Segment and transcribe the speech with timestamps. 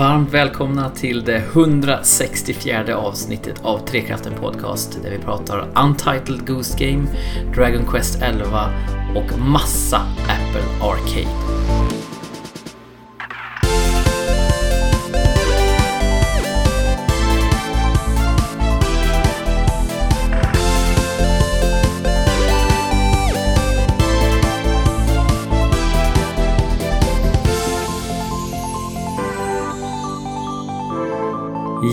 [0.00, 7.06] Varmt välkomna till det 164 avsnittet av Trekraften Podcast där vi pratar Untitled Goose Game,
[7.54, 8.70] Dragon Quest 11
[9.14, 11.79] och massa Apple Arcade.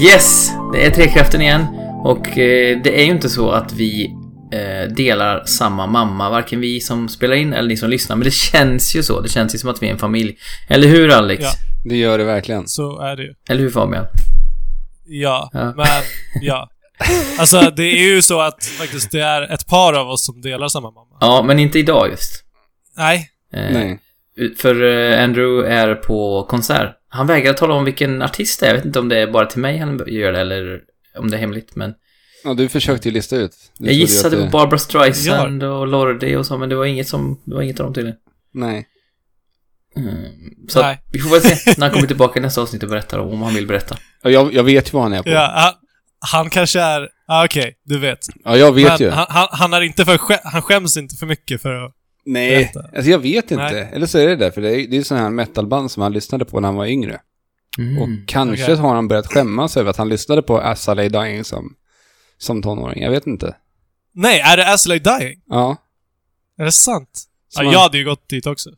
[0.03, 0.51] Yes!
[0.73, 1.65] Det är Trekraften igen.
[2.03, 4.13] Och eh, det är ju inte så att vi
[4.53, 8.15] eh, delar samma mamma, varken vi som spelar in eller ni som lyssnar.
[8.15, 9.21] Men det känns ju så.
[9.21, 10.37] Det känns ju som att vi är en familj.
[10.69, 11.43] Eller hur Alex?
[11.43, 11.49] Ja.
[11.85, 12.67] Det gör det verkligen.
[12.67, 13.33] Så är det ju.
[13.49, 14.05] Eller hur Fabian?
[15.07, 15.73] Ja, Ja.
[15.77, 15.87] men
[16.41, 16.69] ja.
[17.39, 20.67] Alltså det är ju så att faktiskt det är ett par av oss som delar
[20.67, 21.17] samma mamma.
[21.19, 22.43] Ja, men inte idag just.
[22.97, 23.29] Nej.
[23.53, 23.99] Eh, Nej.
[24.57, 26.96] För eh, Andrew är på konsert.
[27.09, 28.69] Han vägrar tala om vilken artist det är.
[28.69, 30.81] Jag vet inte om det är bara till mig han gör det eller
[31.17, 31.75] om det är hemligt.
[31.75, 31.93] Men
[32.43, 33.55] Ja, du försökte ju lista ut.
[33.77, 37.07] Du jag gissade på det- Barbara Streisand och Lordi och så, men det var inget
[37.07, 37.41] som...
[37.45, 38.17] Det var inget av dem tydligen.
[38.53, 38.87] Nej.
[39.97, 40.15] Mm.
[40.69, 40.93] Så Nej.
[40.93, 43.41] att, vi får väl se när han kommer tillbaka i nästa avsnitt och berättar om
[43.41, 43.97] han vill berätta.
[44.21, 45.29] Ja, jag, jag vet ju vad han är på.
[45.29, 45.73] Ja, han,
[46.31, 47.09] han kanske är...
[47.27, 48.19] Ah, Okej, du vet.
[48.43, 49.09] Ja, jag vet men ju.
[49.09, 50.19] Han, han, han är inte för...
[50.51, 51.93] Han skäms inte för mycket för att...
[52.27, 53.63] Nej, alltså jag vet inte.
[53.71, 53.89] Nej.
[53.93, 56.13] Eller så är det det, för det är, det är sådana här metalband som han
[56.13, 57.21] lyssnade på när han var yngre.
[57.77, 57.97] Mm.
[58.01, 58.75] Och kanske okej.
[58.75, 61.75] har han börjat skämmas över att han lyssnade på As I Lay Dying som,
[62.37, 63.03] som tonåring.
[63.03, 63.55] Jag vet inte.
[64.13, 65.41] Nej, är det As I Lay Dying?
[65.45, 65.77] Ja.
[66.57, 67.23] Är det sant?
[67.49, 68.69] Som ja, han- jag hade ju gått dit också.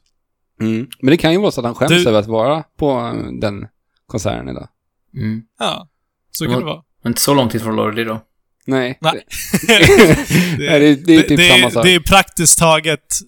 [0.61, 0.88] Mm.
[1.02, 3.31] Men det kan ju vara så att han skäms Du- över att vara på eh,
[3.42, 3.67] den
[4.08, 4.67] konserten idag.
[5.16, 5.42] Mm.
[5.59, 5.89] Ja.
[6.31, 6.83] Så kan det vara.
[7.03, 8.22] Men inte så långt ifrån Lordi då.
[8.66, 8.97] Nej.
[9.02, 9.25] Nej.
[9.67, 11.86] Nej, det, det är typ det, samma sak.
[11.86, 13.20] Det är praktiskt taget,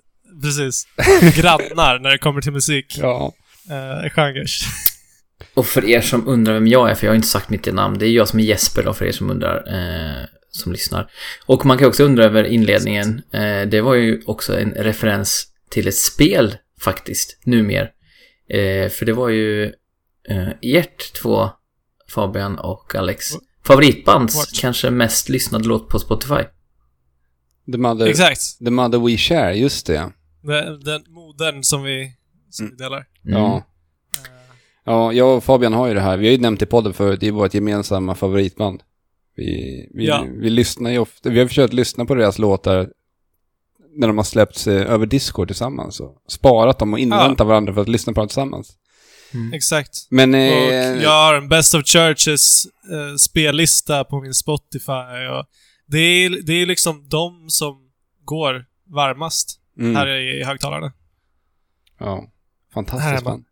[0.41, 0.87] precis,
[1.41, 2.97] grannar när det kommer till musik.
[3.01, 3.33] Ja.
[3.69, 4.61] Eh, genres.
[5.53, 7.97] Och för er som undrar vem jag är, för jag har inte sagt mitt namn,
[7.99, 11.11] det är jag som är Jesper då, för er som undrar, eh, som lyssnar.
[11.45, 13.21] Och man kan också undra över inledningen.
[13.33, 17.91] Eh, det var ju också en referens till ett spel, faktiskt, numer.
[18.49, 19.63] Eh, för det var ju
[20.29, 21.49] eh, ert två,
[22.09, 23.31] Fabian och Alex,
[23.65, 24.61] favoritbands Watch.
[24.61, 26.43] kanske mest lyssnade låt på Spotify.
[27.71, 28.59] The Mother, Exakt.
[28.65, 30.11] The Mother We Share, just det.
[30.41, 32.13] Den, den modern som vi,
[32.49, 33.05] som vi delar.
[33.25, 33.39] Mm.
[33.39, 33.63] Ja.
[34.83, 36.17] Ja, jag och Fabian har ju det här.
[36.17, 38.83] Vi har ju nämnt i podden förut, det är vårt gemensamma favoritband.
[39.35, 40.25] Vi, vi, Ja.
[40.37, 42.89] vi lyssnar ju ofta, vi har försökt lyssna på deras låtar
[43.95, 47.81] när de har släppts eh, över Discord tillsammans och sparat dem och inväntat varandra för
[47.81, 48.77] att lyssna på dem tillsammans.
[49.33, 49.53] Mm.
[49.53, 50.07] Exakt.
[50.09, 50.33] Men...
[50.33, 55.45] Och Eh, jag har en Best of Churches eh, spellista på min Spotify och
[55.87, 57.75] det är, det är liksom de som
[58.25, 60.93] går varmast mm, här i, i högtalarna.
[61.99, 62.31] Ja,
[62.73, 63.45] fantastiskt band.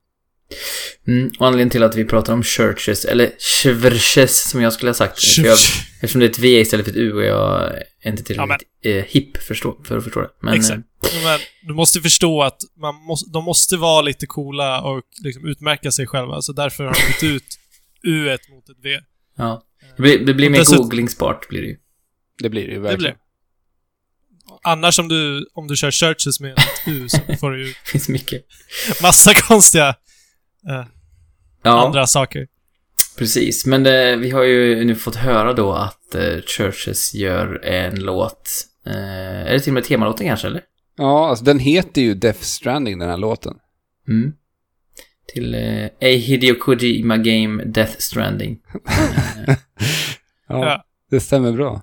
[1.08, 4.94] Mm, och anledningen till att vi pratar om churches, eller chvrches som jag skulle ha
[4.94, 5.38] sagt.
[5.38, 5.54] Jag,
[6.02, 8.70] eftersom det är ett V istället för ett U och jag är inte Ja, tillräckligt
[8.82, 10.30] eh, hipp förstå, för att förstå det.
[10.42, 10.78] Men, Exakt.
[11.14, 15.48] eh, Men du måste förstå att man måste, de måste vara lite coola och liksom
[15.48, 17.60] utmärka sig själva, så därför har de bytt ut
[18.04, 18.90] U mot ett V.
[19.38, 19.64] ja.
[19.96, 21.78] Det blir, det blir mer googlingsbart blir det ju.
[22.42, 23.00] Det blir det ju Det verkligen.
[23.16, 23.29] blir.
[24.64, 27.90] Annars om du, om du kör churches med ett U så får du ju Det
[27.92, 28.46] finns mycket.
[29.02, 29.88] massa konstiga
[30.70, 30.86] eh,
[31.64, 32.48] Ja, andra saker.
[33.18, 33.66] precis.
[33.66, 38.50] Men eh, vi har ju nu fått höra då att eh, churches gör en låt.
[38.86, 38.94] Eh,
[39.48, 40.62] är det till och med temalåten kanske, eller?
[40.98, 43.56] Ja, alltså den heter ju Death Stranding, den här låten.
[44.08, 44.34] Mm.
[45.34, 48.58] Till eh, A Hideo Kojima Game Death Stranding.
[50.52, 50.84] Ja, Ja.
[51.12, 51.82] det stämmer bra.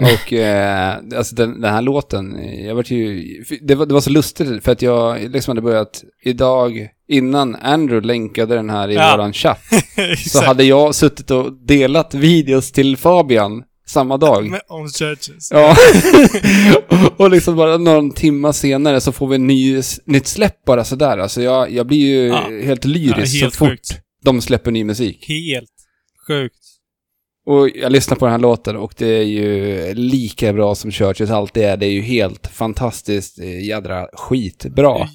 [0.26, 3.24] Och eh, alltså den, den här låten, jag var ju,
[3.62, 8.06] det var, det var så lustigt för att jag liksom hade börjat idag, innan Andrew
[8.06, 9.14] länkade den här i Ja.
[9.16, 9.60] våran chatt,
[10.26, 14.50] så hade jag suttit och delat videos till Fabian samma dag.
[14.50, 15.48] Med- Om churches.
[15.50, 15.76] Ja.
[17.16, 21.18] och liksom bara någon timma senare så får vi en ny, nytt släpp bara sådär.
[21.18, 22.48] Alltså jag, jag blir ju Ja.
[22.64, 24.00] helt lyrisk Ja, helt så fort sjukt.
[24.24, 25.24] de släpper ny musik.
[25.28, 25.70] Helt
[26.26, 26.56] sjukt.
[27.50, 31.30] Och jag lyssnar på den här låten och det är ju lika bra som Churches
[31.30, 31.76] alltid är.
[31.76, 35.08] Det är ju helt fantastiskt eh, jädra skitbra.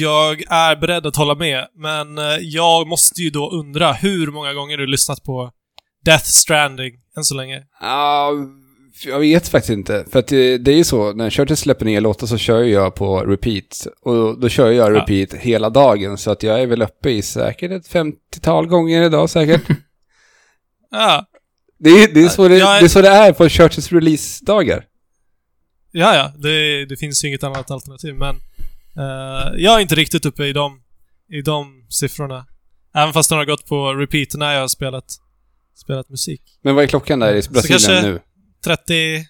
[0.00, 4.52] Jag är beredd att hålla med, men eh, jag måste ju då undra hur många
[4.54, 5.50] gånger du lyssnat på
[6.04, 7.62] Death Stranding än så länge?
[7.80, 8.32] Ja,
[9.06, 10.04] jag vet faktiskt inte.
[10.12, 12.94] För att det, det är ju så, när Churches släpper nya låtar så kör jag
[12.94, 13.86] på repeat.
[14.02, 15.00] Och då kör jag Ja.
[15.00, 16.18] repeat hela dagen.
[16.18, 19.62] Så att jag är väl uppe i säkert ett 50-tal gånger idag säkert.
[20.90, 21.24] Ja,
[21.84, 24.84] Det är, det, är så det, är- det är så det är på Churches release-dagar.
[25.92, 28.36] ja, ja det, det finns ju inget annat alternativ, men
[28.98, 30.80] eh, jag är inte riktigt uppe i de,
[31.32, 32.46] i de siffrorna
[32.96, 35.04] Även fast den har gått på repeat när jag har spelat,
[35.76, 36.42] spelat musik.
[36.62, 38.20] Men vad är klockan där i Brasilien kanske- nu?
[38.64, 39.26] 30...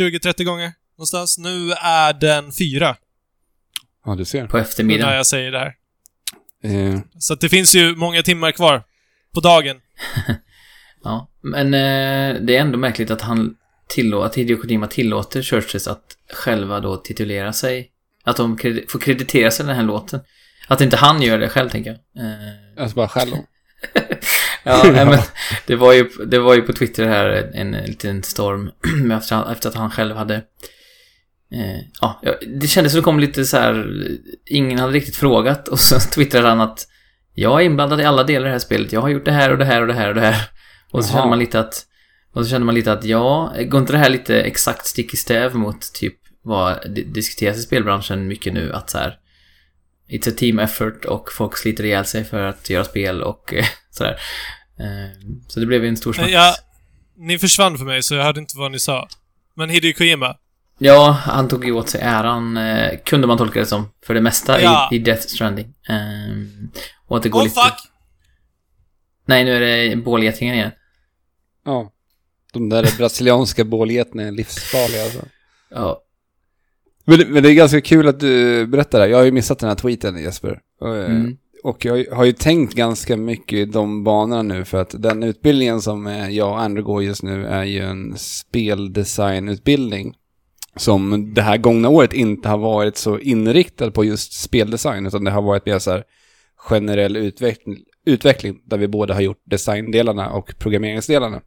[0.00, 1.38] 20-30 gånger någonstans.
[1.38, 2.96] Nu är den fyra,
[4.04, 4.46] Ja, du ser.
[4.46, 5.16] På när eftermiddagen.
[5.16, 5.74] jag säger det här.
[6.64, 8.82] Eh, Så att det finns ju många timmar kvar
[9.34, 9.76] på dagen.
[11.06, 13.54] Ja, men eh, det är ändå märkligt att han
[13.88, 17.90] tillåter, att Hideo Kojima tillåter Churches att själva då titulera sig.
[18.24, 20.20] Att de kredi- får kreditera sig den här låten.
[20.68, 22.24] Att inte han gör det själv, tänker jag.
[22.24, 23.32] Eh, alltså bara själv.
[24.64, 25.18] ja, men
[25.66, 28.70] det var, ju, det var ju på Twitter här en, en liten storm
[29.12, 30.34] efter, efter att han själv hade...
[31.52, 34.06] Eh, ja, ja, det kändes som det kom lite så här...
[34.46, 36.86] Ingen hade riktigt frågat och så twittrade han att
[37.34, 38.92] jag är inblandad i alla delar i det här spelet.
[38.92, 40.55] Jag har gjort det här och det här och det här och det här.
[40.90, 41.16] Och så Jaha.
[41.16, 41.86] kände man lite att...
[42.32, 45.16] Och så kände man lite att ja, går inte det här lite exakt stick i
[45.16, 49.18] stäv mot typ vad di- diskuteras i spelbranschen mycket nu att så här
[50.08, 53.64] It's a team effort och folk sliter ihjäl sig för att göra spel och eh,
[53.90, 54.20] sådär.
[54.80, 56.34] Eh, Så det blev ju en stor snackis.
[56.34, 56.54] Ja,
[57.16, 59.08] ni försvann för mig, så jag hörde inte vad ni sa.
[59.54, 60.36] Men Hideo Kojima.
[60.78, 64.20] Ja, han tog ju åt sig äran, eh, kunde man tolka det som, för det
[64.20, 64.88] mesta Ja.
[64.92, 65.74] i, i Death Stranding.
[65.88, 65.96] Eh,
[67.06, 67.60] och att det går Oh lite...
[67.60, 67.74] fuck!
[69.26, 70.70] Nej, nu är det bålgetingen igen.
[71.64, 71.92] Ja.
[72.52, 75.24] De där brasilianska bålgeterna är livsfarliga alltså.
[75.70, 76.02] Ja.
[77.04, 79.04] Men, det- men det är ganska kul att du berättar det.
[79.04, 79.10] här.
[79.10, 80.60] Jag har ju missat den här tweeten Jesper.
[80.80, 81.36] Och, eh, Mm.
[81.62, 85.80] Och jag har ju tänkt ganska mycket i de banorna nu för att den utbildningen
[85.80, 90.14] som eh, jag och Andrew går just nu är ju en speldesignutbildning.
[90.76, 95.30] Som det här gångna året inte har varit så inriktad på just speldesign utan det
[95.30, 96.04] har varit mer så här
[96.56, 97.76] generell utveckling,
[98.06, 101.40] utveckling där vi både har gjort designdelarna och programmeringsdelarna.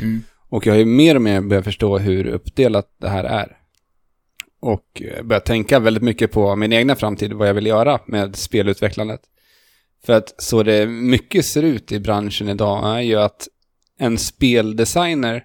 [0.00, 0.22] Mm.
[0.48, 3.56] Och jag har ju mer och mer börjat förstå hur uppdelat det här är.
[4.60, 8.36] Och eh, börjat tänka väldigt mycket på min egna framtid, vad jag vill göra med
[8.36, 9.20] spelutvecklandet.
[10.04, 13.48] För att så det mycket ser ut i branschen idag är ju att
[13.98, 15.44] en speldesigner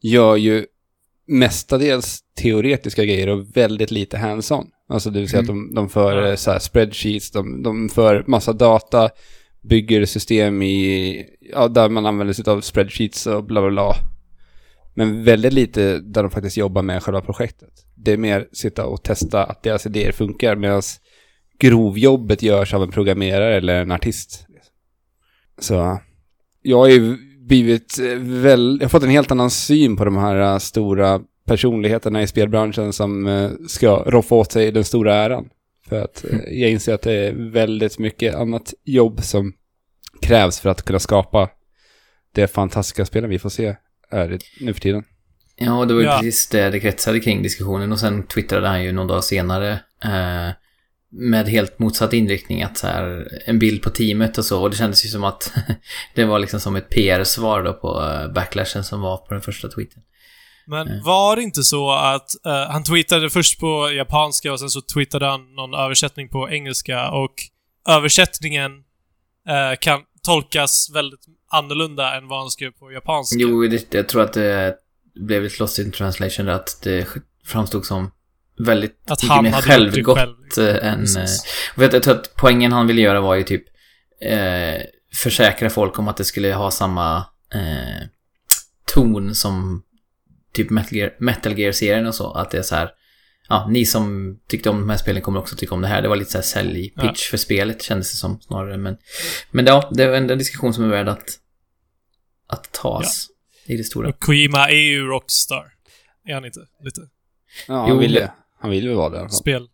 [0.00, 0.66] gör ju
[1.26, 4.70] mestadels teoretiska grejer och väldigt lite hands-on.
[4.88, 5.58] Alltså det vill säga Mm.
[5.58, 9.10] att de, de för eh, så här spreadsheets, de, de för massa data,
[9.62, 13.94] bygger system i, ja, där man använder sig av spreadsheets och bla bla bla.
[14.94, 17.86] Men väldigt lite där de faktiskt jobbar med själva projektet.
[17.94, 20.82] Det är mer sitta och testa att deras idéer funkar medan
[21.58, 24.46] grovjobbet görs av en programmerare eller en artist.
[25.58, 25.98] Så
[26.62, 27.16] jag har ju
[27.46, 31.20] blivit eh, väl, jag har fått en helt annan syn på de här eh, stora
[31.46, 35.48] personligheterna i spelbranschen som eh, ska roffa åt sig den stora äran.
[35.88, 39.52] För att eh, jag inser att det är väldigt mycket annat jobb som
[40.22, 41.48] krävs för att kunna skapa
[42.32, 43.76] det fantastiska spelen vi får se
[44.10, 45.04] här nu för tiden.
[45.56, 46.16] Ja, det var ju Ja.
[46.18, 49.72] precis det det kretsade kring diskussionen och sen twittrade han ju någon dag senare
[50.04, 50.50] eh,
[51.10, 54.76] med helt motsatt inriktning att så här, en bild på teamet och så och det
[54.76, 55.52] kändes ju som att
[56.14, 59.68] det var liksom som ett PR-svar då på eh, backlashen som var på den första
[59.68, 60.02] tweeten.
[60.66, 61.04] Men Mm.
[61.04, 65.26] var det inte så att eh, han tweetade först på japanska och sen så tweetade
[65.26, 67.34] han någon översättning på engelska och
[67.88, 68.70] översättningen
[69.48, 71.20] eh, kan tolkas väldigt
[71.50, 73.36] annorlunda än vad han skrev på japanska.
[73.38, 74.74] Jo, det, jag tror att det
[75.14, 77.08] blev lite lost in translation att det
[77.46, 78.10] framstod som
[78.58, 80.36] väldigt Att mycket han mer självgott själv.
[80.58, 80.98] eh, än...
[81.00, 81.44] Precis.
[81.76, 83.64] eh, jag, jag tror att poängen han ville göra var ju typ
[84.20, 84.82] eh,
[85.14, 87.16] försäkra folk om att det skulle ha samma
[87.54, 88.06] eh,
[88.94, 89.82] ton som
[90.54, 92.32] typ Metal Gear- Metal Gear-serien och så.
[92.32, 92.90] Att det är så här,
[93.48, 96.02] ja, ni som tyckte om de här spelen kommer också tycka om det här.
[96.02, 98.76] Det var lite så här sälj-pitch för spelet kändes det som snarare.
[98.76, 98.96] Men,
[99.50, 101.28] men ja, det är en, en diskussion som är värd att,
[102.46, 103.26] att tas
[103.66, 104.08] i det stora.
[104.08, 105.72] Och Kojima är ju Rockstar.
[106.28, 106.60] Är han inte?
[106.84, 107.00] Lite.
[107.68, 109.16] Ja, han Jo, vill, det- han vill ju vara det.
[109.16, 109.36] i alla fall.
[109.36, 109.68] Spel.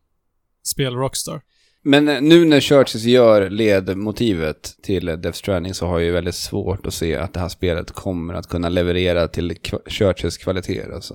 [0.63, 1.43] Spel Rockstar.
[1.85, 6.35] Men eh, nu när Churches gör ledmotivet till Death Stranding så har jag ju väldigt
[6.35, 9.57] svårt att se att det här spelet kommer att kunna leverera till
[9.87, 10.91] Churches kvaliteter.
[10.95, 11.15] Alltså.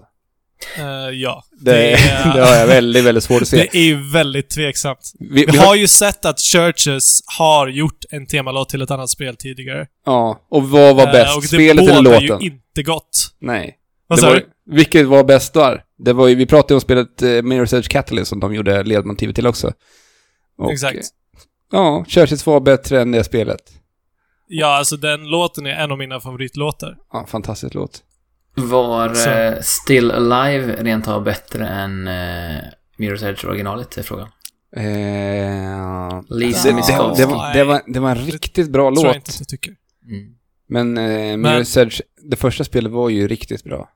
[0.78, 1.44] Eh, ja.
[1.60, 1.72] Det,
[2.36, 3.58] det, har jag väldigt, väldigt svårt att se.
[3.58, 5.12] Det är väldigt tveksamt.
[5.20, 9.10] Vi, Vi har har, ju sett att Churches har gjort en temalåt till ett annat
[9.10, 9.88] spel tidigare.
[10.06, 11.36] ja, och vad var Eh, bäst?
[11.36, 12.22] och det Spelet eller låten?
[12.42, 13.28] ju inte gott.
[13.40, 13.76] Nej.
[14.08, 14.46] Vad Det sa du?
[14.72, 15.84] vilket var bäst där?
[15.98, 18.84] Det var ju, vi pratade ju om spelet eh, Mirror's Edge Catalyst som de gjorde
[18.84, 19.72] ledmotivet till också.
[20.58, 21.10] Och, Exakt.
[21.72, 23.62] Ja, Churches var bättre än det spelet.
[24.48, 26.98] Ja, alltså den låten är en av mina favoritlåtar.
[27.12, 28.04] Ja, fantastisk låt.
[28.56, 32.62] Var eh, Still Alive rent av bättre än eh,
[32.98, 34.28] Mirror's Edge originalet är frågan.
[34.76, 36.82] Eh, Lisa det, det,
[37.18, 39.16] det, var, det, var, det var en riktigt bra Tror jag låt.
[39.16, 39.74] inte jag tycker.
[40.10, 40.36] Mm.
[40.68, 41.02] Men, eh,
[41.50, 43.90] Mirror's Edge, det första spelet var ju riktigt bra.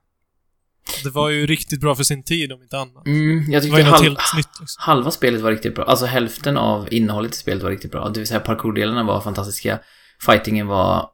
[1.04, 3.08] Det var ju riktigt bra för sin tid om inte annat.
[3.08, 4.66] Mm, jag Det var tyckte halv, helt nytt liksom.
[4.80, 5.86] halva spelet var riktigt bra.
[5.86, 8.10] Alltså hälften av innehållet i spelet var riktigt bra.
[8.10, 9.80] Det vill säga parkourdelarna var fantastiska.
[10.26, 11.10] Fightingen var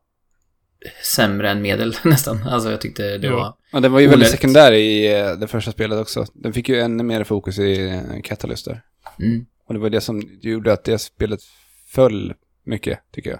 [1.15, 2.47] sämre än medel nästan.
[2.47, 3.35] Alltså jag tyckte det Jo.
[3.35, 3.53] var...
[3.71, 6.25] Ja, den var ju väldigt sekundär i eh, det första spelet också.
[6.33, 8.81] Den fick ju ännu mer fokus i eh, Catalyst där.
[9.19, 9.45] Mm.
[9.67, 11.39] Och det var det som gjorde att det spelet
[11.87, 12.33] föll
[12.65, 13.39] mycket, tycker jag.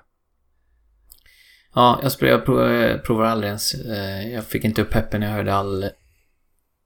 [1.76, 3.74] Ja, jag, jag provar, provar aldrig ens.
[3.74, 5.90] Eh, Jag fick inte upp peppen när jag hörde all,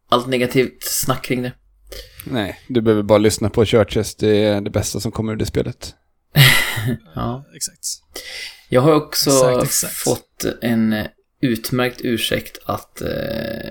[0.10, 1.51] allt negativt snack kring det.
[2.24, 4.16] Nej, du behöver bara lyssna på Churches.
[4.16, 5.94] Det är det bästa som kommer ur det spelet.
[7.16, 7.46] Ja.
[7.56, 7.86] Exakt.
[8.70, 9.94] Jag har också Exakt, exakt.
[9.94, 10.96] fått en
[11.42, 13.70] utmärkt ursäkt att eh,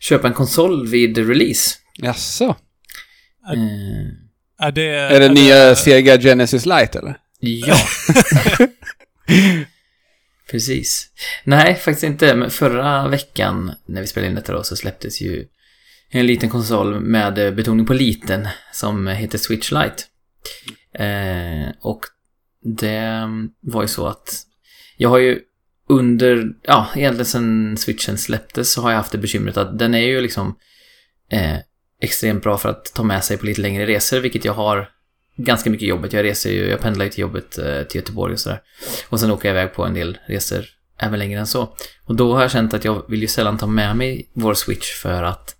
[0.00, 1.70] köpa en konsol vid release.
[1.96, 2.44] Jaså?
[3.54, 4.86] Eh, Är det...
[4.90, 7.18] Är det nya Sega Genesis Lite eller?
[7.40, 7.76] ja.
[10.50, 11.08] Precis.
[11.44, 12.34] Nej, faktiskt inte.
[12.34, 15.46] Men förra veckan när vi spelade in detta då så släpptes ju
[16.10, 20.04] en liten konsol med eh, betoning på liten som heter Switch Lite.
[21.04, 22.04] Eh, och
[22.62, 23.28] det
[23.60, 24.42] var ju så att
[24.96, 25.40] jag har ju
[25.88, 30.06] under, ja, egentligen sedan switchen släpptes så har jag haft det bekymret att den är
[30.06, 30.56] ju liksom
[31.30, 31.56] eh,
[32.00, 34.88] extremt bra för att ta med sig på lite längre resor, vilket jag har
[35.36, 36.12] ganska mycket i jobbet.
[36.12, 38.62] Jag reser ju, jag pendlar ju till jobbet eh, till Göteborg och sådär.
[39.08, 40.64] Och sen åker jag iväg på en del resor
[40.98, 41.76] även längre än så.
[42.04, 44.94] Och då har jag känt att jag vill ju sällan ta med mig vår switch
[44.94, 45.56] för att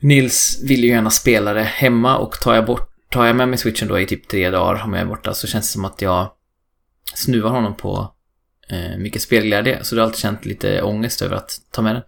[0.00, 3.58] Nils vill ju gärna spela det hemma och tar jag bort Tar jag med mig
[3.58, 6.02] switchen då i typ tre dagar om jag är borta så känns det som att
[6.02, 6.30] jag
[7.14, 8.14] snuvar honom på
[8.68, 9.84] eh, mycket spelglädje.
[9.84, 12.02] Så du har alltid känt lite ångest över att ta med den.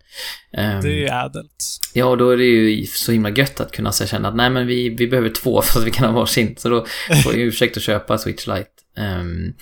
[0.65, 1.81] Ehm, Det är ädelt.
[1.93, 4.51] Ja, och då är det ju så himla gött att kunna så känna att nej
[4.51, 6.55] men vi, vi behöver två för att vi kan ha varsin.
[6.59, 6.87] Så då
[7.25, 8.71] får jag ursäkt att köpa Switch Lite.
[8.97, 9.55] Ehm,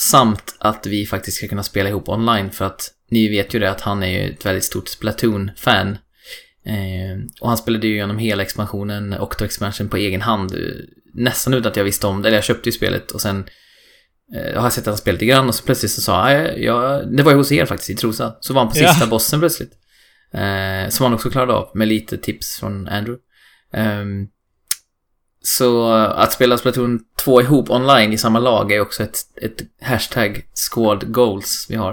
[0.00, 3.70] samt att vi faktiskt ska kunna spela ihop online för att ni vet ju det
[3.70, 5.98] att han är ju ett väldigt stort Splatoon-fan.
[6.66, 10.52] Ehm, och han spelade ju igenom hela expansionen, Octo Expansion, på egen hand.
[10.54, 10.58] eh,
[11.16, 12.28] Nästan utan att jag visste om det.
[12.28, 13.44] Eller jag köpte ju spelet och sen
[14.36, 16.60] eh, jag har sett att han spelat lite grann och så plötsligt så sa jag,
[16.62, 18.36] ja, det var ju hos er faktiskt i Trosa.
[18.40, 18.88] Så var han på Ja.
[18.88, 19.72] sista bossen plötsligt.
[20.32, 23.22] Eh, som han också klarade av med lite tips från Andrew.
[23.72, 24.26] Ehm,
[25.42, 30.42] så att spela Splatoon 2 ihop online i samma lag är också ett, ett hashtag
[30.54, 31.90] squad goals vi har.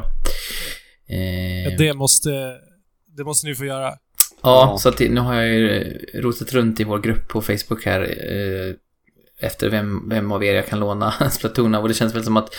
[1.09, 2.29] Eh, Det måste...
[3.17, 3.93] Det måste ni få göra.
[4.43, 4.77] Ja, Ja.
[4.77, 8.01] så att nu har jag ju eh, rotat runt i vår grupp på Facebook här
[8.01, 8.75] eh,
[9.47, 12.37] efter vem, vem av er jag kan låna Splatoon av och det känns väl som
[12.37, 12.49] att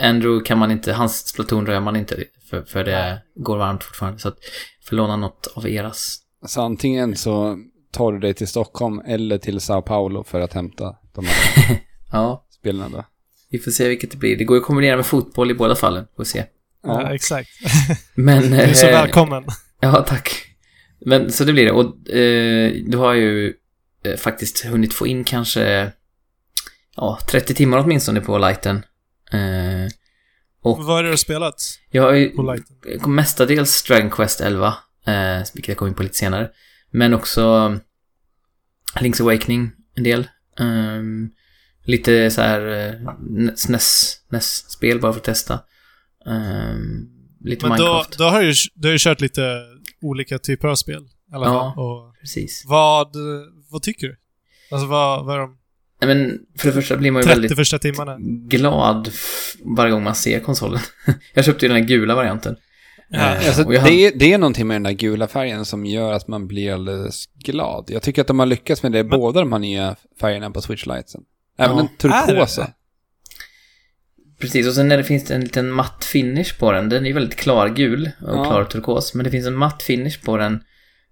[0.00, 3.84] eh, Andrew kan man inte, hans Splatoon rör man inte för, för det går varmt
[3.84, 4.36] fortfarande så att
[4.88, 6.18] får låna något av eras.
[6.46, 7.58] Så antingen så
[7.92, 11.78] tar du dig till Stockholm eller till Sao Paulo för att hämta de här
[12.12, 13.04] Ja, spelarna då.
[13.50, 14.36] vi får se vilket det blir.
[14.38, 16.44] Det går ju att kombinera med fotboll i båda fallen, får se.
[16.82, 17.14] Ja, Ja.
[17.14, 17.48] exakt.
[18.14, 18.50] Men...
[18.50, 19.44] Du är så eh, välkommen.
[19.82, 20.46] Ja, tack.
[21.06, 21.72] Men så det blir det.
[21.72, 23.54] Och eh, du har ju
[24.04, 25.92] eh, faktiskt hunnit få in kanske
[26.96, 28.76] ja, 30 timmar åtminstone på lighten.
[29.32, 29.90] Eh,
[30.62, 31.54] och Vad är det du har spelat
[31.90, 33.14] jag har ju på Lighten?
[33.14, 34.66] mestadels Dragon Quest 11,
[35.06, 36.50] eh, vilket jag kommer in på lite senare.
[36.90, 37.40] Men också
[38.94, 40.28] Link's Awakening en del.
[40.60, 41.30] Ehm,
[41.84, 45.60] lite så här eh, SNES, NES-spel bara för att testa.
[46.26, 47.08] Ehm,
[47.44, 48.18] lite Men då, Minecraft.
[48.18, 49.62] då har du, du har ju kört lite
[50.02, 51.02] olika typer av spel.
[51.02, 51.74] I alla Ja.
[51.76, 52.64] Och Precis.
[52.66, 53.08] vad,
[53.70, 54.16] vad tycker du?
[54.70, 55.56] Alltså vad, vad är de
[56.02, 58.16] Nej, men för det första blir man ju 30 väldigt första timmarna?
[58.48, 59.10] glad
[59.76, 60.80] varje gång man ser konsolen.
[61.34, 62.56] jag köpte ju den här gula varianten.
[63.08, 63.18] Ja.
[63.18, 66.12] Eh, Alltså, jag det, är, det är någonting med den där gula färgen som gör
[66.12, 67.84] att man blir alldeles glad.
[67.88, 70.86] Jag tycker att de har lyckats med det, båda de här nya färgerna på Switch
[70.86, 71.20] Lightsen.
[71.58, 71.88] Även Ja.
[71.98, 72.32] den Är det?
[72.32, 72.70] turkosa.
[74.40, 76.88] Precis, och sen när det finns en liten matt finish på den.
[76.88, 78.44] Den är väldigt klargul och Ja.
[78.44, 79.14] klar turkos.
[79.14, 80.60] Men det finns en matt finish på den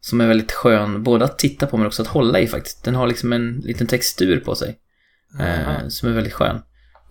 [0.01, 2.85] som är väldigt skön både att titta på men också att hålla i faktiskt.
[2.85, 4.79] Den har liksom en liten textur på sig.
[5.41, 6.61] Eh, som är väldigt skön.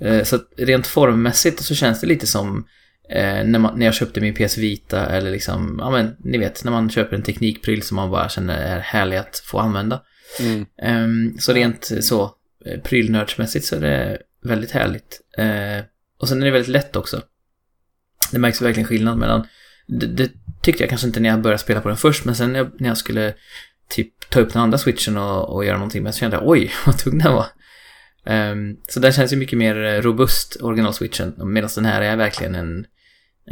[0.02, 2.68] Eh, så rent formmässigt så känns det lite som
[3.10, 6.64] eh, när, man, när jag köpte min PS Vita eller liksom, ja men ni vet,
[6.64, 10.02] när man köper en teknikpryl som man bara känner är härlig att få använda.
[10.40, 10.66] Mm.
[10.82, 12.32] Ehm, så rent eh, så,
[12.66, 15.22] eh, prylnördsmässigt så är det väldigt härligt.
[16.18, 17.22] Och sen är det väldigt lätt också.
[18.32, 19.48] Det märks verkligen skillnad mellan,
[19.88, 20.32] det, det
[20.62, 22.82] tyckte jag kanske inte när jag började spela på den först, men sen när jag,
[22.82, 23.34] när jag skulle
[23.90, 26.72] typ ta upp den andra switchen och, och göra någonting med så kände jag oj,
[26.86, 27.46] vad tung den var.
[28.26, 32.56] Ehm, så den känns ju mycket mer eh, robust, original-switchen, medan den här är verkligen
[32.56, 32.86] en...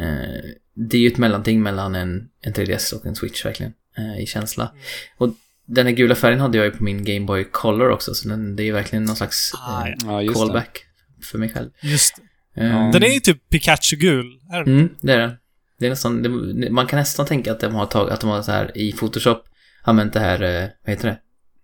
[0.00, 4.22] eh, det är ju ett mellanting mellan en, en 3DS och en switch verkligen, eh,
[4.22, 4.72] i känsla.
[5.18, 5.34] Och
[5.66, 8.56] den här gula färgen hade jag ju på min Game Boy Color också, så den,
[8.56, 10.12] det är ju verkligen någon slags Ah, eh, ja.
[10.12, 10.40] Ja, just det.
[10.40, 10.84] callback
[11.22, 11.70] för mig själv.
[11.82, 12.22] Just det.
[12.56, 14.40] Ehm, Den är ju typ Pikachu-gul.
[14.52, 14.74] Är den?
[14.78, 15.32] Mm, det är den.
[15.78, 18.42] Det är nästan, det, man kan nästan tänka att de har tagit, att de har
[18.42, 19.44] så här i Photoshop
[19.82, 21.18] använt det här, eh, vad heter det?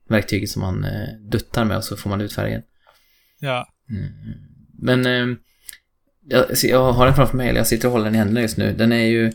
[0.08, 2.62] Verktyget som man eh, duttar med och så får man ut färgen.
[3.40, 3.68] Ja.
[3.90, 4.12] Mm.
[4.78, 5.36] Men eh,
[6.28, 8.56] jag, jag har den framför mig, eller jag sitter och håller den i händerna just
[8.56, 8.72] nu.
[8.72, 9.26] Den är ju...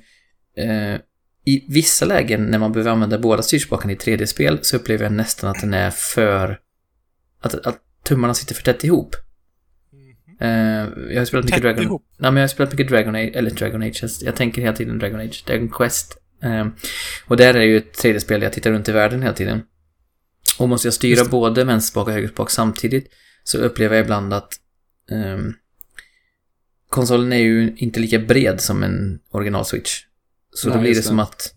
[0.57, 0.99] Eh,
[1.45, 5.49] I vissa lägen när man behöver använda båda styrspakarna i 3D-spel så upplever jag nästan
[5.49, 6.59] att den är för...
[7.41, 9.15] Att, att tummarna sitter för tätt ihop.
[10.39, 10.49] Eh,
[11.09, 11.83] jag har spelat mycket Dragon...
[11.83, 12.05] ihop?
[12.17, 14.99] Nej, men jag har spelat mycket Dragon Age, eller Dragon Age, jag tänker hela tiden
[14.99, 16.17] Dragon Age, Dragon Quest.
[16.43, 16.67] Eh,
[17.25, 19.61] och där är det ju ett 3D-spel där jag tittar runt i världen hela tiden.
[20.59, 23.07] Och måste jag styra Just både vänsterspak och högerspak samtidigt
[23.43, 24.53] så upplever jag ibland att
[25.11, 25.53] ehm,
[26.89, 30.03] konsolen är ju inte lika bred som en original-switch.
[30.53, 31.53] Så då Nej, blir det som att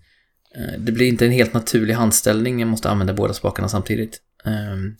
[0.57, 4.21] eh, det blir inte en helt naturlig handställning, jag måste använda båda spakarna samtidigt.
[4.45, 4.97] Ehm,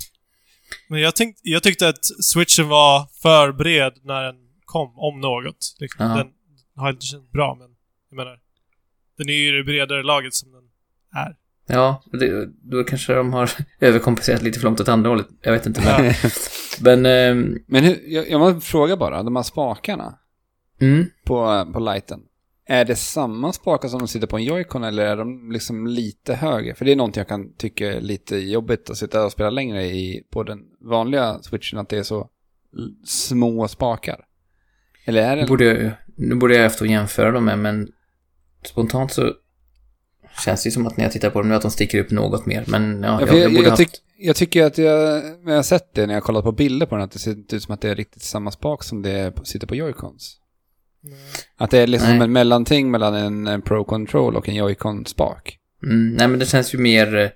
[0.89, 5.77] Men jag, tänkt, jag tyckte att switchen var för bred när den kom, om något.
[5.81, 6.15] Liksom, Ja.
[6.17, 6.27] Den
[6.77, 7.69] har inte känts bra, men
[8.11, 8.39] jag menar...
[9.19, 10.63] Den är ju det bredare laget som den
[11.15, 11.37] är.
[11.67, 13.51] ja, det, då kanske de har
[13.81, 15.27] överkompenserat lite för långt åt andra hållet.
[15.43, 15.81] Jag vet inte.
[15.81, 16.13] Men, Ja.
[16.81, 20.19] men ehm, Men hur, jag, jag måste fråga bara, de här spakarna
[20.81, 22.21] mm, på, på lighten.
[22.71, 26.35] Är det samma spakar som de sitter på en Joy-Con eller är de liksom lite
[26.35, 26.75] högre?
[26.75, 29.85] För det är någonting jag kan tycka är lite jobbigt att sitta och spela längre
[29.85, 32.29] i på den vanliga switchen, att det är så
[33.05, 34.25] små spakar.
[35.05, 35.43] Eller är det...
[35.43, 37.89] nu borde jag, nu borde jag efter jämföra dem med, men
[38.65, 39.35] spontant så
[40.45, 42.47] känns det som att när jag tittar på dem nu att de sticker upp något
[42.47, 42.65] mer.
[42.67, 43.77] Men ja, Ja, jag, jag, jag, haft...
[43.77, 46.53] tyck, jag tycker att jag, när jag har sett det när jag har kollat på
[46.53, 48.85] bilder på den, att det ser inte ut som att det är riktigt samma spak
[48.85, 50.40] som det sitter på Joy-Cons.
[51.57, 52.21] Att det är liksom Nej.
[52.21, 55.57] en mellanting mellan en, en Pro Control och en Joy-Con-spak.
[55.83, 57.29] Mm, nej, men det känns ju mer eh,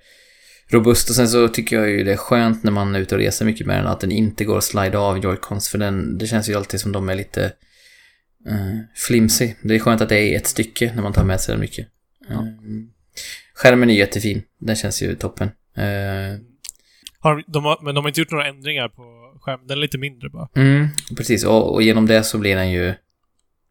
[0.69, 3.21] robust och sen så tycker jag ju det är skönt när man är ute och
[3.21, 6.27] reser mycket med den att den inte går att slida av Joy-Cons för den, det
[6.27, 7.45] känns ju alltid som de är lite
[8.49, 9.53] uh, flimsy.
[9.61, 11.87] Det är skönt att det är ett stycke när man tar med sig den mycket.
[12.29, 12.33] Ja.
[12.33, 12.41] Eh,
[13.53, 15.47] skärmen är jättefin, den känns ju toppen.
[15.77, 16.39] Eh,
[17.19, 19.03] Har, de har, men de har inte gjort några ändringar på
[19.41, 19.67] skärmen.
[19.67, 20.49] Den är lite mindre bara.
[20.55, 21.43] Mm, precis.
[21.45, 22.93] Och, och genom det så blir den ju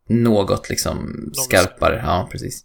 [0.08, 2.00] något liksom skarpare.
[2.04, 2.64] Ja, precis.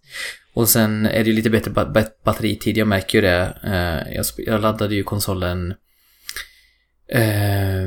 [0.53, 2.77] Och sen är det ju lite bättre ba- ba- batteritid.
[2.77, 3.57] Jag märker ju det.
[3.63, 4.13] Eh,
[4.45, 5.73] jag, laddade ju konsolen
[7.07, 7.83] eh,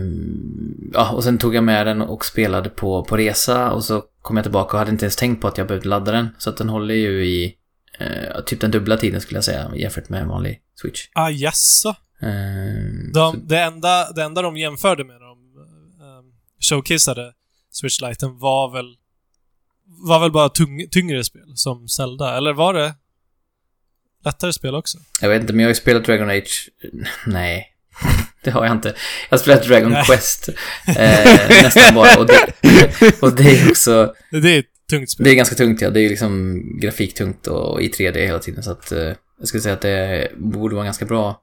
[0.93, 4.37] ja, och sen tog jag med den och spelade på, på resa och så kom
[4.37, 6.29] jag tillbaka och hade inte ens tänkt på att jag behövde ladda den.
[6.39, 7.57] Så att den håller ju i
[7.99, 11.07] eh, typ den dubbla tiden skulle jag säga jämfört med en vanlig Switch.
[11.13, 11.95] Ah, jaså?
[11.95, 11.97] Så-
[13.15, 15.39] De, det, enda, det enda de jämförde med när de
[16.19, 17.33] um, showcasade
[17.73, 18.97] Switch-lighten var väl
[19.99, 22.95] var väl bara tung, tyngre spel som Zelda, eller var det
[24.25, 24.99] lättare spel också?
[25.21, 26.69] Jag vet inte, men jag har ju spelat Dragon Age...
[27.27, 27.69] Nej.
[28.45, 28.89] Det har jag inte.
[28.89, 30.05] Jag har spelat Dragon Nej.
[30.05, 30.49] Quest
[30.87, 32.19] eh, nästan bara.
[32.19, 32.53] Och det,
[33.23, 34.15] och det är också...
[34.31, 35.25] Det är ett tungt spel.
[35.25, 35.91] Det är ganska tungt, ja.
[35.91, 38.63] Det är liksom grafiktungt och i 3D hela tiden.
[38.63, 41.41] Så att eh, jag skulle säga att det borde vara en ganska bra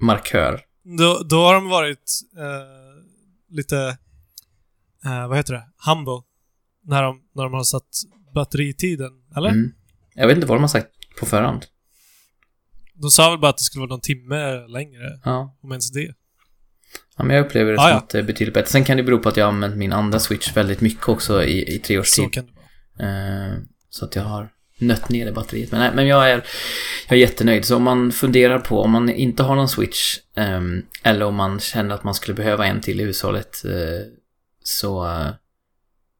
[0.00, 0.60] markör.
[0.98, 3.98] Då, då har de varit eh, lite,
[5.04, 6.27] eh, vad heter det, humble.
[6.88, 7.88] När de, när de har satt
[8.34, 9.48] batteritiden, eller?
[9.50, 9.72] Mm.
[10.14, 10.88] Jag vet inte vad de har sagt
[11.20, 11.66] på förhand.
[12.94, 15.56] De sa väl bara att det skulle vara någon timme längre, Ja.
[15.62, 16.14] om ens det.
[17.16, 17.96] ja, men jag upplever det Ah, som ja.
[17.96, 18.70] att det är betydligt bättre.
[18.70, 21.44] Sen kan det bero på att jag har använt min andra Switch väldigt mycket också
[21.44, 22.32] i, i tre års Så tid.
[22.32, 22.52] kan det
[23.04, 23.46] vara.
[23.52, 23.58] Eh,
[23.90, 24.48] Så att jag har
[24.78, 25.70] nött ner det batteriet.
[25.72, 26.44] Men, nej, men jag, är,
[27.08, 27.64] jag är jättenöjd.
[27.64, 31.60] Så om man funderar på, om man inte har någon Switch ehm, eller om man
[31.60, 33.72] känner att man skulle behöva en till i hushållet eh,
[34.64, 35.26] så, eh,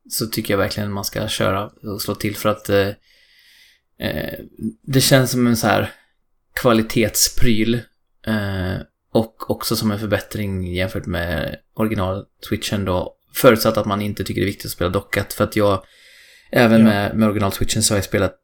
[0.09, 2.89] så tycker jag verkligen man ska köra och slå till för att eh,
[4.01, 4.39] eh,
[4.83, 5.93] det känns som en så här
[6.55, 7.75] kvalitetspryl
[8.27, 8.75] eh,
[9.13, 13.15] och också som en förbättring jämfört med original Switchen då.
[13.35, 15.33] Förutsatt att man inte tycker det är viktigt att spela dockat.
[15.33, 15.85] För att jag,
[16.51, 16.85] även Ja.
[16.87, 18.39] med, med original Switchen så har jag spelat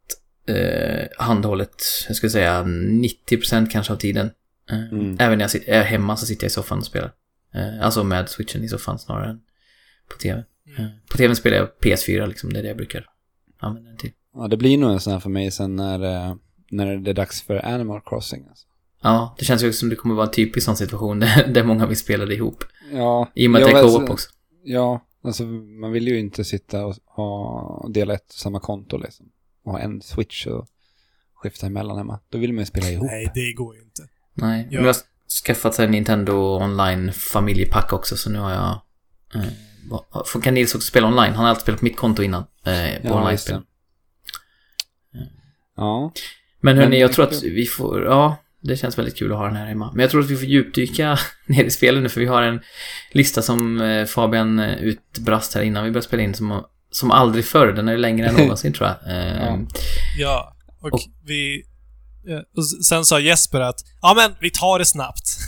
[0.48, 4.30] eh, handhållet, jag skulle säga 90% kanske av tiden.
[4.70, 5.16] Eh, Mm.
[5.20, 7.12] Även när jag är hemma så sitter jag i soffan och spelar.
[7.54, 9.40] Eh, alltså med Switchen i soffan snarare än
[10.10, 10.44] på TV.
[10.78, 10.90] Mm.
[11.10, 13.06] På TV spelar jag PS4 liksom, det är det jag brukar
[13.58, 14.12] använda den till.
[14.34, 16.34] Ja, det blir nog en sån här för mig sen när, eh,
[16.70, 18.46] när det är dags för Animal Crossing.
[18.48, 18.66] Alltså.
[19.02, 21.64] Ja, det känns ju också som det kommer vara en typisk sån situation där, där
[21.64, 22.64] många vill spela det ihop.
[22.92, 24.28] Ja, I och med att det är alltså, co-op också.
[24.64, 29.26] Ja, alltså man vill ju inte sitta och ha, dela ett och samma konto liksom.
[29.64, 30.66] Och ha en switch och
[31.34, 32.20] skifta emellan hemma.
[32.28, 33.06] Då vill man ju spela ihop.
[33.06, 34.02] Nej, det går ju inte.
[34.34, 34.76] Nej, Ja.
[34.76, 35.00] men jag har
[35.44, 36.32] skaffat en Nintendo
[36.62, 38.80] online familjepack också så nu har jag...
[39.42, 39.48] Eh,
[40.42, 41.34] kan Nils också spela online?
[41.34, 42.44] Han har alltid spelat på mitt konto innan.
[42.66, 43.60] Eh, på Ja, online-spel.
[45.76, 46.12] Ja,
[46.60, 48.04] Men hörni, Men jag tror att vi får...
[48.04, 49.90] Ja, det känns väldigt kul att ha den här hemma.
[49.92, 52.60] Men jag tror att vi får djupdyka ner i spelen nu för vi har en
[53.12, 57.44] lista som eh, Fabian eh, utbrast här innan vi började spela in som, som aldrig
[57.44, 57.72] förr.
[57.72, 59.16] Den är längre än någonsin tror jag.
[59.16, 59.58] Eh, Ja.
[60.18, 61.62] Ja, och, Och- vi...
[62.28, 65.38] eh, Och sen sa Jesper att ja men vi tar det snabbt.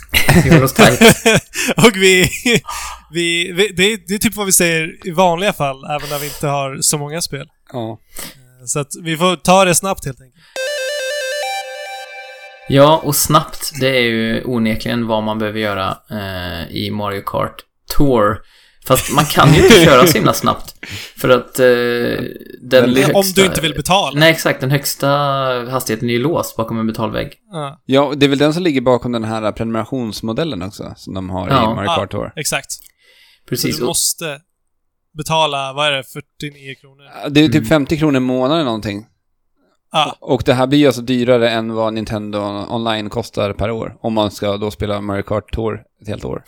[1.87, 2.29] Och vi,
[3.11, 6.19] vi, vi det, är, det är typ vad vi säger i vanliga fall, även när
[6.19, 7.47] vi inte har så många spel.
[7.73, 7.99] Ja.
[8.65, 10.43] Så att vi får ta det snabbt helt enkelt.
[12.69, 17.55] Ja, och snabbt, det är ju onekligen vad man behöver göra eh, i Mario Kart
[17.97, 18.37] Tour.
[18.87, 20.75] Fast man kan ju inte köra så himla snabbt.
[21.17, 21.65] För att eh,
[22.61, 24.19] den Väldigt- Om du inte vill betala.
[24.19, 24.61] Nej, exakt.
[24.61, 25.07] Den högsta
[25.69, 27.33] hastigheten är ju låst bakom en betalvägg.
[27.51, 31.29] Ja, ja, det är väl den som ligger bakom den här prenumerationsmodellen också, som de
[31.29, 31.71] har Ja.
[31.71, 31.95] i Mario Ja.
[31.95, 32.31] Kart Tour.
[32.35, 32.71] exakt.
[32.71, 32.79] Så
[33.49, 33.77] Precis.
[33.77, 34.39] du måste
[35.17, 37.29] betala, vad är det, 49 kronor?
[37.29, 37.65] Det är typ Mm.
[37.65, 39.05] 50 kronor i månaden någonting.
[39.91, 43.97] Ja, Och det här blir ju alltså dyrare än vad Nintendo online kostar per år.
[44.01, 46.43] Om man ska då spela Mario Kart Tour ett helt år.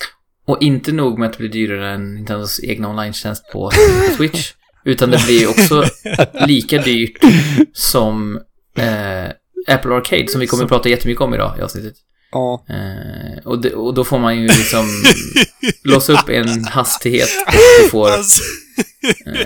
[0.49, 3.71] Och inte nog med att det blir dyrare än Nintendos egna online-tjänst på
[4.17, 4.51] Switch.
[4.85, 5.85] Utan det blir också
[6.47, 7.17] lika dyrt
[7.73, 8.39] som
[8.77, 9.25] eh,
[9.75, 11.93] Apple Arcade, som vi kommer att prata jättemycket om idag i avsnittet.
[12.31, 12.65] Ja.
[12.69, 14.85] Eh, och, det, och då får man ju liksom
[15.83, 18.43] låsa upp en hastighet och du får alltså,
[19.25, 19.45] eh,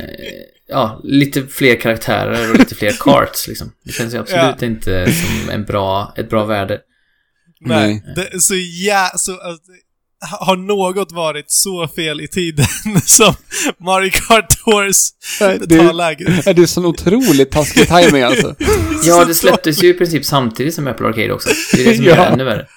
[0.67, 3.71] ja, lite fler karaktärer och lite fler karts liksom.
[3.85, 6.79] Det känns ju absolut inte som en bra, ett bra värde.
[7.61, 8.03] nej.
[8.15, 9.09] Det är så jä...
[9.15, 9.71] Så, alltså,
[10.39, 12.65] har något varit så fel i tiden
[13.05, 13.33] som
[13.79, 14.97] Mario Kart Tours
[15.39, 16.41] det- betalläge?
[16.45, 18.55] Ja, Det är sån otroligt taskig timing alltså.
[19.03, 21.49] Ja, det släpptes ju i princip samtidigt som Apple Arcade också.
[21.73, 22.21] Det är det som gör Ja.
[22.23, 22.67] det ännu värre.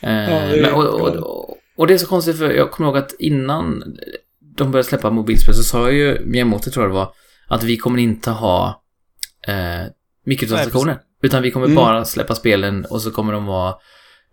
[0.00, 2.98] Eh, det men, och, och, och, och det är så konstigt för jag kommer ihåg
[2.98, 3.82] att innan
[4.56, 7.12] de började släppa mobilspel så sa ju Miyamoto tror jag det var
[7.48, 8.82] att vi kommer inte ha
[9.48, 9.54] eh,
[10.26, 10.98] mikrotransaktioner.
[11.22, 11.76] Utan vi kommer Mm.
[11.76, 13.74] bara släppa spelen och så kommer de vara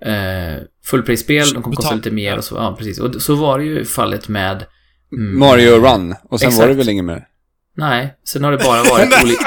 [0.02, 3.00] eh, fullpris-spel, de kommer kosta lite mer och så, ja precis.
[3.00, 4.66] Och så var det ju fallet med
[5.12, 6.16] mm, Mario Run.
[6.24, 6.68] Och sen var Exakt.
[6.68, 7.28] det väl inget mer?
[7.78, 9.44] Nej, sen har det bara varit olika...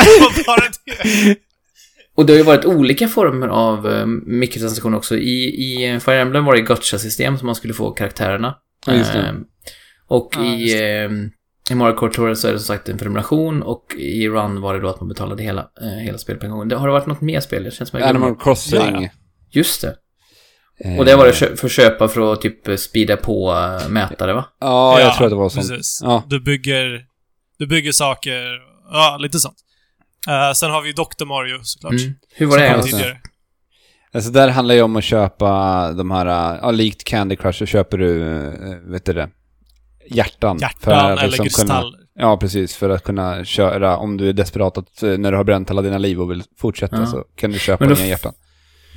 [0.47, 0.69] Var.
[2.19, 5.17] Och det har ju varit olika former av uh, mikrotransaktioner också.
[5.17, 8.55] I, I Fire Emblem var det gacha-system som man skulle få karaktärerna.
[8.87, 9.19] Ja, just det.
[9.19, 9.45] Ehm,
[10.09, 11.31] och Ja, i, just ehm,
[11.71, 14.75] i Mario Kart Tour så är det som sagt en prenumeration och i Run var
[14.75, 16.69] det då att man betalade hela, uh, hela spelet på en gång.
[16.69, 17.65] Det, har det varit något mer spel?
[17.65, 18.09] Det känns som jag.
[18.09, 18.81] Animal Crossing.
[18.81, 19.09] Ja, ja.
[19.51, 19.97] Just det.
[20.85, 23.89] Eh, Och det var det kö- för att köpa för att typ speeda på uh,
[23.89, 24.45] mätare va?
[24.61, 25.69] Ja, jag tror att det var sånt.
[25.69, 26.01] Precis.
[26.03, 26.23] Ja.
[26.27, 27.05] Du bygger,
[27.59, 28.43] du bygger saker,
[28.93, 29.57] ja, lite sånt.
[30.29, 31.25] Eh, sen har vi Dr.
[31.25, 31.93] Mario såklart.
[31.93, 32.15] Mm.
[32.35, 32.71] Hur var det?
[32.75, 32.97] Alltså?
[32.97, 33.19] tidigare.
[34.13, 36.27] Alltså där handlar ju om att köpa de här,
[36.63, 39.29] ja, likt Candy Crush så köper du, eh, vet du det,
[40.11, 40.59] hjärtan.
[40.61, 41.99] Hjärtan att eller liksom kristaller.
[42.15, 42.77] ja, precis.
[42.77, 45.83] För att kunna köra, om du är desperat att, eh, när du har bränt alla
[45.83, 47.07] dina liv och vill fortsätta Ja.
[47.07, 48.33] så kan du köpa f- hjärtan.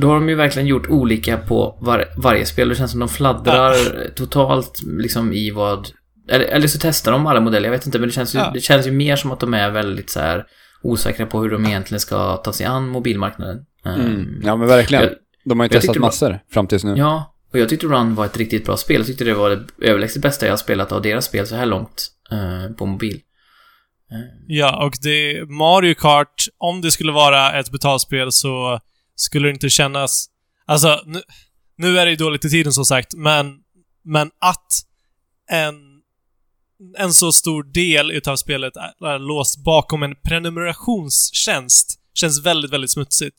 [0.01, 2.69] Då har de ju verkligen gjort olika på var, varje spel.
[2.69, 3.73] Det känns som de fladdrar
[4.15, 5.87] totalt liksom i vad...
[6.29, 7.99] Eller, eller så testar de alla modeller, jag vet inte.
[7.99, 8.51] Men det känns ju, Ja.
[8.53, 10.45] det känns ju mer som att de är väldigt så här
[10.83, 13.57] osäkra på hur de egentligen ska ta sig an mobilmarknaden.
[13.85, 13.99] Mm.
[14.01, 15.03] Ehm, Ja, men verkligen.
[15.03, 15.13] jag-
[15.45, 16.93] de har ju testat massor fram tills nu.
[16.97, 18.97] Ja, och jag tyckte Run var ett riktigt bra spel.
[18.97, 21.65] Jag tyckte det var det överlägset bästa jag har spelat av deras spel så här
[21.65, 23.19] långt eh, på mobil.
[24.47, 28.79] Ja, och det, Mario Kart, om det skulle vara ett betalspel så
[29.21, 30.27] skulle det inte kännas...
[30.65, 31.21] Alltså, nu,
[31.77, 33.59] nu är det ju dåligt i tiden som sagt, men,
[34.03, 34.67] men att
[35.49, 35.75] en,
[36.97, 42.91] en så stor del utav spelet är, är låst bakom en prenumerationstjänst känns väldigt, väldigt
[42.91, 43.35] smutsigt.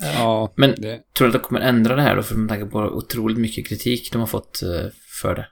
[0.00, 2.22] Ja, Men det, tror du att de kommer ändra det här då?
[2.22, 5.46] För med tanke på otroligt mycket kritik de har fått eh, för det.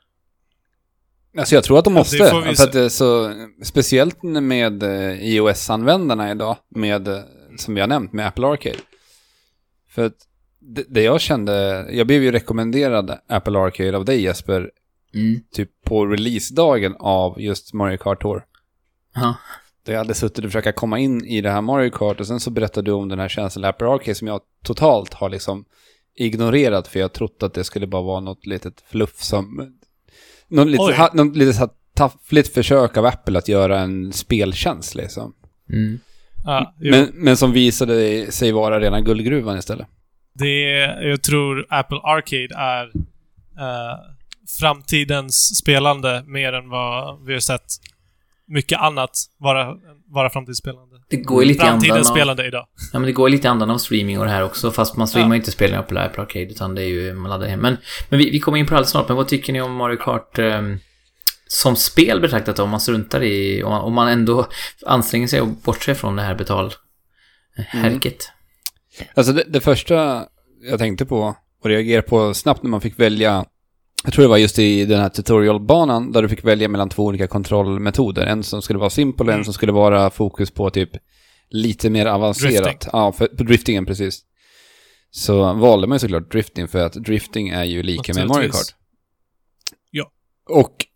[1.38, 2.16] Alltså jag tror att de Ja, måste.
[2.16, 7.20] vi för att det är så, speciellt med eh, iOS-användarna idag, med, eh,
[7.58, 8.78] som vi har nämnt, med Apple Arcade.
[9.94, 10.16] För att
[10.58, 14.70] det, det jag kände, jag blev ju rekommenderad Apple Arcade av dig Jesper,
[15.14, 15.40] Mm.
[15.52, 18.44] typ på releasedagen av just Mario Kart Tour.
[19.14, 19.34] Ja.
[19.84, 22.40] Där jag hade suttit och försöka komma in i det här Mario Kart och sen
[22.40, 25.64] så berättade du om den här tjänsten Apple Arcade som jag totalt har liksom
[26.14, 29.74] ignorerat för jag trott att det skulle bara vara något litet fluff som...
[30.48, 34.94] Någon lite, ha, någon lite så här taffligt försök av Apple att göra en speltjänst
[34.94, 35.34] liksom.
[35.68, 35.98] Mm.
[36.44, 36.90] Ja, jo.
[36.90, 39.86] Men, men som visade sig vara rena guldgruvan istället.
[40.34, 40.60] Det,
[41.02, 42.84] jag tror Apple Arcade är
[43.58, 43.98] eh,
[44.60, 47.62] framtidens spelande mer än vad vi har sett
[48.46, 49.76] mycket annat vara,
[50.06, 50.96] vara framtidsspelande.
[51.10, 52.66] Det går ju lite i andan Framtidens av, spelande idag.
[52.92, 55.08] Ja, men det går ju lite andan av streaming och det här också, fast man
[55.08, 55.34] streamar Ja.
[55.34, 57.60] ju inte spelen på Apple Arcade, utan det är ju, man laddar hem.
[57.60, 57.76] Men,
[58.08, 59.96] men vi, vi kommer in på det alldeles snart, men vad tycker ni om Mario
[59.96, 60.78] Kart ehm,
[61.52, 64.46] som spel betraktat om man struntar i, om man, om man ändå
[64.86, 68.28] anstränger sig och bortser från det här betalhärket?
[69.14, 70.26] Alltså det, det första
[70.62, 73.44] jag tänkte på och reagerade på snabbt när man fick välja
[74.04, 77.04] Jag tror det var just i den här tutorialbanan där du fick välja mellan två
[77.04, 78.26] olika kontrollmetoder.
[78.26, 79.44] En som skulle vara simpel och en Mm.
[79.44, 80.90] som skulle vara fokus på typ
[81.50, 82.64] lite mer avancerat.
[82.64, 82.90] Drifting.
[82.92, 84.20] Ja, för, på driftingen precis.
[85.10, 88.50] Så valde man ju såklart drifting för att drifting är ju lika med Mario.
[88.50, 88.74] Kart.
[89.90, 90.10] Ja.
[90.48, 90.86] Och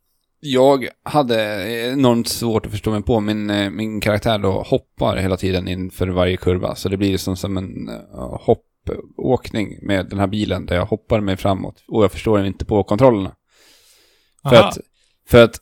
[0.40, 3.20] jag hade enormt svårt att förstå mig på.
[3.20, 6.74] Min, eh, min karaktär då hoppar hela tiden inför varje kurva.
[6.74, 11.20] Så det blir som, som en uh, hoppåkning med den här bilen där jag hoppar
[11.20, 11.84] mig framåt.
[11.88, 13.34] Och jag förstår inte på kontrollerna.
[14.48, 14.78] För att,
[15.28, 15.60] för att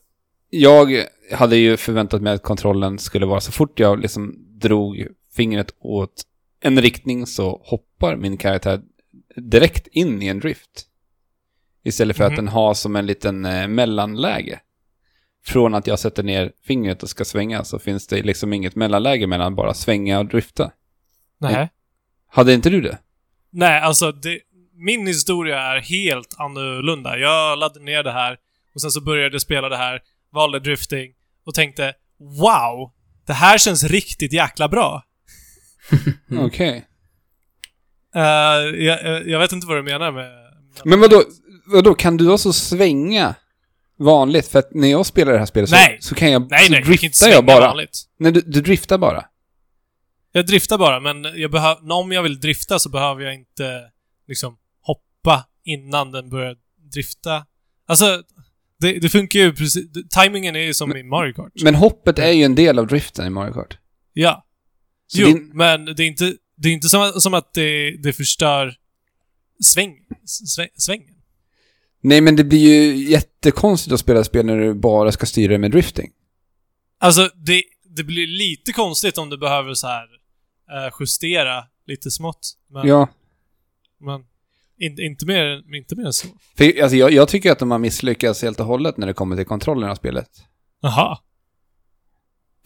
[0.50, 5.06] jag hade ju förväntat mig att kontrollen skulle vara så fort jag liksom drog
[5.36, 6.22] fingret åt
[6.60, 8.80] en riktning så hoppar min karaktär
[9.36, 10.86] direkt in i en drift.
[11.84, 12.32] Istället för Mhm.
[12.32, 14.60] att den har som en liten eh, mellanläge.
[15.46, 19.26] Från att jag sätter ner fingret och ska svänga så finns det liksom inget mellanläge
[19.26, 20.70] mellan bara svänga och drifta.
[21.38, 21.68] Nej.
[22.30, 22.98] Hade inte du det?
[23.50, 24.40] Nej, alltså det,
[24.74, 27.18] min historia är helt annorlunda.
[27.18, 28.36] Jag laddade ner det här
[28.74, 30.00] och sen så började jag spela det här,
[30.32, 31.12] valde drifting
[31.46, 32.90] och tänkte Wow!
[33.26, 35.02] Det här känns riktigt jäkla bra.
[36.30, 36.44] Mm.
[36.46, 36.84] Okej.
[38.14, 38.22] Eh,
[38.84, 40.30] jag, jag- jag vet inte vad du menar med...
[40.84, 41.22] Men vadå,
[41.66, 43.34] vadå, kan du också svänga
[43.98, 44.48] vanligt?
[44.48, 45.98] För att när jag spelar det här spelet så, Nej.
[46.00, 47.60] så kan jag, Nej, nej, inte driftar svänga jag bara.
[47.66, 48.02] vanligt.
[48.18, 49.24] Nej, du, du driftar bara.
[50.32, 53.82] Jag driftar bara, men jag behöv, om jag vill drifta så behöver jag inte
[54.28, 56.56] liksom hoppa innan den börjar
[56.92, 57.46] drifta.
[57.86, 58.22] Alltså,
[58.80, 59.84] det, det funkar ju precis...
[60.10, 61.52] Timingen är ju som i Mario Kart.
[61.62, 63.78] Men hoppet är ju en del av driften i Mario Kart.
[64.12, 64.46] ja.
[65.06, 68.12] Så jo, din- men det är inte, det är inte som, som att det, det
[68.12, 68.74] förstör
[69.64, 71.13] sväng, sväng, svängen.
[72.04, 75.58] Nej, men det blir ju jättekonstigt att spela spel när du bara ska styra det
[75.58, 76.10] med drifting.
[76.98, 77.62] Alltså, det,
[77.96, 80.02] det blir lite konstigt om du behöver så här
[80.70, 82.52] eh, justera lite smått.
[82.70, 83.08] Men, Ja.
[84.00, 84.20] men
[84.78, 86.28] in, inte, mer, inte mer än så.
[86.56, 89.36] För, alltså, jag, jag tycker att de har misslyckats helt och hållet när det kommer
[89.36, 90.30] till kontrollen av spelet.
[90.80, 91.18] Jaha.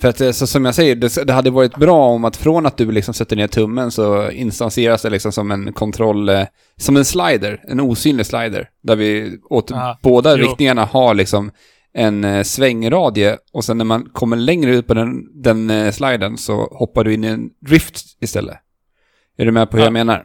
[0.01, 2.67] För att, eh, så, som jag säger, det, det hade varit bra om att från
[2.67, 6.45] att du liksom sätter ner tummen så instanseras det liksom som en kontroll, eh,
[6.77, 8.69] som en slider, en osynlig slider.
[8.83, 9.99] Där vi åt Aha.
[10.03, 10.37] båda Jo.
[10.49, 11.51] riktningarna har liksom
[11.93, 16.37] en eh, svängradie och sen när man kommer längre ut på den, den eh, sliden
[16.39, 18.57] så hoppar du in i en drift istället.
[19.39, 19.87] Är du med på hur Ja.
[19.87, 20.25] jag menar?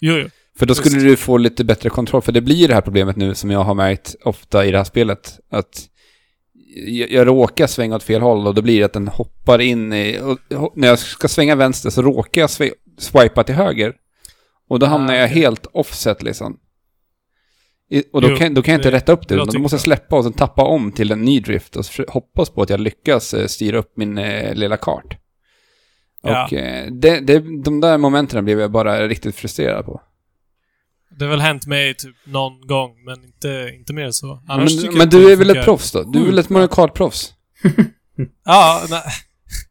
[0.00, 0.28] Jo, jo.
[0.58, 1.06] För då skulle Just.
[1.06, 3.74] du få lite bättre kontroll, för det blir det här problemet nu som jag har
[3.74, 5.38] märkt ofta i det här spelet.
[5.50, 5.86] Att
[6.74, 9.92] jag, jag råkar svänga åt fel håll och då blir det att den hoppar in
[9.92, 10.20] i...
[10.56, 13.94] Och, när jag ska svänga vänster så råkar jag swi- swipa till höger.
[14.68, 16.58] Och då Ah, hamnar jag helt offset liksom.
[17.90, 19.58] I, och då, Jo, kan, då kan jag inte det- rätta upp det, utan då
[19.58, 22.70] måste jag släppa och sen tappa om till en ny drift och hoppas på att
[22.70, 25.16] jag lyckas eh, styra upp min eh, lilla kart.
[26.22, 26.44] Ja.
[26.46, 30.00] Och eh, det, det, de där momenten blev jag bara riktigt frustrerad på.
[31.20, 34.42] Det har väl hänt mig typ någon gång, men inte, inte mer än så.
[34.48, 36.02] Annars men men du är väl ett proffs då?
[36.02, 37.32] Du är väl ett Mario Kart-proffs?
[38.44, 39.02] Ja, nej.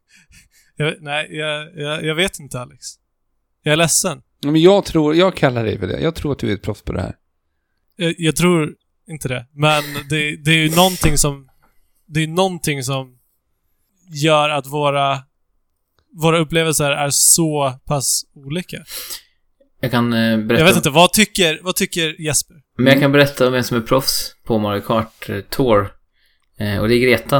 [0.76, 2.86] jag, vet- nej, jag, jag, jag vet inte Alex.
[3.62, 4.22] Jag är ledsen.
[4.42, 6.00] Men jag tror, jag kallar dig för det.
[6.00, 7.14] Jag tror att du är ett proffs på det här.
[7.96, 8.74] Jag, jag tror
[9.08, 9.46] inte det.
[9.52, 11.48] Men det, det är ju någonting som...
[12.06, 13.18] Det är någonting som
[14.12, 15.18] gör att våra,
[16.22, 18.84] våra upplevelser är så pass olika.
[19.80, 20.60] Jag kan eh, berätta...
[20.60, 22.56] Jag vet inte, vad tycker, vad tycker Jesper?
[22.76, 25.92] Men jag kan berätta om vem som är proffs på Mario Kart eh, Tour.
[26.58, 27.36] Eh, och det är Greta.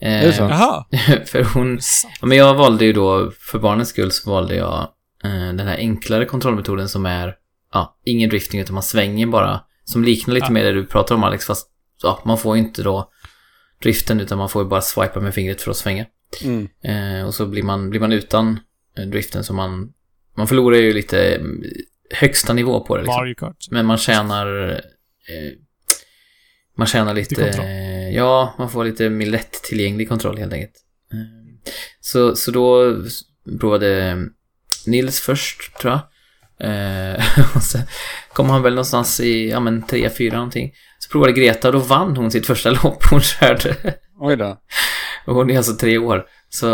[0.00, 0.42] Eh, Är det så?
[0.42, 0.84] Jaha.
[1.26, 1.78] för hon...
[2.20, 4.88] Ja, men jag valde ju då, för barnens skull, så valde jag
[5.24, 7.34] eh, den här enklare kontrollmetoden som är,
[7.72, 9.60] ja, ingen drifting utan man svänger bara.
[9.84, 10.50] Som liknar lite Ja.
[10.50, 11.68] med det du pratar om Alex, fast
[12.02, 13.10] ja, man får ju inte då
[13.82, 16.06] driften utan man får ju bara swipa med fingret för att svänga.
[16.44, 16.68] Mm.
[16.84, 18.58] Eh, och så blir man, blir man utan
[19.06, 19.92] driften så man,
[20.36, 21.62] man förlorar ju lite mm,
[22.10, 23.20] högsta nivå på det liksom.
[23.20, 23.66] Mario Kart.
[23.70, 24.70] Men man tjänar...
[25.28, 25.52] Eh,
[26.76, 27.48] man tjänar lite...
[27.48, 30.74] Eh, ja, man får lite mer lättillgänglig kontroll helt enkelt.
[31.12, 32.96] Eh, så, så då
[33.60, 34.18] provade
[34.86, 36.00] Nils först, tror jag.
[36.60, 37.24] Eh,
[37.56, 37.82] och sen
[38.32, 40.72] kom han väl någonstans i, ja men 3-4 någonting.
[40.98, 43.76] Så provade Greta och då vann hon sitt första lopp hon körde.
[44.18, 44.60] Oj då.
[45.26, 46.26] Och hon är alltså tre år.
[46.48, 46.66] Så,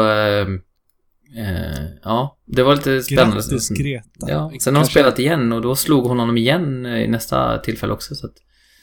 [1.37, 3.37] eh, eh, ja, det var lite spännande.
[3.37, 4.09] Grattis Greta.
[4.19, 7.93] Ja, sen har hon spelat igen och då slog hon honom igen i nästa tillfälle
[7.93, 8.14] också.
[8.14, 8.33] Så att,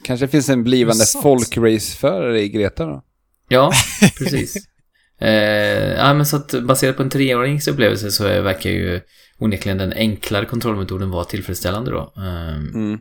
[0.03, 3.03] Kanske finns en blivande folkraceförare i Greta då?
[3.49, 3.71] ja,
[4.17, 4.55] precis.
[5.21, 5.29] eh,
[5.93, 9.01] ja, men så att baserat på en treårings upplevelse så verkar ju
[9.39, 12.13] onekligen den enklare kontrollmetoden vara tillfredsställande då.
[12.17, 12.99] Eh, Mm.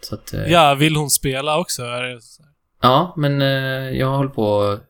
[0.00, 1.82] Så att, eh, Ja, vill hon spela också?
[2.82, 4.82] Ja, men eh, jag håller på att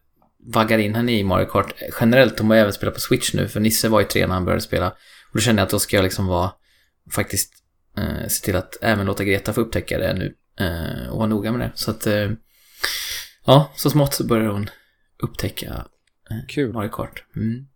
[0.42, 2.38] vaggar in henne i Mario Kart generellt.
[2.38, 4.62] Hon har även spelat på Switch nu, för Nisse var ju tre när han började
[4.62, 4.90] spela.
[4.90, 6.52] Och då kände jag att då ska jag liksom vara,
[7.10, 7.52] faktiskt,
[7.98, 10.34] eh, se till att även låta Greta få upptäcka det nu.
[10.60, 11.72] Eh, och var noga med det.
[11.74, 12.30] Så att, eh,
[13.46, 14.70] ja, så smått så började hon
[15.22, 15.86] upptäcka
[16.48, 16.72] Kul.
[16.72, 17.24] Mario Kart.
[17.36, 17.66] Mm.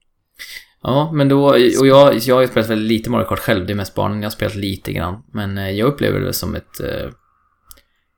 [0.82, 3.74] Ja, men då, och jag, jag har spelat väldigt lite Mario Kart själv, det är
[3.74, 5.22] mest barnen jag har spelat lite grann.
[5.32, 7.10] Men eh, jag upplever det som ett, eh,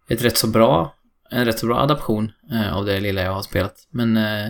[0.09, 0.95] ett rätt så bra,
[1.31, 3.75] en rätt så bra adaption eh, av det lilla jag har spelat.
[3.91, 4.49] Men, eh,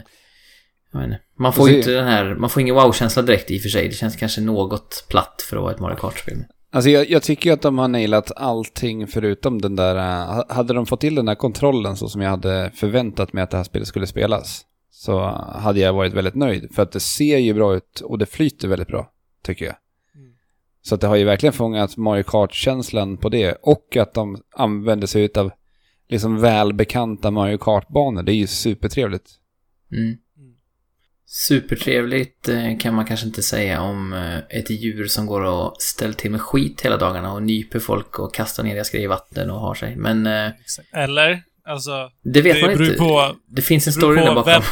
[0.92, 1.20] jag vet inte.
[1.38, 3.88] Man får ju inte den här, man får ingen wow-känsla direkt i och för sig.
[3.88, 6.44] Det känns kanske något platt för att vara ett Mario Kart-spel.
[6.72, 9.96] Alltså jag, jag tycker ju att de har nailat allting förutom den där...
[9.96, 13.50] eh, hade de fått till den där kontrollen så som jag hade förväntat mig att
[13.50, 15.20] det här spelet skulle spelas så
[15.54, 16.74] hade jag varit väldigt nöjd.
[16.74, 19.10] För att det ser ju bra ut och det flyter väldigt bra,
[19.42, 19.74] tycker jag.
[20.14, 20.32] Mm.
[20.82, 23.52] Så att det har ju verkligen fångat Mario Kart-känslan på det.
[23.62, 25.50] Och att de använder sig av
[26.08, 28.22] liksom välbekanta Mario Kart-banor.
[28.22, 29.30] Det är ju supertrevligt.
[29.92, 30.04] Mm.
[30.04, 30.18] Mm.
[31.26, 36.14] Supertrevligt eh, kan man kanske inte säga om eh, ett djur som går och ställer
[36.14, 39.50] till med skit hela dagarna och nyper folk och kastar ner deras grejer i vatten
[39.50, 39.96] och har sig.
[39.96, 40.50] Men eh.
[40.92, 41.42] Eller?
[41.64, 42.94] Alltså, det vet det man inte.
[42.98, 44.52] på- det finns en story där bakom.
[44.52, 44.62] vem-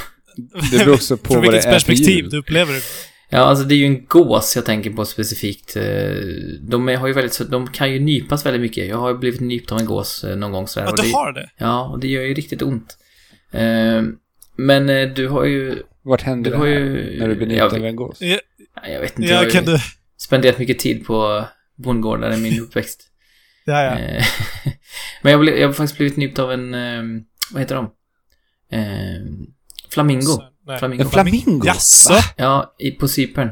[0.70, 2.31] Det beror också på vad det vilket är för perspektiv djur.
[2.31, 2.81] du upplever det.
[3.29, 5.77] Ja, alltså det är ju en gås jag tänker på specifikt.
[5.77, 5.83] Eh,
[6.61, 8.89] De är- har ju väldigt, så- de kan ju nypas väldigt mycket.
[8.89, 10.87] Jag har ju blivit nypt av en gås eh, någon gång sådär.
[10.97, 11.51] Ja, du har det?
[11.59, 12.99] Ja, och det gör ju riktigt ont.
[13.53, 14.03] Eh,
[14.57, 15.83] Men du har ju...
[16.03, 16.75] Vart händer Du det har här?
[16.75, 17.19] ju...
[17.19, 18.19] När du blir jag, nypt av en gås?
[18.21, 18.39] Ja,
[18.93, 19.31] jag vet inte.
[19.31, 19.79] jag har ja, ju du...
[20.17, 21.45] spenderat mycket tid på
[21.77, 23.03] bondgårdar i min uppväxt.
[23.65, 23.99] Ja, ja.
[25.23, 26.73] Men jag, blev, jag har faktiskt blivit nypt av en...
[27.53, 27.91] Vad heter de?
[29.91, 30.43] Flamingo.
[30.67, 30.79] Nej.
[30.79, 31.03] Flamingo.
[31.05, 31.67] En flamingo?
[31.67, 32.13] Jaså?
[32.13, 32.21] Va?
[32.37, 33.51] Ja, i, på Cypern.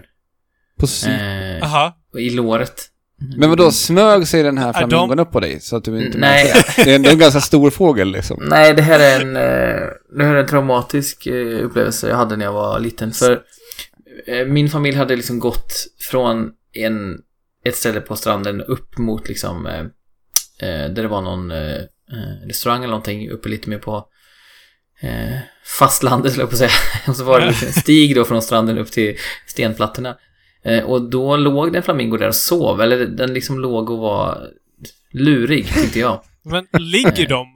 [0.78, 1.92] På sy- Eh.
[2.18, 2.90] I låret.
[3.36, 6.18] Men vadå, smög sig den här Är flamingon upp på dig så att du inte
[6.18, 6.52] Nej.
[6.76, 6.84] det?
[6.84, 8.44] Det är ändå en ganska stor fågel liksom.
[8.50, 12.36] Nej, det här är en, eh, det här är en traumatisk eh, upplevelse jag hade
[12.36, 13.12] när jag var liten.
[13.12, 13.40] För
[14.26, 17.18] eh, min familj hade liksom gått från en,
[17.64, 19.64] ett ställe på stranden upp mot liksom,
[20.60, 21.52] där det var någon
[22.46, 24.04] restaurang eller någonting uppe lite mer på
[25.00, 25.38] eh,
[25.78, 26.70] fastlandet, skulle jag på säga.
[27.08, 30.16] Och så var det liksom en stig då från stranden upp till stenplattorna.
[30.64, 33.98] Eh, och då låg det en flamingo där och sov, eller den liksom låg och
[33.98, 34.48] var
[35.12, 36.24] lurig, tyckte jag.
[36.42, 37.46] Men ligger de?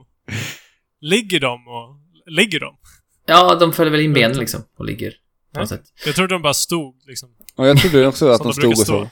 [1.01, 1.95] Ligger de och...
[2.31, 2.77] Ligger de?
[3.25, 5.13] Ja, de följer väl in benen liksom och ligger
[5.53, 5.77] på något Ja.
[5.77, 5.83] sätt.
[6.05, 7.29] Jag trodde de bara stod liksom.
[7.55, 9.09] Och jag trodde också att de stod och så.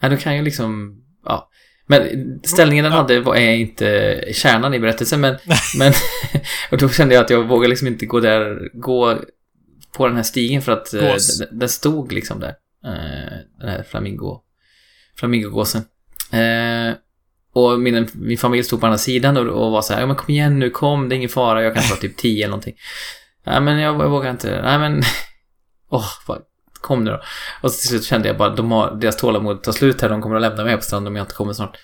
[0.00, 1.50] Ja, de kan ju liksom, ja.
[1.86, 5.36] Men ställningen den hade var, är inte kärnan i berättelsen, men,
[5.78, 5.92] men
[6.70, 9.18] och då kände jag att jag vågade liksom inte gå där, gå
[9.96, 12.54] på den här stigen för att eh, den, den stod liksom där.
[12.84, 14.40] Eh, den här flamingo,
[15.16, 15.82] flamingogåsen.
[16.32, 16.94] Eh,
[17.52, 20.16] och min, min familj stod på andra sidan och, och var så här, ja men
[20.16, 22.76] kom igen nu, kom, det är ingen fara, jag kanske var typ 10 eller någonting.
[23.44, 25.02] Nej men jag, jag vågar inte, nej men,
[25.90, 26.38] åh, bara,
[26.86, 27.22] kom nu då.
[27.62, 30.22] Och så till slut kände jag bara, de har, deras tålamod tar slut här, de
[30.22, 31.76] kommer att lämna mig här på stranden om jag inte kommer snart.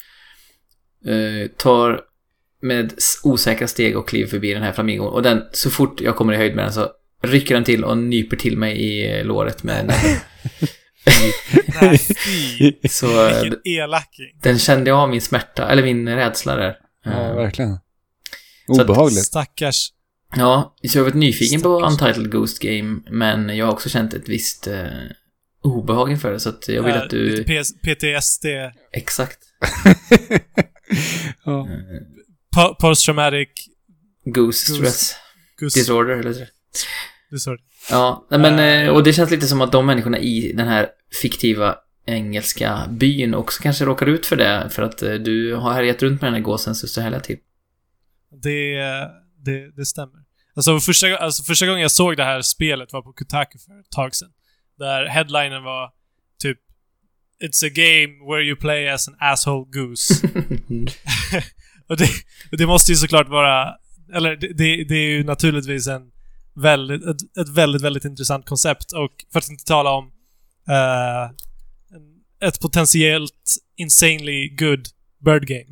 [1.07, 2.01] Eh, tar
[2.63, 5.13] med osäkra steg och kliver förbi den här flamingon.
[5.13, 6.89] Och den, så fort jag kommer i höjd med den så
[7.23, 10.17] rycker den till och nyper till mig i eh, låret med näbben.
[11.83, 11.99] Nej.
[12.91, 14.27] Så eh, Vilken elaking.
[14.43, 16.77] den kände jag av min smärta, eller min rädsla där.
[17.05, 17.79] Ja, Eh, verkligen.
[18.67, 19.25] Så att- Obehagligt.
[19.25, 19.89] Stackars.
[20.37, 21.93] Ja, så jag har varit nyfiken på Stackars.
[21.93, 24.87] Untitled Ghost Game, men jag har också känt ett visst eh,
[25.63, 27.37] obehag inför det, så att jag vill eh, att du...
[27.37, 28.47] lite PTSD.
[28.93, 29.39] Exakt.
[31.45, 31.69] ja.
[32.57, 33.49] Po- Post-traumatic...
[34.25, 34.77] Ghost Ghost.
[34.77, 35.17] stress
[35.57, 35.75] Gus...
[35.75, 36.41] disorder, eller så.
[37.51, 37.59] Det.
[37.91, 40.89] Ja, men Eh, eh, och det känns lite som att de människorna i den här
[41.23, 46.03] fiktiva engelska byn också kanske råkar ut för det, för att eh, du har härjat
[46.03, 47.39] runt med den här gåsen så så till.
[48.43, 48.75] Det,
[49.45, 50.22] det, det stämmer.
[50.57, 53.91] Alltså första, alltså första gången jag såg det här spelet var på Kotaku för ett
[53.91, 54.31] tag sedan.
[54.79, 55.91] Där headlinen var
[56.39, 56.59] typ
[57.45, 60.15] It's a game where you play as an asshole goose.
[61.89, 62.09] och det,
[62.51, 63.75] och det måste ju såklart vara...
[64.15, 66.03] Eller det, det, är ju naturligtvis en
[66.55, 70.13] väldigt, ett, ett väldigt, väldigt intressant koncept och för att inte tala om
[70.69, 71.37] en-
[72.49, 74.89] ett potentiellt insanely good
[75.25, 75.67] bird game.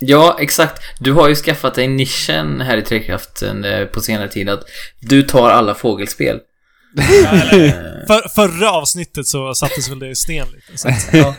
[0.00, 0.82] Ja, exakt.
[1.00, 4.64] Du har ju skaffat dig nischen här i Trekraften eh, på senare tid att
[5.00, 6.40] du tar alla fågelspel.
[6.98, 10.78] Eller, för, förra avsnittet så sattes väl det i sten lite.
[10.78, 11.34] Så att, Ja.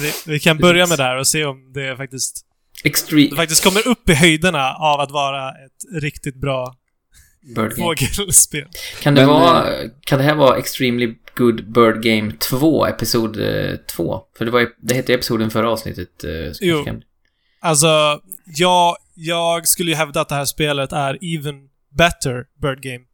[0.00, 2.40] vi, vi kan börja med det här och se om det faktiskt,
[2.82, 6.74] det Extreme faktiskt kommer upp i höjderna av att vara ett riktigt bra
[7.56, 7.74] Bird Game.
[7.76, 8.68] fågelspel.
[9.02, 9.64] Kan det, Men, vara,
[10.06, 13.38] kan det här vara Extremely Good Bird Game 2, episod
[13.86, 14.22] 2?
[14.38, 16.24] För det, var, det hette ju episoden förra avsnittet.
[16.24, 16.30] eh,
[16.60, 16.86] Jo.
[17.60, 21.54] Alltså, jag, jag skulle ju hävda att det här spelet är even
[21.98, 23.04] better bird game.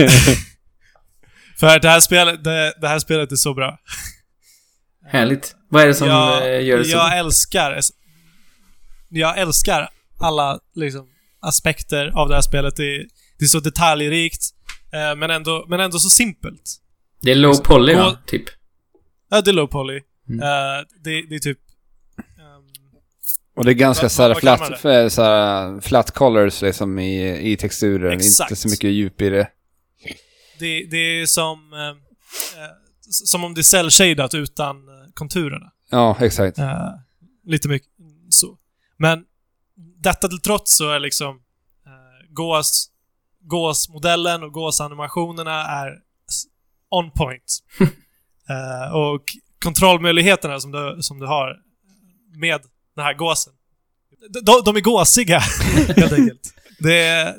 [1.60, 3.78] För det här spelet, det, det här spelet är så bra.
[5.06, 5.54] Härligt.
[5.68, 6.90] Vad är det som jag, eh, gör det så?
[6.90, 7.80] jag älskar...
[9.08, 9.88] jag älskar
[10.20, 11.06] alla liksom,
[11.42, 12.76] aspekter av det här spelet.
[12.76, 12.98] Det,
[13.38, 14.40] det är så detaljrikt,
[14.92, 16.76] eh, men, ändå, men ändå så simpelt.
[17.22, 18.18] Det är low poly va?
[18.26, 18.44] Typ.
[19.30, 20.00] Ja, det är low poly.
[20.28, 20.40] Mm.
[20.42, 21.58] Eh, det, det är typ...
[22.18, 22.64] ehm,
[23.56, 26.98] Och det är ganska Vad- så här vad kallar flat, så här, flat colors liksom
[26.98, 28.12] i, i texturen.
[28.12, 28.50] Exakt.
[28.50, 29.48] Inte så mycket djup i det.
[30.58, 31.72] det, det är som...
[31.72, 31.88] eh,
[32.62, 32.70] eh,
[33.10, 35.72] som om det är cell-shadat utan eh, konturerna.
[35.90, 36.58] Ja, exakt.
[36.58, 36.88] Eh,
[37.46, 37.88] lite mycket
[38.30, 38.58] så.
[38.96, 39.24] Men
[40.02, 42.90] detta till trots så är liksom uh, gås,
[43.40, 45.98] gåsmodellen och gåsanimationerna är
[46.90, 47.58] on point.
[48.50, 49.22] Eh, och
[49.64, 51.56] kontrollmöjligheterna som du, som du har
[52.36, 52.60] med
[52.96, 53.52] den här gåsen.
[54.42, 55.38] De, de är gåsiga,
[55.96, 56.54] helt enkelt.
[56.78, 57.34] Det är,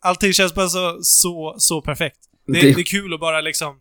[0.00, 2.18] allting känns bara så, så, så perfekt.
[2.46, 3.80] Det, Det- är kul att bara liksom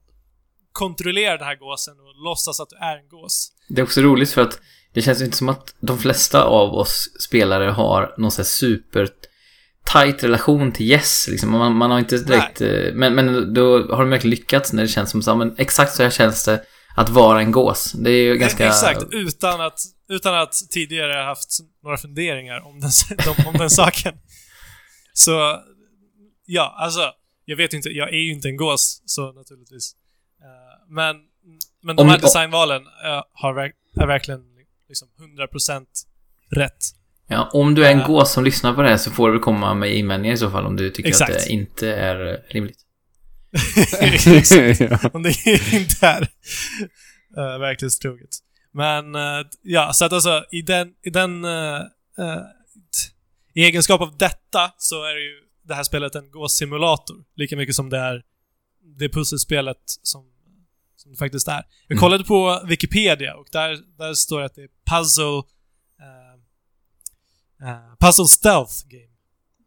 [0.72, 3.52] kontrollera den här gåsen och låtsas att du är en gås.
[3.70, 4.60] Det är också roligt för att
[4.94, 9.08] det känns inte som att de flesta av oss spelare har någon sån här super
[9.94, 11.28] tight relation till Yes.
[11.28, 11.52] Liksom.
[11.52, 12.62] Man, man har inte direkt...
[12.62, 15.94] eh, Men, men då har de verkligen lyckats när det känns som så men exakt
[15.96, 16.64] så här känns det
[16.96, 17.92] att vara en gås.
[17.92, 18.68] Det är ju ganska...
[18.68, 19.80] Exakt, utan att,
[20.10, 21.50] utan att tidigare haft
[21.84, 22.92] några funderingar om den,
[23.48, 24.14] om, den saken.
[25.14, 25.62] Så,
[26.46, 27.12] ja, alltså,
[27.46, 29.96] jag vet inte, jag är ju inte en gås, så naturligtvis.
[30.42, 31.16] Eh, men,
[31.84, 33.56] men de Om- här designvalen eh, har,
[34.02, 34.42] är verkligen
[34.90, 35.08] liksom
[35.54, 35.86] 100%
[36.52, 36.78] rätt.
[37.28, 38.08] Ja, om du är en Ja.
[38.08, 40.66] gås som lyssnar på det här så får du komma med invändningar i så fall
[40.66, 41.32] om du tycker Exakt.
[41.36, 42.78] att det inte är rimligt.
[44.00, 44.82] Exakt.
[45.16, 46.22] om det inte är
[47.38, 48.30] uh, verklighetstroget.
[48.74, 49.22] Men eh,
[49.62, 53.12] ja, så att alltså i den, i den t-
[53.54, 55.34] i egenskap av detta så är det ju
[55.68, 57.16] det här spelet en gåssimulator.
[57.36, 58.24] Lika mycket som det är
[59.00, 60.24] det pusselspelet som,
[60.98, 61.54] som det faktiskt är.
[61.54, 62.00] Jag Mm.
[62.00, 65.42] kollade på Wikipedia och där, där står det att det är puzzle
[67.64, 69.04] eh, Puzzle Stealth Game.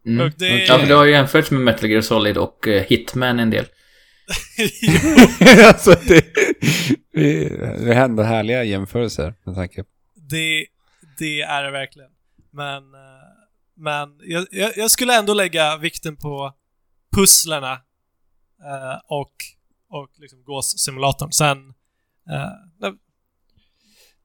[0.05, 0.25] Mm.
[0.27, 3.39] Och det- Ja, för det har ju jämförts med Metal Gear Solid och eh, Hitman
[3.39, 3.65] en del.
[5.67, 6.25] alltså det,
[7.85, 9.89] det, händer härliga jämförelser med tanke på.
[10.15, 10.65] Det,
[11.19, 12.09] det är det verkligen.
[12.51, 12.99] Men, eh,
[13.77, 16.53] men jag, jag, jag skulle ändå lägga vikten på
[17.15, 17.71] pusslerna
[18.61, 19.31] eh, och,
[19.89, 21.31] och liksom gåssimulatorn.
[21.31, 21.57] Sen...
[22.29, 22.51] eh,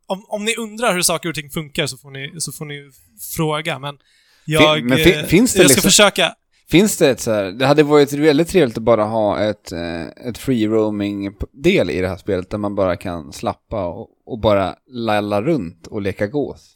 [0.06, 2.90] om, om ni undrar hur saker och ting funkar så får ni, så får ni
[3.36, 3.98] fråga, men
[4.44, 4.84] jag...
[4.84, 6.34] men fin- eh, finns det jag ska liksom- försöka...
[6.68, 10.06] Finns det ett så här, det hade varit väldigt trevligt att bara ha ett, eh,
[10.06, 14.38] ett free roaming del i det här spelet där man bara kan slappa och, och
[14.40, 16.74] bara lalla runt och leka gås.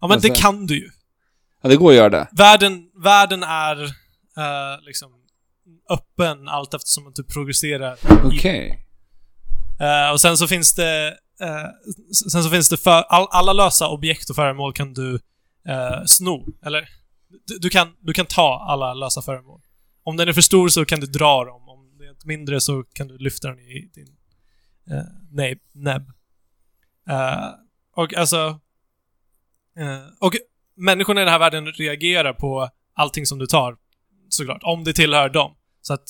[0.00, 0.90] Ja, men det alltså- kan du ju.
[1.62, 2.28] Ja, det går att göra det.
[2.32, 5.10] Världen, världen är eh, liksom
[5.90, 8.86] öppen allt eftersom att du progresserar Okej.
[9.80, 11.66] Eh, och sen så finns det eh,
[12.30, 13.02] sen så finns det för...
[13.02, 15.14] All, alla lösa objekt och föremål kan du
[15.68, 16.46] eh, sno.
[16.66, 16.88] Eller...
[17.46, 19.60] Du, du, kan, du kan ta alla lösa föremål.
[20.02, 21.68] Om den är för stor så kan du dra dem.
[21.68, 24.16] Om den är mindre så kan du lyfta den i din
[24.90, 25.58] eh, näbb.
[25.72, 26.12] näbb.
[27.08, 27.48] Eh,
[27.96, 28.60] och alltså...
[29.78, 30.32] eh, och
[30.76, 33.76] människorna i den här världen reagerar på allting som du tar,
[34.28, 34.62] såklart.
[34.62, 35.56] Om det tillhör dem.
[35.82, 36.04] Så att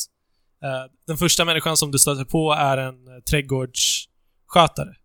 [0.63, 4.97] Eh, den första människan som du stöter på är en eh, trädgårdsskötare.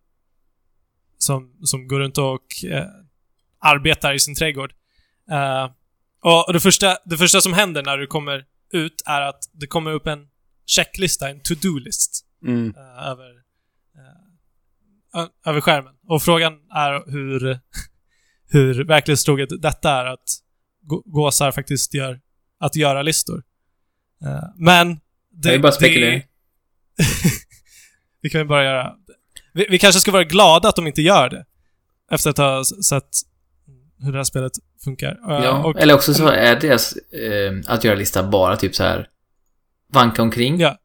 [1.26, 2.86] Som, som går runt och eh,
[3.58, 4.72] arbetar i sin trädgård.
[5.30, 5.70] Eh,
[6.20, 9.90] och det, första, det första som händer när du kommer ut är att det kommer
[9.92, 10.28] upp en
[10.66, 12.74] checklista, en to-do-list, Mm.
[12.76, 13.30] eh, över,
[15.14, 15.94] eh, över skärmen.
[16.06, 17.60] Och frågan är hur,
[18.50, 20.24] hur verklighetstroget detta är att
[20.82, 22.20] gå- gåsar faktiskt gör
[22.60, 23.42] att göra-listor.
[24.24, 25.00] Eh, men
[25.30, 26.22] Det är bara spekulering.
[28.20, 28.96] vi kan ju bara göra...
[29.56, 31.44] Vi, vi kanske ska vara glada att de inte gör det.
[32.10, 33.08] Efter att ha sett
[33.98, 34.52] hur det här spelet
[34.84, 35.18] funkar.
[35.22, 39.08] Ja, och, eller också så är deras eh, att göra-lista bara typ så här
[39.92, 40.78] vanka omkring, Ja,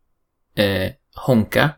[0.63, 1.69] eh, honka,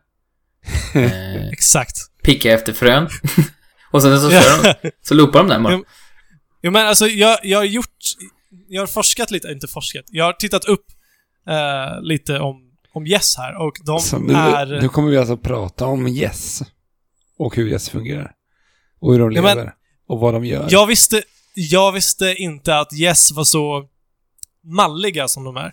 [0.94, 1.96] eh, exakt.
[2.24, 3.10] picka efter frön.
[3.92, 5.74] och sen så, kör de, så loopar de den bara.
[5.74, 5.84] Jo,
[6.64, 7.98] Jo men alltså, jag, jag har gjort...
[8.68, 10.06] Jag har forskat lite, inte forskat.
[10.08, 10.86] Jag har tittat upp
[11.48, 12.56] eh, lite om,
[12.94, 14.82] om Yes här och de Så nu, är...
[14.82, 16.62] nu kommer vi alltså prata om Yes.
[17.38, 18.32] Och hur Yes fungerar.
[19.00, 19.56] Och hur de Ja, lever.
[19.64, 19.74] men-
[20.08, 20.68] och vad de gör.
[20.70, 21.24] Jag visste,
[21.56, 23.88] jag visste inte att Yes var så
[24.64, 25.72] malliga som de är.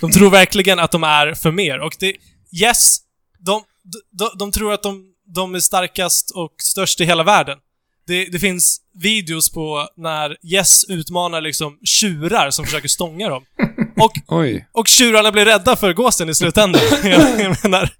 [0.00, 1.78] De tror verkligen att de är för mer.
[1.80, 2.14] Och det...
[2.62, 2.98] Yes,
[3.38, 3.62] de,
[4.10, 7.58] de, de tror att de, de är starkast och störst i hela världen.
[8.06, 13.44] Det, det finns videos på när Yes utmanar liksom tjurar som försöker stånga dem.
[13.96, 14.68] Och, Oj.
[14.72, 16.80] och tjurarna blir rädda för gåsen i slutändan.
[17.04, 17.90] jag, menar...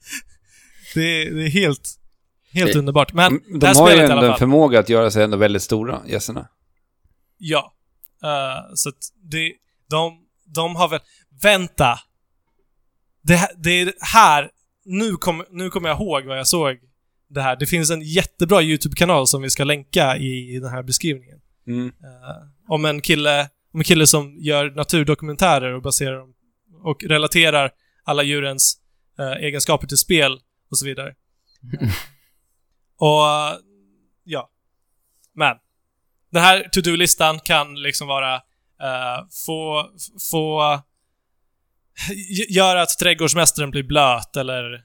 [0.94, 1.90] Det, det är helt...
[2.54, 3.12] Helt Det- underbart.
[3.12, 5.36] Men De, det de här har ju i ändå en förmåga att göra sig ändå
[5.36, 6.48] väldigt stora, gässerna.
[7.38, 7.74] Ja.
[8.24, 8.94] Uh, så att
[9.30, 9.52] det,
[9.90, 10.18] de,
[10.54, 11.00] de har väl...
[11.42, 11.98] Vänta!
[13.22, 14.50] Det, det är här...
[14.84, 16.76] Nu kommer nu kom jag ihåg vad jag såg
[17.28, 17.56] det här.
[17.56, 21.40] Det finns en jättebra YouTube-kanal som vi ska länka i den här beskrivningen.
[21.66, 21.86] Mm.
[21.86, 21.92] Uh,
[22.68, 26.34] om en kille, om en kille som gör naturdokumentärer och baserar dem
[26.82, 27.70] och relaterar
[28.04, 28.78] alla djurens
[29.20, 30.38] uh, egenskaper till spel
[30.70, 31.14] och så vidare.
[32.98, 33.60] och,
[34.24, 34.50] ja.
[35.34, 35.56] Men.
[36.30, 38.34] Den här to-do-listan kan liksom vara
[38.82, 39.90] uh, få,
[40.30, 40.80] få
[42.48, 44.80] göra att trädgårdsmästaren blir blöt eller uh,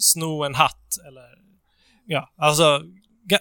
[0.00, 1.38] sno en hatt eller
[2.06, 2.82] ja, alltså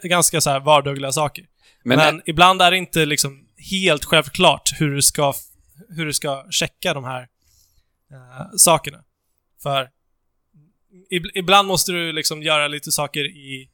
[0.04, 1.46] ganska så här vardagliga saker.
[1.84, 5.34] Men, Men ibland är det inte liksom helt självklart hur du ska,
[5.90, 7.22] hur du ska checka de här
[8.12, 9.04] uh, sakerna.
[9.64, 9.90] För
[11.34, 13.70] ibland måste du liksom göra lite saker i,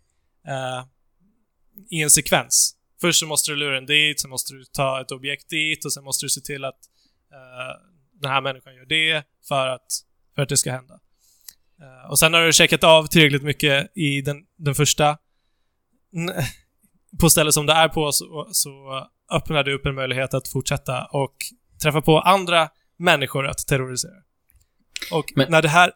[0.47, 0.86] uh,
[1.89, 2.76] i en sekvens.
[3.01, 5.93] Först så måste du lura den dit, sen måste du ta ett objekt dit och
[5.93, 6.80] sen måste du se till att
[7.32, 7.86] uh,
[8.22, 9.88] den här människan gör det för att,
[10.36, 10.93] för att det ska hända.
[11.82, 15.18] Uh, och sen har du checkat av tillräckligt mycket i den, den första
[17.20, 18.72] på stället som det är på så, så
[19.32, 21.36] öppnar det upp en möjlighet att fortsätta och
[21.84, 24.22] träffa på andra människor att terrorisera.
[25.11, 25.51] Och Men...
[25.51, 25.91] när det här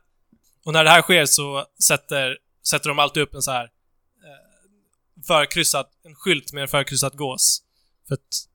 [0.66, 2.38] och när det här sker så sätter,
[2.68, 7.62] sätter de alltid upp en så här eh, förkryssad, en skylt med en förkryssad gås.
[8.08, 8.48] För att,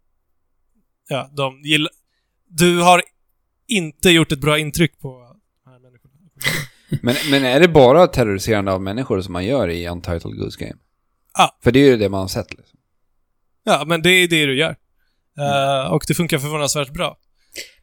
[1.09, 1.93] ja, de gillar...
[2.49, 3.03] Du har
[3.67, 6.15] inte gjort ett bra intryck på de här människorna.
[7.03, 10.79] men, men är det bara terroriserande av människor som man gör i Untitled Goose Game?
[11.35, 11.59] Ja.
[11.63, 12.79] För det är ju det man har sett liksom.
[13.65, 14.77] Ja, men det är det du gör.
[15.39, 15.85] Mm.
[15.87, 17.19] Uh, och det funkar förvånansvärt bra.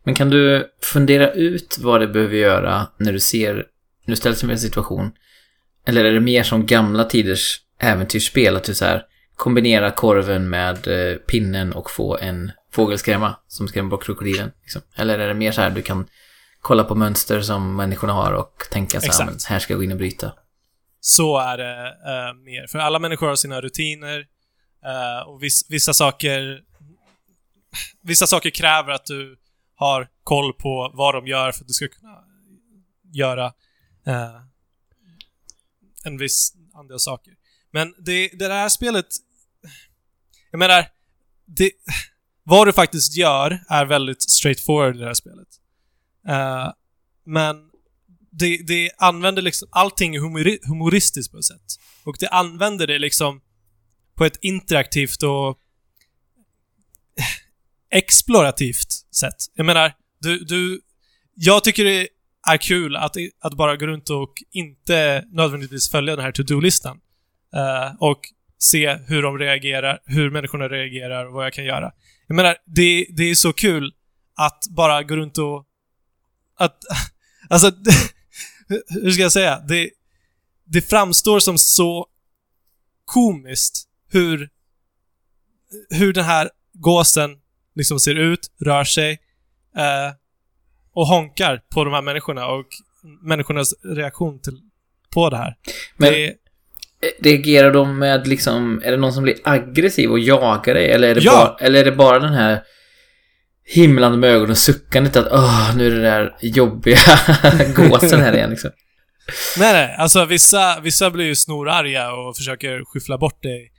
[0.03, 3.65] Men kan du fundera ut vad det behöver göra när du ser,
[4.05, 5.11] du ställs inför en situation?
[5.85, 10.87] Eller är det mer som gamla tiders äventyrsspel, att du så här kombinera korven med
[10.87, 14.51] eh, pinnen och få en fågelskrämma som skrämmer bort krokodilen?
[14.61, 14.81] Liksom?
[14.95, 16.07] Eller är det mer så här, du kan
[16.61, 19.83] kolla på mönster som människorna har och tänka så här, men här ska jag gå
[19.83, 20.33] in och bryta?
[20.99, 22.67] Så är det uh, mer.
[22.67, 26.61] För alla människor har sina rutiner uh, och viss, vissa saker
[28.01, 29.37] Vissa saker kräver att du
[29.75, 32.17] har koll på vad de gör för att du ska kunna
[33.13, 33.53] göra
[34.05, 34.41] eh,
[36.03, 37.33] en viss andel saker.
[37.71, 39.05] Men det, det där spelet...
[40.51, 40.85] Jag menar,
[41.45, 41.71] det,
[42.43, 45.47] vad du faktiskt gör är väldigt straightforward i det här spelet.
[46.27, 46.71] Eh,
[47.25, 47.55] men
[48.31, 51.79] det, det använder liksom, allting är humori humoristiskt på ett sätt.
[52.03, 53.41] Och det använder det liksom
[54.15, 55.59] på ett interaktivt och
[57.89, 59.35] explorativt sätt.
[59.53, 60.81] Jag menar, du, du...
[61.35, 62.07] Jag tycker det
[62.49, 66.99] är kul att, att bara gå runt och inte nödvändigtvis följa den här to-do-listan.
[67.55, 68.19] Uh, och
[68.57, 71.91] se hur de reagerar, hur människorna reagerar och vad jag kan göra.
[72.27, 73.93] Jag menar, det, det är så kul
[74.35, 75.65] att bara gå runt och...
[76.57, 76.77] Att...
[77.49, 77.71] Alltså,
[78.89, 79.59] hur ska jag säga?
[79.67, 79.89] Det,
[80.65, 82.07] det framstår som så
[83.05, 84.49] komiskt hur,
[85.89, 87.29] hur den här gåsen
[87.75, 89.11] liksom ser ut, rör sig
[89.77, 90.13] eh,
[90.93, 92.65] och honkar på de här människorna och
[93.21, 94.57] människornas reaktion till,
[95.13, 95.55] på det här.
[95.97, 96.35] Men det,
[97.19, 100.91] reagerar de med liksom, är det någon som blir aggressiv och jagar dig?
[100.91, 101.31] Eller är det, ja.
[101.31, 102.63] bara, eller är det bara den här
[103.63, 106.97] himlande med ögonen och suckandet att åh, nu är det där jobbiga
[107.75, 108.71] gåsen här igen liksom.
[109.57, 109.95] Nej, nej.
[109.97, 113.71] Alltså vissa, vissa blir ju snorarga och försöker skyffla bort dig.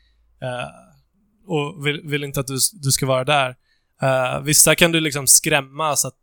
[0.43, 0.69] Uh,
[1.47, 3.49] och vill, vill, inte att du, du ska vara där.
[4.03, 6.23] Uh, vissa kan du liksom skrämma så att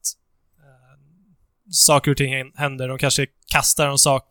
[1.70, 2.88] saker och ting händer.
[2.88, 4.24] De kanske kastar en sak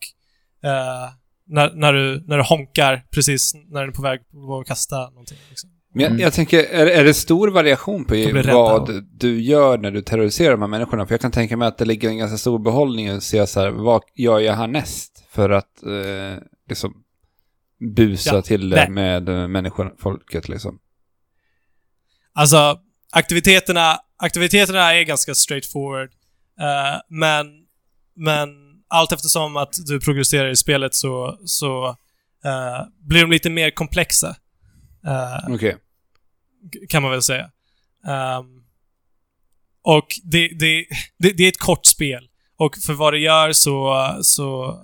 [1.46, 4.20] när, när, du, när du honkar precis när den är på väg
[4.60, 5.38] att kasta någonting.
[5.48, 5.70] Liksom.
[5.94, 6.22] Men jag, mm.
[6.22, 8.14] jag, tänker, är, är det stor variation på
[8.52, 11.06] vad du gör när du terroriserar de här människorna?
[11.06, 13.46] För jag kan tänka mig att det ligger en ganska stor behållning i att se
[13.46, 15.24] så här, vad gör jag härnäst?
[15.30, 16.94] För att eh, liksom
[17.94, 20.78] busa ja, till det med eh, människorna, folket liksom.
[22.32, 22.80] Alltså,
[23.12, 26.10] aktiviteterna, aktiviteterna är ganska straightforward.
[26.60, 27.46] Uh, men,
[28.14, 28.48] men
[28.88, 31.88] allt eftersom att du progresserar i spelet så, så
[32.46, 34.28] uh, blir de lite mer komplexa.
[35.06, 35.54] Uh, Okej.
[35.54, 35.74] Okay
[36.88, 37.50] kan man väl säga.
[38.38, 38.64] Um,
[39.82, 40.86] och det, det,
[41.18, 42.28] det, det, är ett kort spel.
[42.56, 43.94] Och för vad det gör så...
[44.22, 44.80] Så,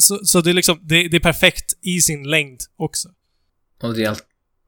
[0.00, 0.78] så, så det är liksom...
[0.82, 3.08] Det, det, är perfekt i sin längd också.
[3.82, 4.16] Och det är, all,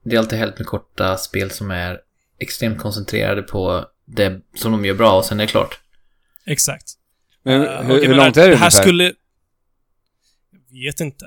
[0.03, 1.99] det är alltid helt med korta spel som är
[2.39, 5.79] extremt koncentrerade på det som de gör bra och sen är det klart.
[6.45, 6.93] Exakt.
[7.43, 8.69] Men uh, hur, hur långt är det, det här ungefär?
[8.69, 9.13] skulle...
[10.69, 11.25] Jag vet inte.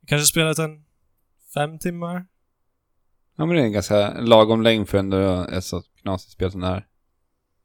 [0.00, 0.84] Jag kanske spelat en
[1.54, 2.26] fem timmar.
[3.36, 6.60] Ja, men det är en ganska lagom längd för ändå ett så knasigt spel som
[6.60, 6.86] det här.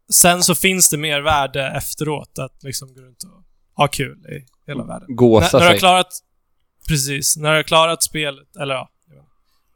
[0.09, 3.43] Sen så finns det mer värde efteråt att liksom gå runt och
[3.75, 5.15] ha kul i hela världen.
[5.15, 5.79] Gåsa när, när du har sig.
[5.79, 6.07] klarat...
[6.87, 7.37] Precis.
[7.37, 8.89] När du har klarat spelet, eller ja,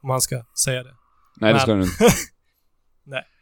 [0.02, 0.96] om man ska säga det.
[1.36, 2.04] Nej, det ska du inte.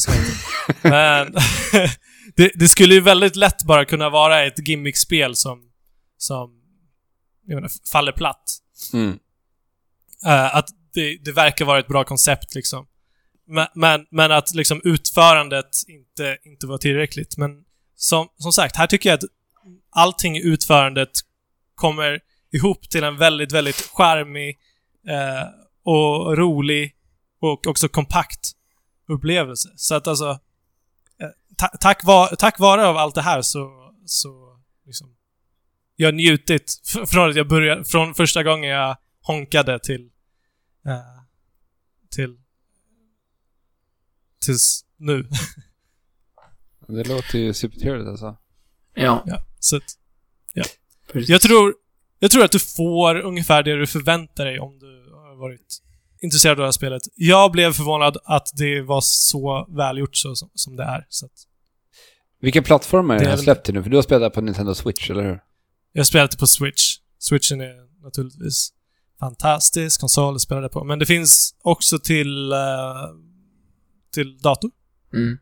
[0.00, 0.36] Det ska jag inte.
[0.88, 1.32] Men
[2.36, 5.70] det, det skulle ju väldigt lätt bara kunna vara ett gimmickspel som,
[6.18, 6.50] som
[7.46, 8.58] jag menar, faller platt.
[8.92, 9.18] Mm.
[10.26, 12.86] Eh, att det, det verkar vara ett bra koncept liksom.
[13.46, 17.36] Men, men, men att liksom utförandet inte, inte var tillräckligt.
[17.36, 17.50] Men
[17.96, 19.30] som, som sagt, här tycker jag att
[19.90, 21.10] allting i utförandet
[21.74, 22.20] kommer
[22.52, 24.58] ihop till en väldigt, väldigt charmig
[25.08, 25.48] eh,
[25.84, 26.94] och rolig
[27.40, 28.50] och också kompakt
[29.10, 29.68] upplevelse.
[29.76, 30.38] Så att alltså,
[31.20, 35.16] eh, ta, tack, va, tack vare av allt det här så, så liksom,
[35.96, 36.72] jag har njutit
[37.06, 40.10] från att jag började, från första gången jag honkade till,
[40.86, 41.22] eh,
[42.10, 42.38] till,
[44.44, 45.28] tills nu.
[46.86, 48.36] Det låter ju supertrevligt alltså.
[48.94, 49.96] Ja, ja, så att,
[51.12, 51.28] precis.
[51.28, 51.74] jag tror,
[52.18, 55.82] jag tror att du får ungefär det du förväntar dig om du har varit
[56.22, 57.02] intresserad av det här spelet.
[57.14, 61.06] Jag blev förvånad att det var så välgjort så, som, det är.
[61.08, 61.32] Så att
[62.40, 63.82] Vilka plattformar är Det det är här släppt till nu?
[63.82, 65.40] För du har spelat på Nintendo Switch, eller hur?
[65.92, 66.96] jag spelade på Switch.
[67.18, 68.72] Switchen är naturligtvis
[69.20, 70.84] fantastisk konsol att spela det på.
[70.84, 72.58] Men det finns också till, eh,
[74.14, 74.70] till dator.
[75.12, 75.38] Mm.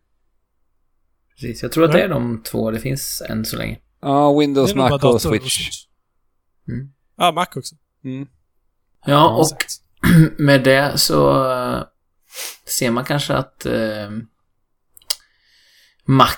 [1.41, 3.79] Precis, jag tror att det är de två det finns än så länge.
[4.01, 5.87] Ja, Windows, är nog Mac och dator Switch.
[6.69, 6.93] Mm.
[7.17, 7.77] Ja, Mac också.
[8.05, 8.29] Mm.
[9.07, 9.83] Ja, och Exakt.
[10.39, 11.83] med det så eh,
[12.67, 14.11] ser man kanske att eh,
[16.05, 16.37] Mac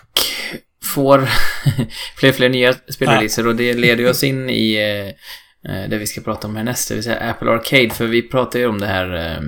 [0.94, 1.28] får
[2.16, 6.06] fler och fler nya spelreleaser och det leder oss in i eh, eh, det vi
[6.06, 8.86] ska prata om härnäst, det vill säga Apple Arcade, för vi pratade ju om det
[8.86, 9.40] här eh,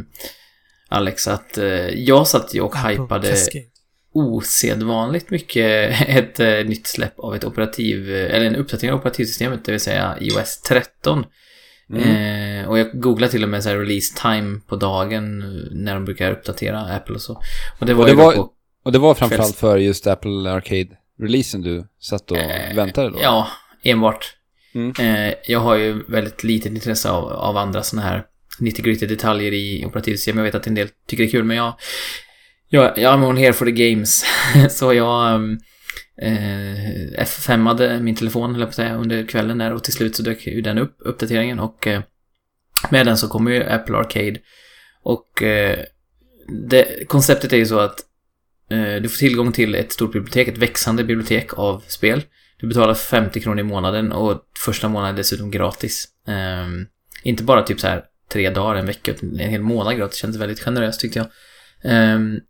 [0.89, 3.65] Alex, att eh, jag satt ju och hypade Cascade.
[4.15, 6.39] osedvanligt mycket ett
[6.69, 11.25] nytt släpp av ett operativ, eller en uppdatering av operativsystemet, det vill säga iOS 13.
[11.93, 12.63] Mm.
[12.63, 16.05] Eh, och jag googlade till och med så release time på dagen eh, när de
[16.05, 17.41] brukar uppdatera Apple och så.
[17.79, 18.49] Och det var Och det var-
[18.85, 23.19] Och det var framförallt Kvälls- för just Apple Arcade-releasen du satt och Eh, väntade då?
[23.23, 23.49] Ja,
[23.83, 24.35] enbart.
[24.75, 24.93] Mm.
[25.01, 28.25] Eh, jag har ju väldigt litet intresse av, av andra sådana här
[28.61, 30.37] 90 detaljer i operativsystem.
[30.37, 31.75] Jag vet att en del tycker det är kul, men jag...
[32.69, 34.25] Jag, jag I'm on here for the games.
[34.71, 35.35] så jag...
[35.35, 35.59] um,
[36.23, 40.17] Eh, F5-ade min telefon, höll jag på att säga, under kvällen där och till slut
[40.17, 42.03] så dök ju den upp, uppdateringen och eh,
[42.91, 44.39] med den så kommer ju Apple Arcade
[45.03, 45.79] och eh,
[46.69, 48.01] det, konceptet är ju så att
[48.71, 52.23] eh, du får tillgång till ett stort bibliotek, ett växande bibliotek av spel.
[52.61, 56.09] Du betalar 50 kronor i månaden och första månaden är dessutom gratis.
[56.27, 56.87] Ehm,
[57.23, 60.19] inte bara typ så här tre dagar, en vecka, utan en hel månad gratis.
[60.19, 61.29] Kändes väldigt generöst tyckte jag.
[61.93, 62.41] Ehm,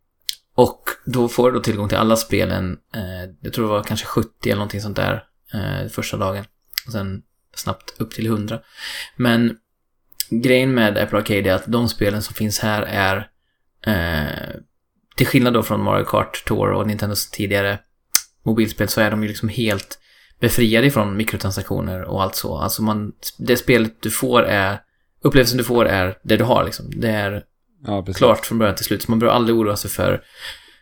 [0.55, 2.77] och då får du då tillgång till alla spelen.
[2.95, 5.23] Eh, jag tror det var kanske 70 eller någonting sånt där
[5.53, 6.45] eh, första dagen.
[6.85, 7.21] Och sen
[7.55, 8.59] snabbt upp till 100.
[9.15, 9.57] Men
[10.29, 13.29] grejen med Apple Arcade är att de spelen som finns här är
[13.85, 14.59] eh,
[15.15, 17.79] till skillnad då från Mario Kart Tour och Nintendos tidigare
[18.43, 19.99] mobilspel så är de ju liksom helt
[20.39, 22.57] befriade från mikrotransaktioner och allt så.
[22.57, 24.81] Alltså man, det spelet du får är,
[25.21, 26.85] upplevelsen du får är det du har liksom.
[26.95, 27.43] Det är
[27.85, 29.01] Ja, klart från början till slut.
[29.01, 30.23] Så man behöver aldrig oroa sig för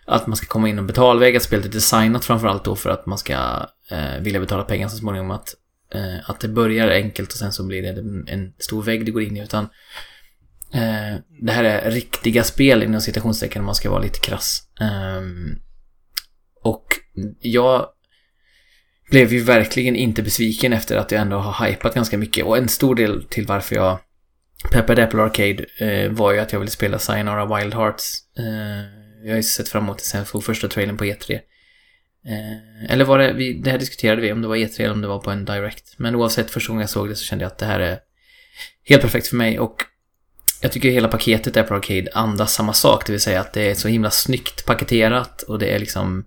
[0.05, 1.35] att man ska komma in och betalväg.
[1.35, 4.97] Att spelet är designat framförallt då för att man ska eh, vilja betala pengar så
[4.97, 5.31] småningom.
[5.31, 5.55] Att,
[5.93, 9.11] eh, att det börjar enkelt och sen så blir det en, en stor vägg du
[9.11, 9.43] går in i.
[9.43, 9.63] Utan
[10.73, 14.63] eh, det här är riktiga spel inom citationstecken om man ska vara lite krass.
[14.81, 15.21] Eh,
[16.63, 16.85] och
[17.39, 17.85] jag
[19.11, 22.45] blev ju verkligen inte besviken efter att jag ändå har hypat ganska mycket.
[22.45, 23.99] Och en stor del till varför jag
[24.69, 28.17] peppade Apple Arcade eh, var ju att jag ville spela Sayonara Wild Hearts.
[28.37, 28.45] Eh,
[29.23, 31.39] jag har ju sett fram emot det sen jag såg första trailern på E3.
[32.25, 35.01] Eh, eller var det, vi, det här diskuterade vi om det var E3 eller om
[35.01, 35.93] det var på en Direct.
[35.97, 37.99] Men oavsett, första gången jag såg det så kände jag att det här är
[38.83, 39.83] helt perfekt för mig och
[40.61, 43.75] jag tycker hela paketet Apple Arcade andas samma sak, det vill säga att det är
[43.75, 46.25] så himla snyggt paketerat och det är liksom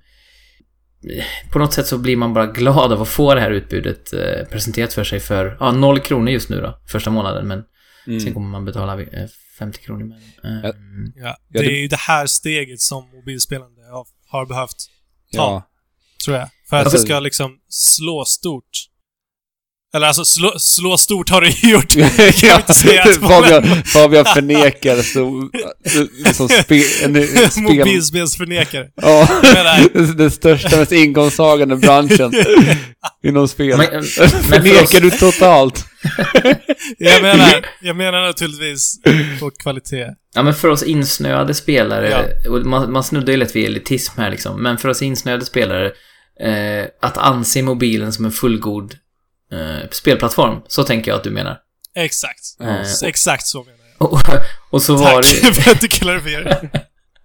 [1.16, 4.12] eh, på något sätt så blir man bara glad av att få det här utbudet
[4.12, 7.64] eh, presenterat för sig för, ja, noll kronor just nu då, första månaden, men
[8.06, 8.20] Mm.
[8.20, 9.28] sen kommer man betala eh,
[9.58, 10.04] 50 kronor.
[10.04, 10.20] Men,
[10.62, 10.68] Ja.
[10.68, 14.76] ehm, Ja, Ja, det det- är ju det här steget som mobilspelande har, har behövt
[15.32, 15.68] ta, Ja.
[16.24, 16.48] tror jag.
[16.68, 18.70] För att Alltså- det ska liksom slå stort.
[19.94, 21.88] Eller alltså, slå, slå stort har du gjort.
[22.40, 25.50] Kan jag inte säga att Fabian, Fabian förnekar så,
[26.34, 27.62] som spe, en, en spel...
[27.62, 28.86] Mobilspelsförnekare.
[29.02, 29.28] Ja,
[30.16, 32.32] den största, mest ingångssagande branschen
[33.26, 33.78] inom spel.
[33.78, 35.84] Men- men Förnekar för du totalt?
[36.98, 39.00] Jag menar, jag menar naturligtvis
[39.40, 40.06] på kvalitet.
[40.34, 44.30] Ja, men för oss insnöade spelare, och man, man snuddar ju lätt vid elitism här
[44.30, 45.86] liksom, men för oss insnöade spelare,
[46.40, 48.94] eh, att anse mobilen som en fullgod
[49.54, 51.58] eh, spelplattform, så tänker jag att du menar.
[51.94, 52.40] Exakt.
[52.60, 54.12] Eh, Exakt så menar jag.
[54.12, 54.20] och,
[54.70, 56.70] och, så var Tack det, för att du klarifierar.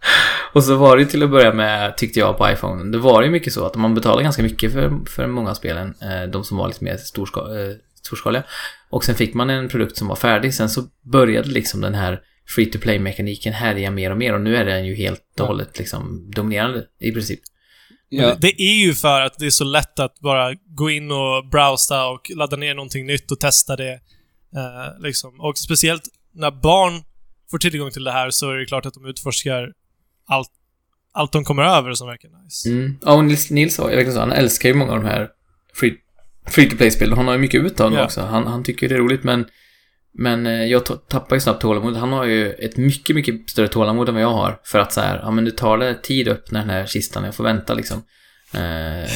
[0.53, 2.91] och så var det till att börja med, tyckte jag, på iPhone.
[2.91, 5.95] Det var ju mycket så att man betalade ganska mycket för, för många av spelen,
[6.01, 8.43] eh, de som var lite mer storska, eh, storskaliga.
[8.89, 12.21] Och sen fick man en produkt som var färdig, sen så började liksom den här
[12.47, 15.79] free to play-mekaniken härja mer och mer och nu är den ju helt och hållet
[15.79, 17.39] liksom dominerande i princip.
[18.09, 21.45] Ja, Det är ju för att det är så lätt att bara gå in och
[21.51, 23.93] browsa och ladda ner någonting nytt och testa det.
[24.55, 25.39] Eh, liksom.
[25.39, 26.03] Och speciellt
[26.33, 27.03] när barn
[27.51, 29.73] får tillgång till det här så är det klart att de utforskar
[30.27, 30.49] allt,
[31.13, 32.69] allt de kommer över som verkar nice.
[32.69, 32.97] Mm.
[33.01, 35.29] Ja, och Nils, Nils verkligen så, han älskar ju många av de här
[35.73, 35.95] free,
[36.47, 37.17] free to play-spelen.
[37.17, 38.05] Han har ju mycket ut av dem Ja.
[38.05, 38.21] också.
[38.21, 39.45] Han, han tycker det är roligt, men
[40.13, 41.95] men eh, jag ta- tappar ju snabbt tålamod.
[41.97, 44.59] Han har ju ett mycket, mycket större tålamod än vad jag har.
[44.63, 47.23] För att så här, ja men nu tar det tid att öppna den här kistan,
[47.23, 48.03] jag får vänta liksom.
[48.53, 49.09] Eh,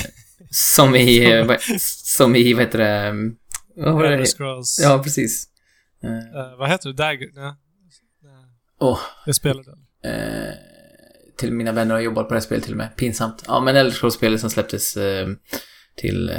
[0.52, 1.58] som i, eh,
[2.04, 3.14] som i, vad heter det,
[3.76, 4.26] vad var det?
[4.26, 4.80] Scrolls.
[4.84, 5.48] Ja, precis.
[6.04, 6.10] Eh,
[6.42, 6.96] Eh, vad heter det?
[6.96, 7.30] Dagger?
[7.34, 7.54] Nej.
[8.80, 10.12] Åh, Jag spelade den.
[10.14, 10.54] Eh,
[11.38, 12.96] till mina vänner har jobbat på det här spelet till och med.
[12.96, 13.44] Pinsamt.
[13.48, 14.98] Ja, men Elder Scrolls-spelet som släpptes
[15.96, 16.36] till, eh,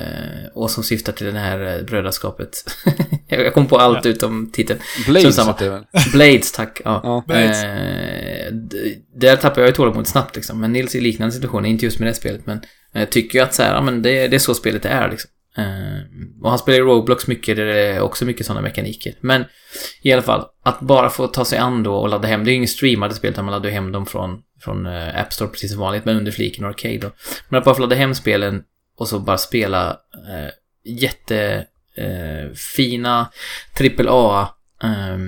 [0.54, 2.64] och som syftar till det här eh, brödraskapet.
[3.28, 4.10] jag kom på allt Ja.
[4.10, 4.80] utom titeln.
[5.06, 5.50] Blades samma.
[5.52, 5.84] heter det väl?
[6.12, 6.80] Blades, tack.
[6.84, 7.00] Ja.
[7.04, 7.24] Ja.
[7.26, 7.64] Blades.
[7.64, 8.52] Eh,
[9.20, 10.60] där tappar jag ju tålamod snabbt liksom.
[10.60, 12.60] Men Nils i liknande situationer, inte just med det spelet, men
[12.92, 15.30] jag tycker ju att så här, ja, men det, det är så spelet är liksom.
[15.56, 19.14] Eh, och han spelar ju Roblox mycket, där det är också mycket sådana mekaniker.
[19.20, 19.44] Men
[20.02, 22.52] i alla fall, att bara få ta sig an då och ladda hem, det är
[22.52, 25.70] ju inget streamade spel, utan man laddar hem dem från, från eh, App Store precis
[25.70, 27.10] som vanligt, men under fliken Arcade då.
[27.48, 28.62] Men att bara få ladda hem spelen
[28.98, 29.90] och så bara spela
[30.30, 30.50] eh,
[30.84, 31.66] jättefina
[33.80, 34.48] eh, AAA
[34.82, 35.18] eh,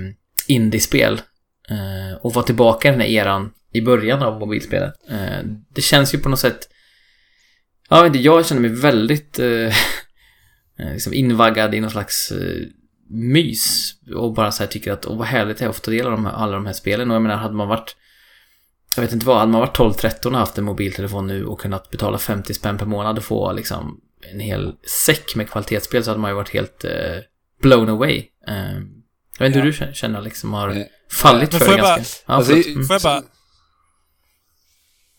[0.47, 1.21] indiespel
[1.69, 4.93] eh, och vara tillbaka i den här eran i början av mobilspelet.
[5.09, 5.39] Eh,
[5.69, 6.69] det känns ju på något sätt
[7.89, 9.47] jag vet inte, jag känner mig väldigt eh,
[10.79, 12.67] eh, liksom invaggad i någon slags eh,
[13.09, 15.91] mys och bara så här tycker att åh vad härligt det är att få ta
[15.91, 17.95] del av de här, alla de här spelen och jag menar hade man varit
[19.01, 21.89] jag vet inte vad, hade man varit 12-13 och haft en mobiltelefon nu och kunnat
[21.91, 24.01] betala 50 spänn per månad och få liksom
[24.33, 24.73] en hel
[25.05, 27.17] säck med kvalitetsspel så hade man ju varit helt eh,
[27.61, 28.17] blown away.
[28.47, 28.55] Eh,
[29.37, 29.65] jag vet inte Ja.
[29.65, 32.23] hur du känner- liksom har Eh, fallit för det jag bara- ganska.
[32.27, 32.83] Ja, Alltså, Mm.
[32.87, 33.23] Får jag bara...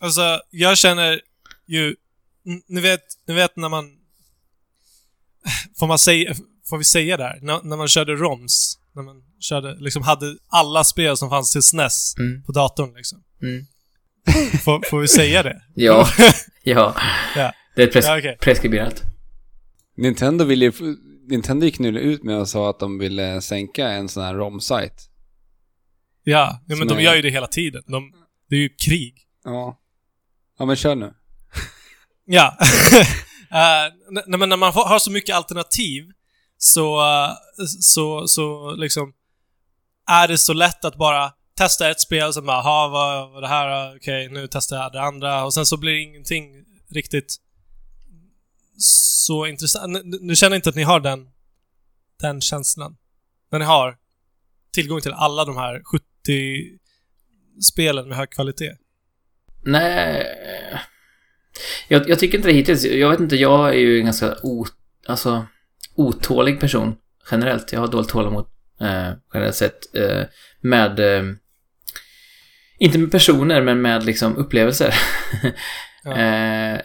[0.01, 1.21] Alltså, jag känner
[1.67, 1.95] ju...
[2.67, 3.85] Ni vet, ni vet när man...
[5.79, 6.33] Får man säga...
[6.69, 7.39] Får vi säga det här?
[7.41, 8.79] När, när man körde ROMs.
[8.95, 12.43] När man körde, liksom hade alla spel som fanns till SNES Mm.
[12.43, 13.23] på datorn liksom.
[13.41, 13.65] Mm.
[14.63, 15.61] Får, får vi säga det?
[15.75, 16.07] Ja,
[16.63, 16.95] ja.
[17.35, 17.53] Ja.
[17.75, 18.37] Det är pres- Ja, okej.
[18.41, 19.03] preskriberat.
[19.97, 20.71] Nintendo ville ju...
[21.29, 25.09] Nintendo gick nu ut med och sa att de ville sänka en sån här ROM-sajt.
[26.23, 27.83] Ja, ja men de är- gör ju det hela tiden.
[27.87, 28.11] De,
[28.49, 29.15] det är ju krig.
[29.45, 29.79] Ja.
[30.59, 31.13] Ja men kör nu.
[32.25, 32.57] Ja.
[34.09, 36.03] N- nej, men när man har så mycket alternativ
[36.57, 37.29] så, eh,
[37.81, 39.13] så, så liksom
[40.11, 43.47] är det så lätt att bara testa ett spel, sen bara, ha vad var det
[43.47, 47.35] här, okej, nu testar jag det andra och sen så blir det ingenting riktigt
[48.77, 50.05] så intressant.
[50.05, 51.27] Nu, nu känner jag inte att ni har den,
[52.21, 52.97] den känslan.
[53.51, 53.97] När ni har
[54.73, 56.03] tillgång till alla de här 70
[57.61, 58.75] spelen med hög kvalitet.
[59.63, 60.25] Nej.
[61.87, 62.83] Jag, jag tycker inte det hittills.
[62.83, 64.65] Jag vet inte, jag är ju en ganska o,
[65.07, 65.45] alltså,
[65.95, 66.95] otålig person
[67.31, 67.71] generellt.
[67.71, 68.45] Jag har dåligt tålamod
[68.81, 69.95] eh, generellt sett.
[69.95, 70.23] Eh,
[70.61, 71.23] med, eh,
[72.79, 74.93] inte med personer, men med liksom upplevelser.
[76.03, 76.17] Ja.
[76.17, 76.79] eh,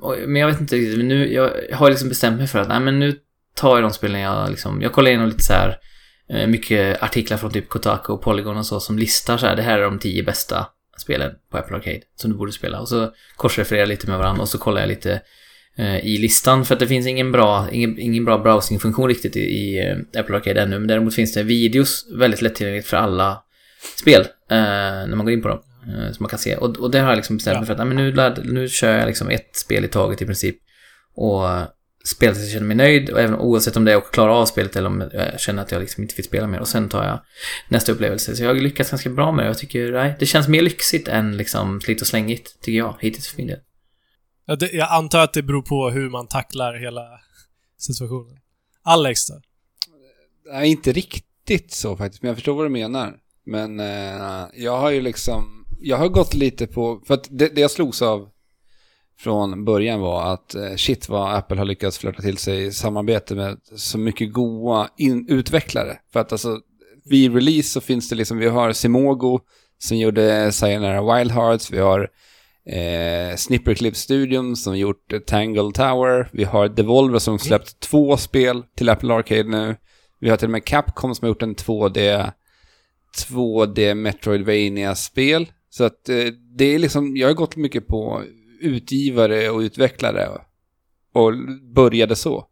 [0.00, 2.80] och, men jag vet inte riktigt, nu, jag har liksom bestämt mig för att, nej
[2.80, 3.14] men nu
[3.54, 5.76] tar jag de spelen jag liksom, jag kollar igenom lite så här
[6.28, 9.62] eh, mycket artiklar från typ Kotaku och Polygon och så som listar så här, det
[9.62, 10.66] här är de tio bästa
[10.98, 12.80] spelen på Apple Arcade som du borde spela.
[12.80, 15.20] Och så korsrefererar jag lite med varandra och så kollar jag lite
[15.76, 19.40] eh, i listan för att det finns ingen bra, ingen, ingen bra browsingfunktion riktigt i,
[19.40, 20.78] i eh, Apple Arcade ännu.
[20.78, 23.42] Men däremot finns det videos väldigt lättillgängligt för alla
[23.96, 24.56] spel eh,
[25.08, 25.58] när man går in på dem.
[25.86, 26.56] Eh, som man kan se.
[26.56, 27.66] Och, och det har jag liksom bestämt mig Ja.
[27.76, 30.56] för att men nu, ladd- nu kör jag liksom ett spel i taget i princip.
[31.14, 31.42] Och
[32.04, 33.10] spelar tills jag känner mig nöjd.
[33.10, 35.72] Och även oavsett om det är att klara av spelet eller om jag känner att
[35.72, 36.60] jag liksom inte vill spela mer.
[36.60, 37.20] Och sen tar jag
[37.68, 38.36] nästa upplevelse.
[38.36, 39.46] Så jag har lyckats ganska bra med det.
[39.48, 43.28] Jag tycker, nej, det känns mer lyxigt än liksom slit och slängigt, tycker jag, hittills
[43.28, 43.58] för min del.
[44.46, 47.06] Ja, det, jag antar att det beror på hur man tacklar hela
[47.78, 48.36] situationen.
[48.84, 49.40] Alex då?
[50.52, 53.14] Nej, inte riktigt så faktiskt, men jag förstår vad du menar.
[53.46, 57.60] Men eh, jag har ju liksom, jag har gått lite på, för att det, det
[57.60, 58.28] jag slogs av
[59.18, 63.58] från början var att eh, shit vad Apple har lyckats flörta till sig samarbete med
[63.76, 65.98] så mycket goa in, utvecklare.
[66.12, 66.60] För att alltså,
[67.04, 69.40] vid release så finns det liksom, vi har Simogo
[69.78, 72.10] som gjorde Sayonara Wild Hearts, vi har
[72.66, 78.88] eh, Snipperclip Studium som gjort Tangle Tower, vi har Devolver som släppt två spel till
[78.88, 79.76] Apple Arcade nu,
[80.20, 82.30] vi har till och med Capcom som har gjort en 2D
[83.18, 85.52] 2D Metroidvania-spel.
[85.70, 86.24] Så att eh,
[86.56, 88.22] det är liksom, jag har gått mycket på
[88.60, 90.28] utgivare och utvecklare
[91.12, 91.32] och
[91.74, 92.46] började så.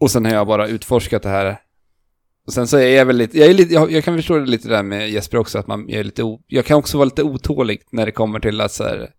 [0.00, 1.60] Och sen har jag bara utforskat det här.
[2.46, 4.46] Och sen så är jag väl lite, jag, är lite, jag, jag kan förstå det
[4.46, 7.22] lite där med Jesper också, att man är lite, o, jag kan också vara lite
[7.22, 9.10] otålig när det kommer till att så här,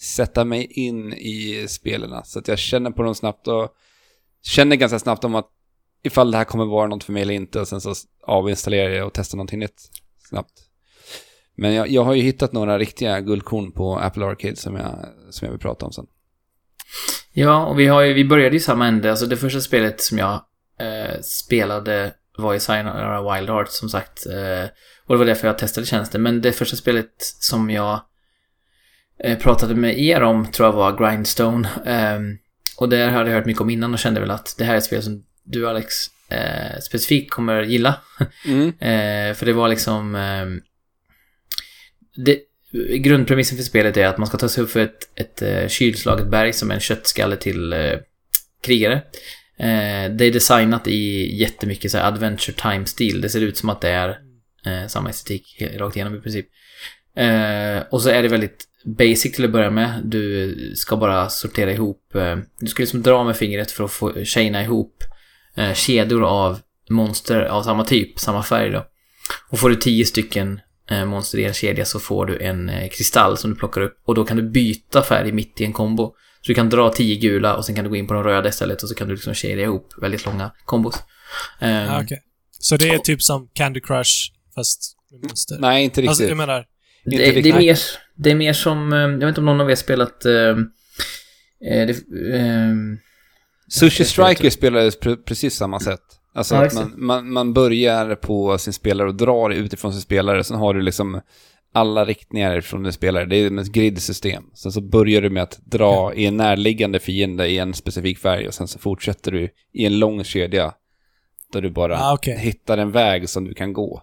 [0.00, 2.24] sätta mig in i spelen.
[2.24, 3.68] Så att jag känner på dem snabbt och
[4.42, 5.50] känner ganska snabbt om att
[6.06, 7.94] ifall det här kommer vara något för mig eller inte och sen så
[8.26, 9.80] avinstallerar jag och testar någonting nytt
[10.28, 10.52] snabbt.
[11.56, 15.46] Men jag, jag har ju hittat några riktiga guldkorn på Apple Arcade som jag, som
[15.46, 16.06] jag vill prata om sen.
[17.32, 19.10] Ja, och vi, har ju, vi började i samma ände.
[19.10, 20.32] Alltså det första spelet som jag
[20.80, 24.26] eh, spelade var ju Sayonara Wild Hearts som sagt.
[24.26, 24.70] Eh,
[25.06, 26.22] och det var därför jag testade tjänsten.
[26.22, 28.00] Men det första spelet som jag
[29.24, 31.68] eh, pratade med er om tror jag var Grindstone.
[31.86, 32.38] Ehm,
[32.78, 34.78] och det hade jag hört mycket om innan och kände väl att det här är
[34.78, 35.94] ett spel som du Alex
[36.28, 38.00] eh, specifikt kommer gilla.
[38.44, 38.68] Mm.
[38.80, 40.14] eh, för det var liksom...
[40.14, 40.46] Eh,
[42.24, 42.40] det,
[42.98, 46.30] grundpremissen för spelet är att man ska ta sig upp för ett, ett eh, kylslaget
[46.30, 47.98] berg som är en köttskalle till eh,
[48.62, 48.94] krigare.
[49.58, 53.20] Eh, det är designat i jättemycket så här Adventure Time-stil.
[53.20, 54.18] Det ser ut som att det är
[54.88, 56.46] samma estetik rakt igenom i princip.
[57.90, 60.00] Och så är det väldigt basic till att börja med.
[60.04, 62.02] Du ska bara sortera ihop.
[62.60, 65.04] Du ska liksom dra med fingret för att få chaina ihop
[65.56, 68.86] eh, kedjor av monster av samma typ, samma färg då.
[69.50, 72.88] Och får du tio stycken eh, monster i en kedja så får du en eh,
[72.88, 74.02] kristall som du plockar upp.
[74.06, 76.14] Och då kan du byta färg mitt i en kombo.
[76.40, 78.48] Så du kan dra tio gula och sen kan du gå in på de röda
[78.48, 80.94] istället och så kan du liksom kedja ihop väldigt långa kombos.
[81.60, 82.22] Eh, Ah, okej.
[82.50, 84.12] Så det är typ som Candy Crush,
[84.54, 85.56] fast med monster?
[85.60, 86.08] Nej, inte riktigt.
[86.08, 86.66] Alltså, jag menar...
[87.04, 87.78] Inte det, det, är mer,
[88.16, 90.24] det är mer som, eh, jag vet inte om någon av er spelat...
[90.24, 90.32] Eh,
[91.70, 91.92] eh, det,
[92.34, 92.72] eh,
[93.68, 96.00] Sushi Striker spelades på precis samma sätt.
[96.34, 100.44] Alltså Ja, att man, man, man börjar på sin spelare och drar utifrån sin spelare.
[100.44, 101.20] Sen har du liksom
[101.72, 103.24] alla riktningar från din spelare.
[103.24, 104.44] Det är ett gridsystem.
[104.54, 108.48] Sen så börjar du med att dra i en närliggande fiende i en specifik färg
[108.48, 110.72] och sen så fortsätter du i en lång kedja.
[111.52, 112.38] Där du bara Ah, okej.
[112.38, 114.02] hittar en väg som du kan gå.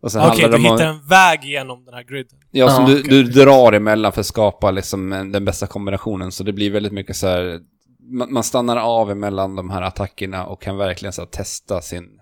[0.00, 2.38] Okej, handlar du om hittar en väg genom den här griden.
[2.50, 3.10] ja, som Ja, du, okej.
[3.10, 6.32] du drar emellan för att skapa liksom en- den bästa kombinationen.
[6.32, 7.60] Så det blir väldigt mycket så här,
[7.98, 12.20] man, man stannar av emellan de här attackerna och kan verkligen så här, testa sin,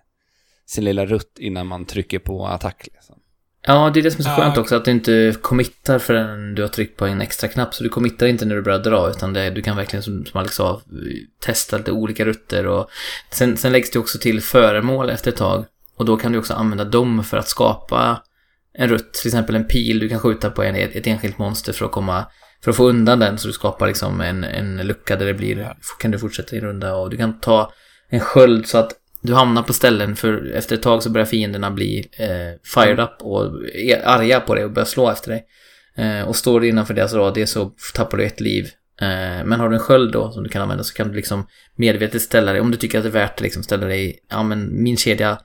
[0.67, 2.89] sin lilla rutt innan man trycker på attack.
[2.93, 3.17] Liksom.
[3.67, 6.63] Ja, det är det som är så skönt också, att du inte committar förrän du
[6.63, 7.75] har tryckt på en extra knapp.
[7.75, 10.41] Så du committar inte när du börjar dra, utan det, du kan verkligen, som, som
[10.41, 10.81] Alex sa,
[11.41, 12.67] testa lite olika rutter.
[12.67, 12.91] Och
[13.31, 15.65] sen, sen läggs det också till föremål efter ett tag.
[15.97, 18.23] Och då kan du också använda dem för att skapa
[18.73, 19.13] en rutt.
[19.13, 22.27] Till exempel en pil du kan skjuta på en, ett enskilt monster för att komma
[22.67, 25.73] för att få undan den så du skapar liksom en, en lucka där det blir,
[26.01, 27.73] kan du fortsätta din runda och du kan ta
[28.09, 28.93] en sköld så att
[29.23, 33.11] du hamnar på ställen för efter ett tag så börjar fienderna bli eh, fired up
[33.21, 33.45] och
[33.75, 35.45] är arga på dig och börjar slå efter dig.
[35.97, 38.69] Eh, och står du innanför deras radie så tappar du ett liv.
[39.01, 41.47] Eh, men har du en sköld då som du kan använda så kan du liksom
[41.77, 44.43] medvetet ställa dig, om du tycker att det är värt det, liksom ställa dig, ja
[44.43, 45.39] men min kedja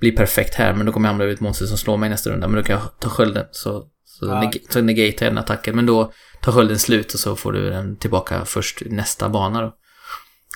[0.00, 2.30] blir perfekt här men då kommer jag hamna över ett monster som slår mig nästa
[2.30, 4.32] runda men då kan jag ta skölden så, så, Ja.
[4.42, 7.70] neg- så negatar jag den attacken men då tar skölden slut och så får du
[7.70, 9.74] den tillbaka först nästa bana då.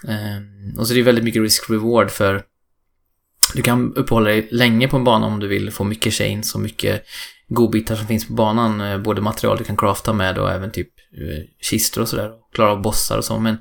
[0.09, 2.43] Eh, och så är det väldigt mycket risk-reward för
[3.55, 6.61] du kan uppehålla dig länge på en bana om du vill få mycket chains och
[6.61, 7.05] mycket
[7.49, 8.80] godbitar som finns på banan.
[8.80, 12.30] eh, Både material du kan crafta med och även typ eh, kistor och sådär.
[12.30, 13.39] och Klara av bossar och så.
[13.39, 13.57] Men,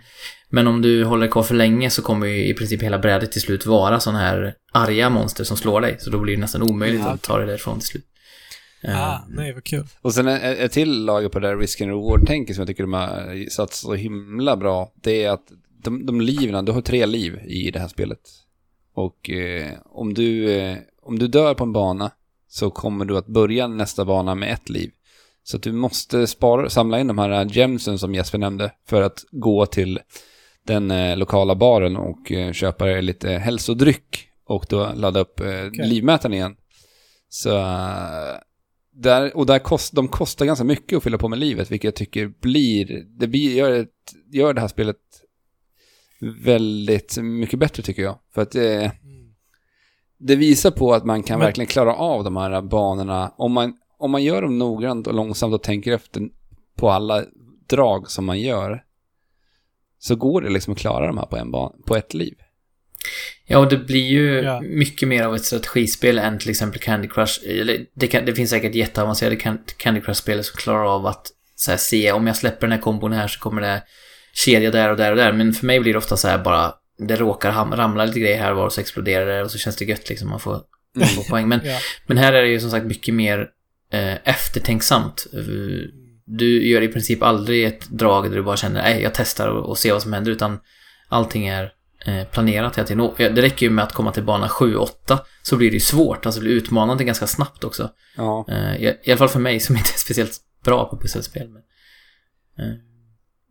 [0.49, 3.41] men om du håller kvar för länge så kommer ju i princip hela brädet till
[3.41, 5.95] slut vara sådana här arga monster som slår dig.
[5.99, 8.05] Så då blir det nästan omöjligt Ja, att ta dig därifrån till slut.
[8.83, 9.87] Eh, Ah, nej, vad kul.
[10.01, 12.93] Och sen ett, till lager på det där risk and reward-tänket som jag tycker de
[12.93, 14.91] har satt så himla bra.
[15.01, 15.51] Det är att
[15.83, 18.19] de, de liven, du har tre liv i det här spelet.
[18.93, 22.11] Och eh, om, du, eh, om du dör på en bana
[22.47, 24.91] så kommer du att börja nästa bana med ett liv.
[25.43, 29.25] Så att du måste spara, samla in de här gemsen som Jesper nämnde för att
[29.31, 29.99] gå till
[30.65, 36.33] den eh, lokala baren och eh, köpa lite hälsodryck och då ladda upp eh, livmätaren
[36.33, 36.55] igen.
[37.29, 37.49] Så
[38.91, 41.95] där, och där kost, de kostar ganska mycket att fylla på med livet, vilket jag
[41.95, 44.97] tycker blir, det blir, gör, ett, gör det här spelet
[46.43, 48.19] väldigt mycket bättre tycker jag.
[48.33, 49.33] För att det, Mm.
[50.17, 53.33] det visar på att man kan Men- verkligen klara av de här banorna.
[53.37, 56.29] Om man, om man gör dem noggrant och långsamt och tänker efter
[56.75, 57.25] på alla
[57.69, 58.83] drag som man gör.
[59.99, 62.37] Så går det liksom att klara de här på, en ban, på ett liv.
[63.45, 64.61] Ja, och det blir ju Ja.
[64.61, 67.39] mycket mer av ett strategispel än till exempel Candy Crush.
[67.95, 71.27] Det, kan, det finns säkert jätteavancerade Can- Candy Crush-spel som klarar av att
[71.67, 73.83] här, se om jag släpper den här kombon här så kommer det
[74.33, 75.33] kedja där och där och där.
[75.33, 76.73] Men för mig blir det ofta så här bara,
[77.07, 79.75] det råkar ramla lite grejer här och var och så exploderar det och så känns
[79.75, 80.29] det gött liksom.
[80.29, 80.61] Man får,
[80.95, 81.47] man får poäng.
[81.47, 81.77] Men, Ja.
[82.07, 83.47] men här är det ju som sagt mycket mer
[83.93, 85.27] eh, eftertänksamt.
[85.33, 85.39] Eh,
[86.25, 89.69] Du gör i princip aldrig ett drag där du bara känner nej jag testar och,
[89.69, 90.59] och ser vad som händer utan
[91.09, 91.71] allting är
[92.31, 93.01] planerat hela tiden.
[93.01, 95.79] Och, eh, det räcker ju med att komma till bana 7-8 så blir det ju
[95.79, 97.89] svårt, alltså det blir utmanande ganska snabbt också.
[98.17, 101.49] Ja, Eh, i, I alla fall för mig som inte är speciellt bra på pusselspel.
[101.49, 101.61] Men,
[102.67, 102.75] eh,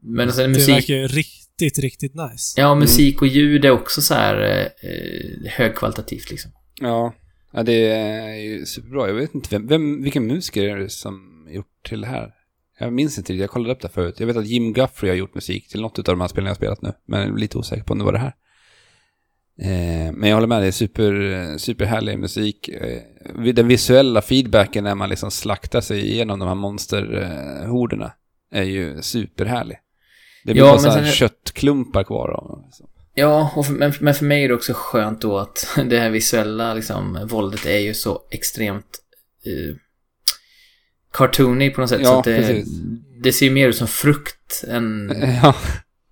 [0.03, 2.61] men alltså Det musik, verkar ju riktigt, riktigt nice.
[2.61, 6.51] ja musik och ljud är också så här eh, högkvalitativt liksom.
[6.81, 7.15] ja.
[7.53, 9.07] ja det är ju superbra.
[9.07, 12.31] Jag vet inte vem, vem, vilken musiker är det som gjort till det här?
[12.79, 13.33] Jag minns inte
[19.61, 20.07] Men jag.
[20.07, 22.69] Eh, men jag håller med, det är super, superhärlig musik.
[22.69, 23.03] Eh,
[23.55, 28.13] den visuella feedbacken när man liksom slaktar sig igenom de här monsterhorderna
[28.51, 29.79] är ju superhärlig.
[30.45, 32.87] Det blir Ja, bara så här köttklumpar kvar av liksom.
[33.15, 36.11] Ja, och för, men, men för mig är det också skönt då att det här
[36.11, 39.01] visuella liksom, våldet är ju så extremt
[39.45, 39.77] eh,
[41.13, 42.01] cartoony på något sätt.
[42.03, 42.65] Ja, så att det,
[43.23, 45.55] det ser ju mer ut som frukt än, Ja,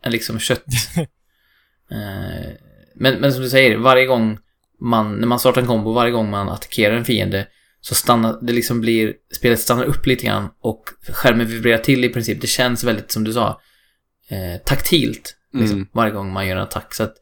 [0.03, 0.65] än liksom kött.
[1.91, 2.68] eh,
[2.99, 4.39] men, men som du säger, varje gång
[4.81, 7.47] man, när man startar en kombo, varje gång man attackerar en fiende
[7.81, 12.09] så stannar, det liksom blir, spelet stannar upp lite grann och skärmen vibrerar till i
[12.09, 12.41] princip.
[12.41, 13.61] Det känns väldigt, som du sa,
[14.29, 15.35] eh, taktilt.
[15.53, 15.89] Liksom, Mm.
[15.93, 16.95] Varje gång man gör en attack.
[16.95, 17.15] Så att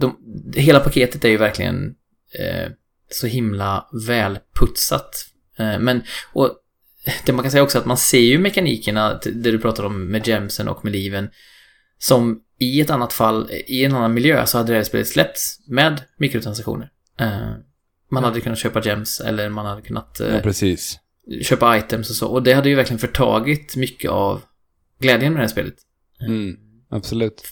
[0.00, 0.16] de,
[0.56, 1.94] hela paketet är ju verkligen
[2.38, 2.70] eh,
[3.10, 5.26] så himla välputsat.
[5.58, 6.56] Eh, men, och
[7.26, 10.08] det man kan säga också är att man ser ju mekanikerna, det du pratar om
[10.08, 11.30] med gemsen och med liven,
[11.98, 15.60] som i ett annat fall, i en annan miljö, så hade det här spelet släppts
[15.66, 16.90] med mikrotransaktioner.
[17.20, 17.52] Eh,
[18.10, 20.98] man hade kunnat köpa gems eller man hade kunnat eh, ja precis.
[21.42, 22.28] köpa items och så.
[22.28, 24.42] Och det hade ju verkligen förtagit mycket av
[24.98, 25.74] glädjen med det här spelet.
[26.20, 26.56] Mm,
[26.90, 27.42] absolut.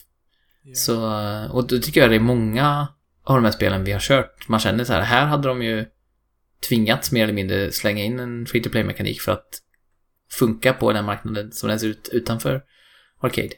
[0.74, 2.88] Så, eh, och då tycker jag det är många
[3.24, 4.48] av de här spelen vi har kört.
[4.48, 5.86] Man känner så här, här hade de ju
[6.68, 9.62] tvingats mer eller mindre slänga in en free to play-mekanik för att
[10.30, 12.62] funka på den marknaden som den ser ut utanför
[13.20, 13.54] Arcade.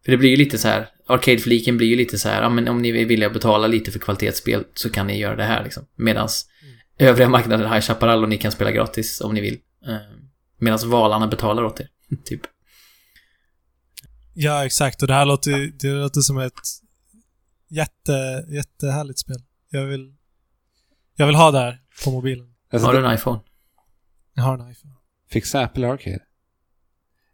[0.00, 2.48] Eh, För det blir ju lite så här, Arcade-fliken blir ju lite så här, ja
[2.48, 5.44] men om ni är villiga att betala lite för kvalitetsspel så kan ni göra det
[5.44, 5.86] här liksom.
[5.96, 6.46] Medans
[6.98, 9.58] övriga marknaden High Chaparral och ni kan spela gratis om ni vill.
[10.58, 11.88] Medan valarna betalar åt er,
[12.24, 12.40] typ.
[14.34, 15.02] Ja, exakt.
[15.02, 16.52] Och det här låter, det låter som ett
[17.68, 19.36] jätte, jättehärligt spel.
[19.70, 20.14] Jag vill,
[21.16, 22.54] jag vill ha det här på mobilen.
[22.72, 23.40] Alltså, Har du en iPhone?
[24.34, 24.94] Jag har en iPhone.
[25.30, 26.18] Fixa Apple Arcade.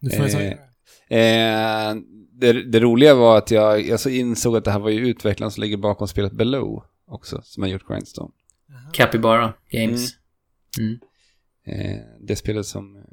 [0.00, 0.52] Nu får Eh.
[1.08, 1.94] Eh,
[2.32, 5.50] det, det roliga var att jag, jag så insåg att det här var ju utvecklaren
[5.50, 8.30] som ligger bakom spelet Below också, som har gjort Grindstone.
[8.92, 10.10] Capybara Games.
[10.78, 10.98] Mm.
[11.64, 13.04] Eh, det spelet som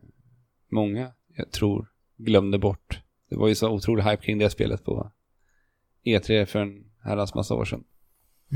[0.71, 2.99] många, jag tror, glömde bort.
[3.30, 5.11] Det var ju så otrolig hype kring det spelet på
[6.05, 7.84] E3 för en herrans massa år sedan.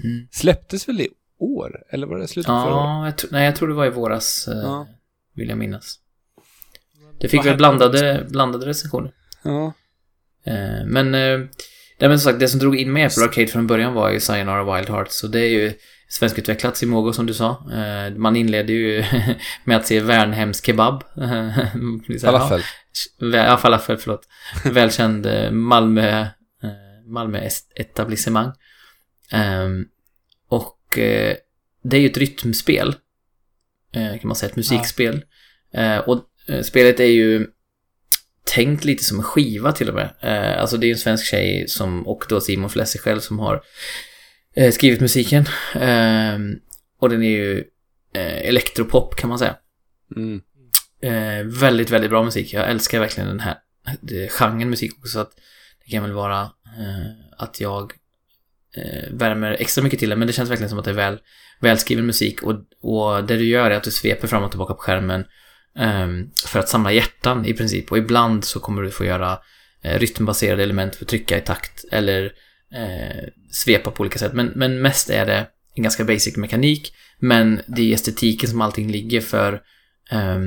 [0.04, 0.28] Mm.
[0.32, 1.84] Släpptes väl i år?
[1.90, 3.24] Eller var det slutet på förra året?
[3.24, 4.88] Ja, nej, jag tror det var i våras, eh, Ja.
[5.34, 6.00] vill jag minnas.
[7.20, 9.12] Det fick Vad väl blandade, blandade recensioner.
[9.44, 9.74] Ja.
[10.46, 11.38] Eh, men, eh,
[12.00, 14.20] nej, men som sagt, det som drog in mig Apple Arcade från början var ju
[14.20, 15.16] Sayonara Wild Hearts.
[15.20, 15.74] Så det är ju
[16.10, 17.50] svenskutvecklat Simogo som du sa.
[17.74, 19.04] Eh, man inledde ju
[19.64, 21.04] med att se Värnhems kebab.
[22.22, 22.62] Falafel.
[23.20, 24.28] Ja, ja, falafel, förlåt.
[24.66, 26.28] Välkänd Malmö, eh,
[27.06, 28.52] Malmö est- etablissemang.
[29.32, 29.86] Ehm,
[30.50, 30.78] och
[31.84, 32.96] det är ju ett rytmspel.
[33.94, 35.26] Kan man säga, ett musikspel.
[35.74, 36.24] Eh, och
[36.64, 37.48] spelet är ju
[38.48, 40.10] tänkt lite som en skiva till och med.
[40.22, 43.40] Eh, alltså det är ju en svensk tjej som, och då Simon Flesser själv som
[43.40, 43.62] har
[44.56, 45.46] eh, skrivit musiken.
[45.76, 46.56] Ehm,
[47.00, 47.64] och den är ju
[48.14, 49.56] eh, elektropop kan man säga.
[50.16, 50.42] Mm.
[51.02, 52.54] Eh, väldigt, väldigt bra musik.
[52.54, 53.58] Jag älskar verkligen den här
[54.12, 55.12] eh, genren musik också.
[55.12, 55.32] Så att
[55.86, 57.94] det kan väl vara eh, att jag
[58.78, 60.16] eh, värmer extra mycket till det.
[60.16, 61.20] Men det känns verkligen som att det är väl,
[61.62, 62.44] välskriven musik.
[62.44, 65.26] Och, och det du gör är att du sveper fram och tillbaka på skärmen
[65.78, 67.92] Ehm, för att samla hjärtan i princip.
[67.92, 69.40] Och ibland så kommer du få göra
[69.84, 71.86] eh, rytmbaserade element för att trycka i takt.
[71.92, 72.26] Eller
[72.74, 74.34] eh, svepa på olika sätt.
[74.34, 76.94] Men, men mest är det en ganska basic mekanik.
[77.20, 79.62] Men det är estetiken som allting ligger för
[80.12, 80.40] Eh,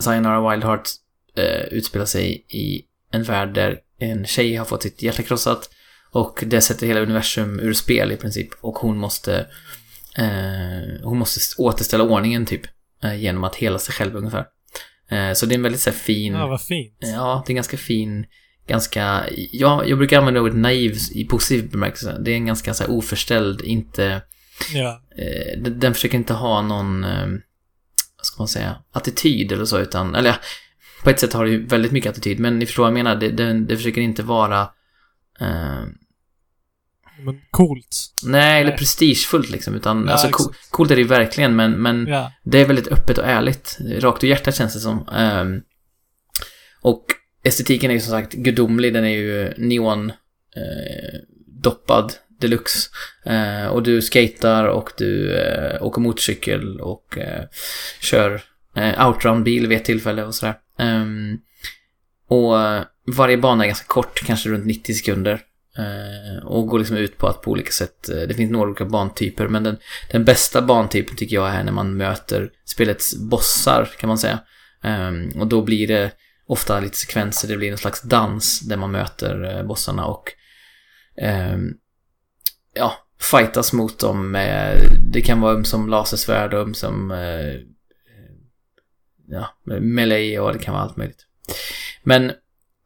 [0.00, 0.88] Sayonara Wildheart
[1.36, 5.70] eh, utspelar sig i en värld där en tjej har fått sitt hjärta krossat
[6.10, 9.46] och det sätter hela universum ur spel i princip och hon måste
[10.16, 12.62] eh, hon måste återställa ordningen typ
[13.02, 14.46] eh, genom att hela sig själv ungefär.
[15.12, 16.96] Eh, så det är en väldigt så här, fin Ja, vad fint.
[17.00, 18.26] Ja, det är en ganska fin,
[18.68, 22.18] ganska, ja, jag brukar använda ordet naiv i positiv bemärkelse.
[22.24, 24.22] Det är en ganska så här, oförställd, inte,
[24.72, 25.02] Ja.
[25.18, 27.26] eh, den, den försöker inte ha någon, eh,
[28.16, 30.36] vad ska man säga, attityd eller så, utan, eller ja,
[31.04, 33.16] på ett sätt har det ju väldigt mycket attityd, men ni förstår vad jag menar,
[33.16, 34.60] det, det, det försöker inte vara,
[35.40, 35.82] eh,
[37.20, 37.96] Men coolt.
[38.26, 38.78] nej, eller Nej.
[38.78, 40.44] prestigefullt liksom, utan, Ja, alltså exakt.
[40.44, 42.32] co- coolt är det ju verkligen, men, men Ja.
[42.44, 43.78] det är väldigt öppet och ärligt.
[43.98, 45.08] Rakt ur hjärtat känns det som.
[45.08, 45.60] Ehm,
[46.80, 47.04] och
[47.44, 48.92] estetiken är ju som sagt gudomlig.
[48.94, 50.10] Den är ju neon
[50.56, 51.18] eh,
[51.62, 52.90] doppad deluxe.
[53.26, 57.44] Eh, och du skatar och du eh, åker motorcykel och eh,
[58.00, 58.42] kör
[58.76, 60.54] eh, outrun-bil vid ett tillfälle och sådär.
[60.78, 61.38] Ehm,
[62.28, 62.52] och
[63.16, 65.40] varje bana är ganska kort, kanske runt 90 sekunder.
[65.78, 68.84] Eh, och går liksom ut på att på olika sätt, eh, det finns några olika
[68.84, 69.76] bantyper, men den,
[70.10, 74.38] den bästa bantypen tycker jag är när man möter spelets bossar, kan man säga.
[74.82, 76.10] Ehm, och då blir det
[76.46, 80.32] ofta lite sekvenser, det blir en slags dans där man möter eh, bossarna och
[81.16, 81.74] ehm,
[82.74, 84.76] ja, fightas mot dem med,
[85.12, 87.10] det kan vara um som lasersvärd och um som
[89.28, 89.48] ja,
[89.80, 91.26] melee och det kan vara allt möjligt.
[92.02, 92.32] Men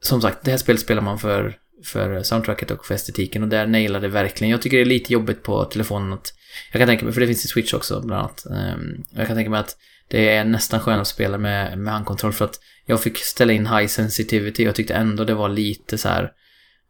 [0.01, 3.67] som sagt, det här spelet spelar man för, för soundtracket och för estetiken och där
[3.67, 4.51] nailar det verkligen.
[4.51, 6.35] Jag tycker det är lite jobbigt på telefonen att
[6.73, 8.47] jag kan tänka mig, för det finns i Switch också bland annat.
[8.47, 9.77] Ehm, jag kan tänka mig att
[10.09, 13.67] det är nästan skönare att spela med, med handkontroll för att jag fick ställa in
[13.67, 16.33] high sensitivity och jag tyckte ändå det var lite så här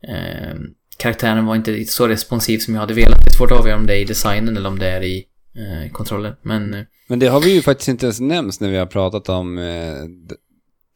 [0.08, 0.66] ehm,
[0.98, 3.18] karaktären var inte så responsiv som jag hade velat.
[3.24, 5.26] Det är svårt att avgöra om det är i designen eller om det är i
[5.54, 6.34] eh, kontrollen.
[6.42, 9.28] Men eh, Men det har vi ju faktiskt inte ens nämnt när vi har pratat
[9.28, 9.94] om eh,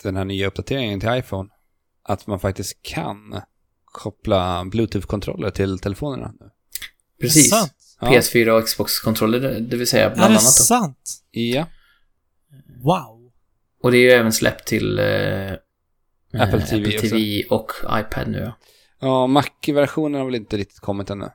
[0.03, 1.49] den här nya uppdateringen till iPhone.
[2.03, 3.41] Att man faktiskt kan
[3.93, 6.33] koppla Bluetooth-kontroller till telefonerna.
[6.41, 6.51] nu.
[7.21, 7.53] precis.
[7.53, 7.73] Är det sant?
[8.01, 8.09] Ja.
[8.09, 10.53] PS4 och Xbox-kontroller, det vill säga Är bland det annat.
[10.53, 11.23] Sant?
[11.31, 11.67] Ja.
[12.83, 13.31] Wow.
[13.83, 15.05] Och det är ju även släppt till eh,
[16.33, 18.53] Apple TV Apple TV och iPad nu ja.
[19.01, 21.31] Ja, Mac-versionen har väl inte riktigt kommit ännu.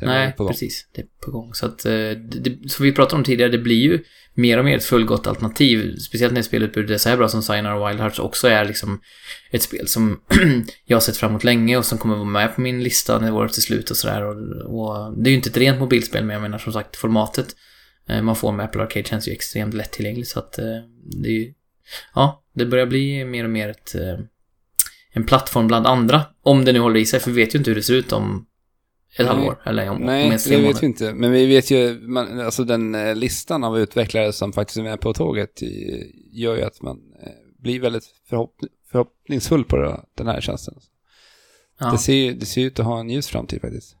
[0.00, 0.88] Nej, precis.
[0.94, 1.54] Det är på gång.
[1.54, 4.76] Så att, eh, det, som vi pratade om tidigare, det blir ju mer och mer
[4.76, 5.96] ett fullgott alternativ.
[5.96, 9.00] Speciellt när spelutbudet är så här bra som Signar och Wild Hearts också är liksom
[9.50, 10.20] ett spel som
[10.84, 13.34] jag har sett fram emot länge och som kommer vara med på min lista när
[13.34, 14.22] året är slut och sådär.
[14.22, 14.36] Och,
[14.80, 17.46] och det är ju inte ett rent mobilspel, men jag menar som sagt formatet
[18.08, 20.64] eh, man får med Apple Arcade känns ju extremt lättillgängligt så att eh,
[21.22, 21.52] det är ju,
[22.14, 23.94] ja, det börjar bli mer och mer ett,
[25.12, 26.22] en plattform bland andra.
[26.42, 28.12] Om det nu håller i sig, för vi vet ju inte hur det ser ut
[28.12, 28.46] om
[29.16, 31.14] ett halvår eller om, Nej, det vet vi inte.
[31.14, 35.00] Men vi vet ju, man, alltså den eh, listan av utvecklare som faktiskt är med
[35.00, 37.28] på tåget i, gör ju att man eh,
[37.62, 38.56] blir väldigt förhopp,
[38.92, 40.74] förhoppningsfull på det, den här tjänsten.
[41.80, 41.90] Ja.
[41.90, 43.96] Det, ser, det ser ut att ha en ljus framtid faktiskt.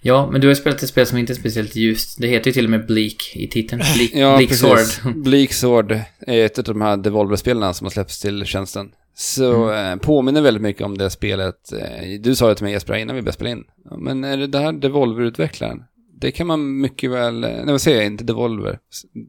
[0.00, 2.18] ja, men du har ju spelat ett spel som inte är speciellt ljust.
[2.20, 3.82] Det heter ju till och med Bleak i titeln.
[3.94, 4.54] Bleak, Ja, Bleak.
[4.54, 5.14] Sword.
[5.24, 8.92] Bleak Sword är ett av de här Devolver-spelen som har släppts till tjänsten.
[9.14, 9.92] Så Mm.
[9.92, 11.72] eh, påminner väldigt mycket om det spelet.
[11.72, 13.64] Eh, du sa det till mig Jesper innan vi började spela in.
[13.98, 15.84] Men är det där Devolver-utvecklaren?
[16.14, 18.78] Det kan man mycket väl, eh, nej vad säger jag, inte Devolver,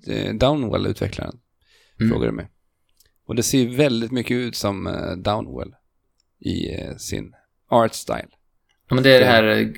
[0.07, 1.35] eh, Downwell-utvecklaren,
[1.99, 2.11] Mm.
[2.11, 2.47] frågar du mig.
[3.27, 5.73] Och det ser väldigt mycket ut som eh, Downwell
[6.39, 6.67] i
[6.97, 7.33] sin
[7.69, 8.27] art style.
[8.89, 9.73] Ja, men det är det här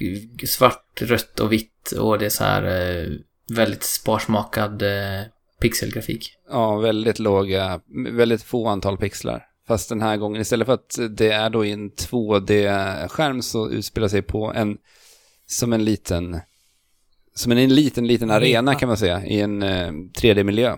[0.46, 3.10] svart, rött och vitt och det är så här
[3.56, 4.84] väldigt sparsmakad
[5.62, 6.36] pixelgrafik.
[6.50, 7.82] Ja, väldigt låga,
[8.12, 9.46] väldigt få antal pixlar.
[9.68, 14.08] Fast den här gången, istället för att det är då i en 2D-skärm så utspelar
[14.08, 14.78] sig på en,
[15.46, 16.40] som en liten,
[17.36, 20.78] som en liten, liten arena kan man säga, i en eh, 3D-miljö.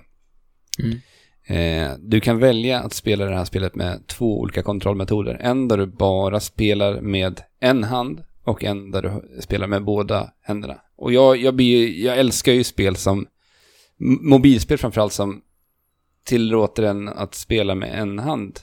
[0.79, 0.99] Mm.
[1.47, 5.37] Eh, du kan välja att spela det här spelet med två olika kontrollmetoder.
[5.41, 10.31] En där du bara spelar med en hand och en där du spelar med båda
[10.41, 10.81] händerna.
[10.97, 13.27] Och jag, jag, blir, jag älskar ju spel som,
[14.21, 15.41] mobilspel framförallt som
[16.23, 18.59] tillåter en att spela med en hand.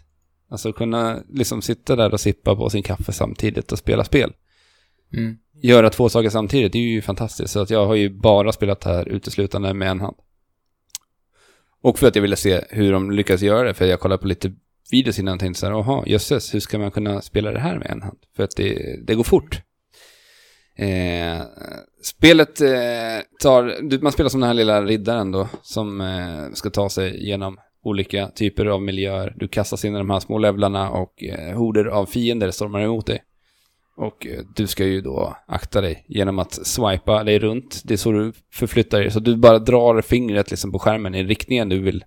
[0.53, 4.33] Alltså kunna liksom sitta där och sippa på sin kaffe samtidigt och spela spel.
[5.13, 5.37] Mm.
[5.63, 7.53] Göra två saker samtidigt, det är ju fantastiskt.
[7.53, 10.17] Så att jag har ju bara spelat det här uteslutande med en hand.
[11.83, 14.29] Och för att jag ville se hur de lyckas göra det, för jag kollade på
[14.29, 14.53] lite
[14.91, 17.79] videos innan och tänkte så här, jaha, jösses, hur ska man kunna spela det här
[17.79, 18.19] med en hand?
[18.37, 19.63] För att det, det går fort.
[20.77, 21.43] Eh,
[22.03, 26.91] spelet eh, tar, man spelar som den här lilla riddaren då, som eh, ska ta
[26.91, 29.35] sig genom olika typer av miljöer.
[29.37, 33.07] Du kastas in i de här små levlarna och eh, horder av fiender stormar emot
[33.07, 33.23] dig.
[33.97, 37.83] Och eh, du ska ju då akta dig genom att swipa dig runt.
[37.85, 39.11] Det är så du förflyttar dig.
[39.11, 42.05] Så du bara drar fingret liksom på skärmen i riktningen du vill,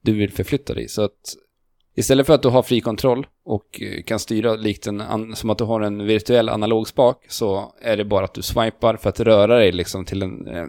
[0.00, 0.88] du vill förflytta dig.
[0.88, 1.36] Så att
[1.98, 5.50] Istället för att du har fri kontroll och eh, kan styra likt en, an- som
[5.50, 9.08] att du har en virtuell analog spak så är det bara att du swipar för
[9.08, 10.66] att röra dig liksom till en eh,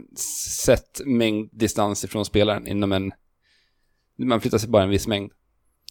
[1.06, 3.12] mängd distans ifrån spelaren inom en...
[4.18, 5.32] Man flyttar sig bara en viss mängd.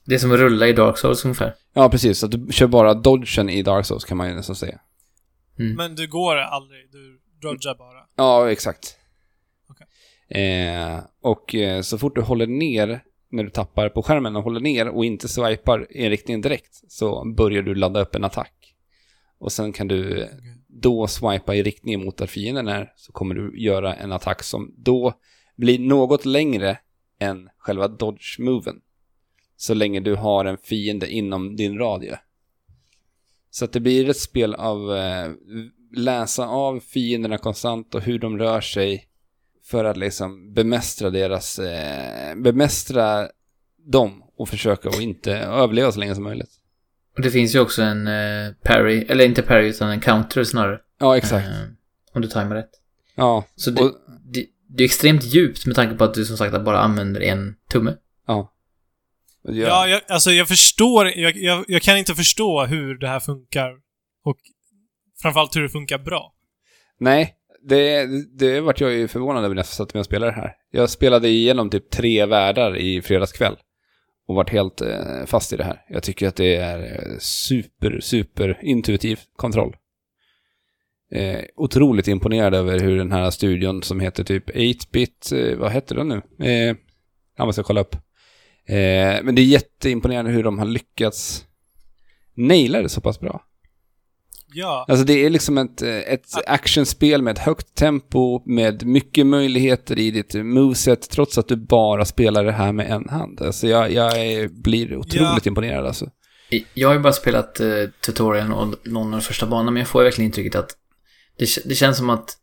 [0.05, 1.55] Det är som att rulla i Dark Souls ungefär.
[1.75, 2.19] Ja, precis.
[2.19, 4.81] Så att du kör bara dodgen i Dark Souls kan man ju nästan säga.
[5.57, 8.07] Men du går aldrig, du dodgar bara.
[8.17, 8.97] Ja, exakt.
[9.69, 9.87] Okej.
[10.43, 13.01] Eh, och eh, så fort du håller ner
[13.31, 16.81] när du tappar på skärmen och håller ner och inte swipar i en riktning direkt
[16.89, 18.75] så börjar du ladda upp en attack.
[19.39, 20.29] Och sen kan du eh,
[20.69, 24.75] då swipa i riktning mot där fienden är så kommer du göra en attack som
[24.77, 25.13] då
[25.57, 26.79] blir något längre
[27.19, 28.81] än själva dodge-moven.
[29.57, 32.19] Så länge du har en fiende inom din radie.
[33.51, 35.31] Så att det blir ett spel av eh,
[35.97, 39.09] läsa av fienderna konstant och hur de rör sig
[39.65, 43.29] för att liksom bemästra deras, eh, bemästra
[43.79, 46.51] dem och försöka att inte överleva så länge som möjligt.
[47.17, 50.81] Och det finns ju också en eh, parry, eller inte parry utan en counter snarare.
[50.99, 51.47] Ja, exakt.
[51.49, 51.53] Eh,
[52.13, 52.71] om du tajmar rätt.
[53.15, 53.93] Ja, Så det, och,
[54.77, 57.95] det, är extremt djupt med tanke på att du som sagt bara använder en tumme.
[58.27, 58.57] Ja,
[59.49, 63.71] Ja, jag, alltså jag förstår, jag, jag, jag kan inte förstå hur det här funkar.
[64.25, 64.37] Och
[65.23, 66.35] framförallt hur det funkar bra.
[67.01, 67.35] Nej,
[67.69, 68.07] det,
[68.39, 70.53] det vart jag ju förvånad över när jag satt med och spelade det här.
[70.71, 73.57] Jag spelade igenom typ tre världar i fredagskväll.
[74.29, 75.81] Och vart helt eh, fast i det här.
[75.89, 79.77] Jag tycker att det är eh, super, super intuitiv kontroll.
[81.13, 85.95] Eh, otroligt imponerad över hur den här studion som heter typ 8-bit, eh, vad heter
[85.95, 86.23] den nu?
[86.47, 86.77] Eh,
[87.37, 87.95] jag måste kolla upp.
[88.69, 91.45] Eh, men det är jätteimponerande hur de har lyckats
[92.35, 93.43] naila det så pass bra.
[94.55, 94.85] Ja.
[94.89, 99.99] Alltså det är liksom ett, eh, ett actionspel med ett högt tempo, med mycket möjligheter
[99.99, 103.43] i ditt moveset, trots att du bara spelar det här med en hand.
[103.43, 106.11] Alltså jag, jag är, blir otroligt imponerad alltså.
[106.75, 107.67] Jag har ju bara spelat eh,
[108.07, 110.71] tutorialen och någon av de första banorna, men jag får verkligen intrycket att
[111.39, 112.37] det, det känns som att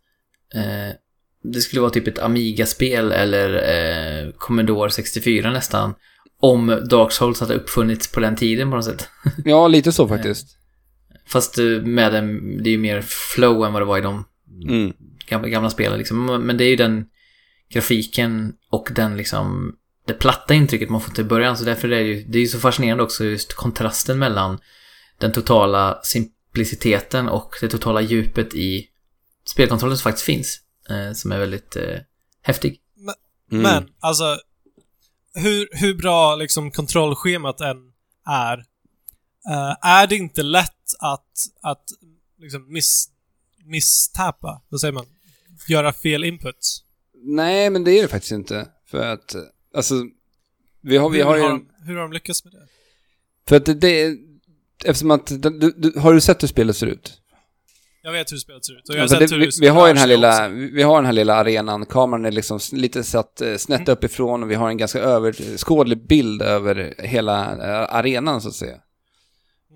[0.55, 0.95] eh,
[1.43, 5.93] det skulle vara typ ett Amiga-spel eller eh, Commodore 64 nästan.
[6.39, 9.09] Om Dark Souls hade uppfunnits på den tiden på något sätt.
[9.45, 10.47] Ja, lite så faktiskt.
[11.27, 14.25] Fast eh, med en, det är ju mer flow än vad det var i de
[14.69, 14.93] Mm.
[15.27, 16.25] gamla, gamla spelen liksom.
[16.25, 17.05] Men det är ju den
[17.73, 19.75] grafiken och den liksom
[20.07, 21.57] det platta intrycket man får till början.
[21.57, 24.59] Så därför är det ju, det är ju så fascinerande också just kontrasten mellan
[25.19, 25.99] den totala
[26.53, 28.87] simpliciteten och det totala djupet i
[29.45, 30.59] spelkontrollen som faktiskt finns.
[30.89, 31.99] Eh, som är väldigt eh,
[32.41, 32.79] häftig.
[33.51, 33.63] Mm.
[33.63, 34.37] Men, alltså,
[35.33, 37.77] hur, hur bra liksom kontrollschemat än
[38.25, 38.57] är,
[39.49, 41.31] eh, är det inte lätt att,
[41.61, 41.83] att
[42.37, 43.09] liksom miss,
[43.65, 44.61] misstappa?
[44.69, 45.05] Vad säger man?
[45.67, 46.83] Göra fel inputs?
[47.23, 48.67] Nej, men det är det faktiskt inte.
[48.85, 49.35] För att,
[49.75, 49.95] alltså,
[50.81, 51.41] vi har, vi hur, har ju...
[51.41, 52.67] har en- de, hur har de lyckats med det?
[53.47, 54.17] För att det, det
[54.85, 57.19] eftersom att, du, du, har du sett hur spelet ser ut?
[58.05, 58.89] Jag vet hur spelet ser ut.
[58.89, 60.49] Och jag har Alltså sett det, hur vi, vi har den här lilla, också.
[60.55, 63.93] vi har den här lilla arenan, kameran är liksom lite satt eh, snett Mm.
[63.93, 68.77] uppifrån och vi har en ganska överskådlig bild över hela eh, arenan så att säga.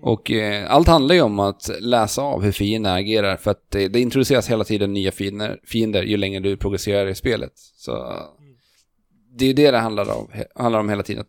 [0.02, 3.88] Och eh, allt handlar ju om att läsa av hur fienden agerar för att det,
[3.88, 7.52] det introduceras hela tiden nya fiender, fiender ju längre du progresserar i spelet.
[7.56, 8.22] Så
[9.38, 11.24] det är ju det det handlar om, handlar om hela tiden.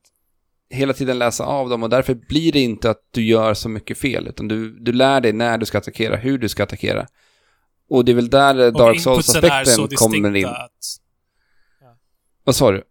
[0.69, 3.97] Hela tiden läsa av dem och därför blir det inte att du gör så mycket
[3.97, 7.07] fel utan du, du lär dig när du ska attackera, hur du ska attackera.
[7.89, 10.45] Och det är väl där eh, Dark Souls-aspekten kommer in.
[10.45, 10.99] Att,
[12.43, 12.83] Vad sa du?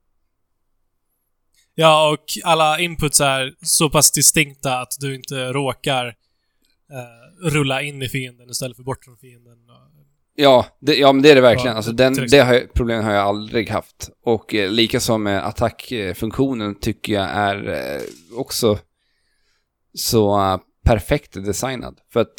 [1.74, 8.02] ja, och alla inputs är så pass distinkta att du inte råkar eh, rulla in
[8.02, 9.59] i fienden istället för bort från fienden.
[10.40, 11.70] Ja, det, ja men det är det verkligen.
[11.70, 14.10] Ja, alltså den, det har jag, problemet har jag aldrig haft.
[14.24, 18.02] Och eh, likaså med attackfunktionen tycker jag är eh,
[18.39, 18.78] också
[19.94, 21.98] så eh, perfekt designad.
[22.12, 22.35] För att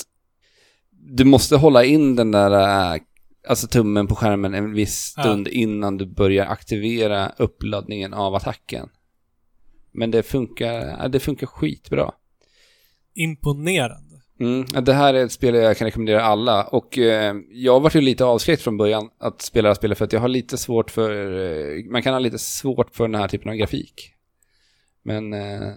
[0.92, 2.52] du måste hålla in den där,
[2.96, 3.02] eh,
[3.48, 5.24] alltså tummen på skärmen en viss Ja.
[5.24, 8.90] stund innan du börjar aktivera uppladdningen av attacken.
[9.92, 12.12] Men det funkar, ja, det funkar skitbra.
[13.16, 14.09] Imponerande.
[14.40, 16.64] Mm, det här är ett spel jag kan rekommendera alla.
[16.64, 20.06] Och eh, jag var ju lite avskräckt från början att spela det här spelet för
[20.06, 21.12] att jag har lite svårt för...
[21.40, 24.14] Eh, man kan ha lite svårt för den här typen av grafik.
[25.04, 25.72] Men eh,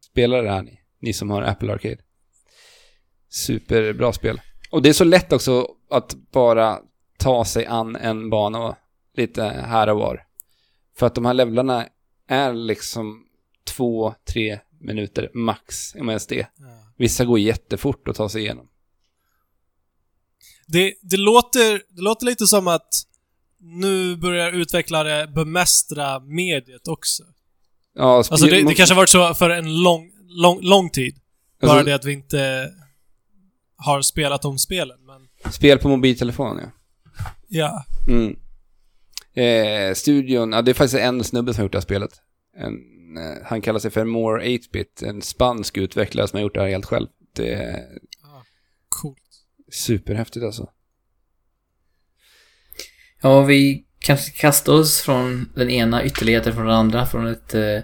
[0.00, 1.98] spela det här ni, ni som har Apple Arcade.
[3.28, 4.40] Superbra spel.
[4.70, 6.78] Och det är så lätt också att bara
[7.18, 8.76] ta sig an en bana
[9.16, 10.22] lite här och var.
[10.96, 11.86] För att de här levlarna
[12.28, 13.24] är liksom
[13.76, 16.46] två, tre minuter max, om ens det.
[16.96, 18.68] Vissa går jättefort att ta sig igenom.
[20.66, 22.88] Det, det, låter, det låter lite som att
[23.58, 27.22] nu börjar utvecklare bemästra mediet också.
[27.94, 31.20] Ja, sp- Alltså det, det kanske har varit så för en lång, lång, lång tid.
[31.60, 32.70] Bara alltså, det att vi inte
[33.76, 36.70] har spelat om spelen, men Spel på mobiltelefon, ja.
[37.48, 37.84] ja.
[38.08, 38.36] Mm.
[39.34, 42.10] Eh, studion, ja det är faktiskt en snubbe som har gjort det här spelet.
[42.56, 42.72] En,
[43.44, 46.86] han kallar sig för More 8-bit, en spansk utvecklare som har gjort det här helt
[46.86, 47.06] själv.
[47.36, 47.84] Det är
[48.88, 49.18] Coolt.
[49.72, 50.68] superhäftigt alltså.
[53.22, 57.06] Ja, vi kanske ska kasta oss från den ena ytterligheten från den andra.
[57.06, 57.82] Från ett eh,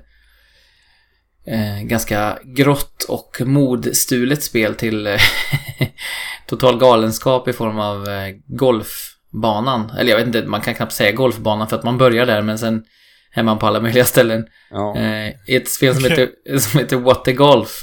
[1.47, 5.21] eh, ganska grått och modstulet spel till eh,
[6.47, 9.91] total galenskap i form av eh, golfbanan.
[9.91, 12.59] Eller jag vet inte, man kan knappt säga golfbanan för att man börjar där men
[12.59, 12.85] sen
[13.37, 14.47] man på alla möjliga ställen.
[14.71, 14.97] Ja.
[14.99, 16.11] Eh, i ett spel som, Okej.
[16.19, 17.81] heter, som heter What the Golf.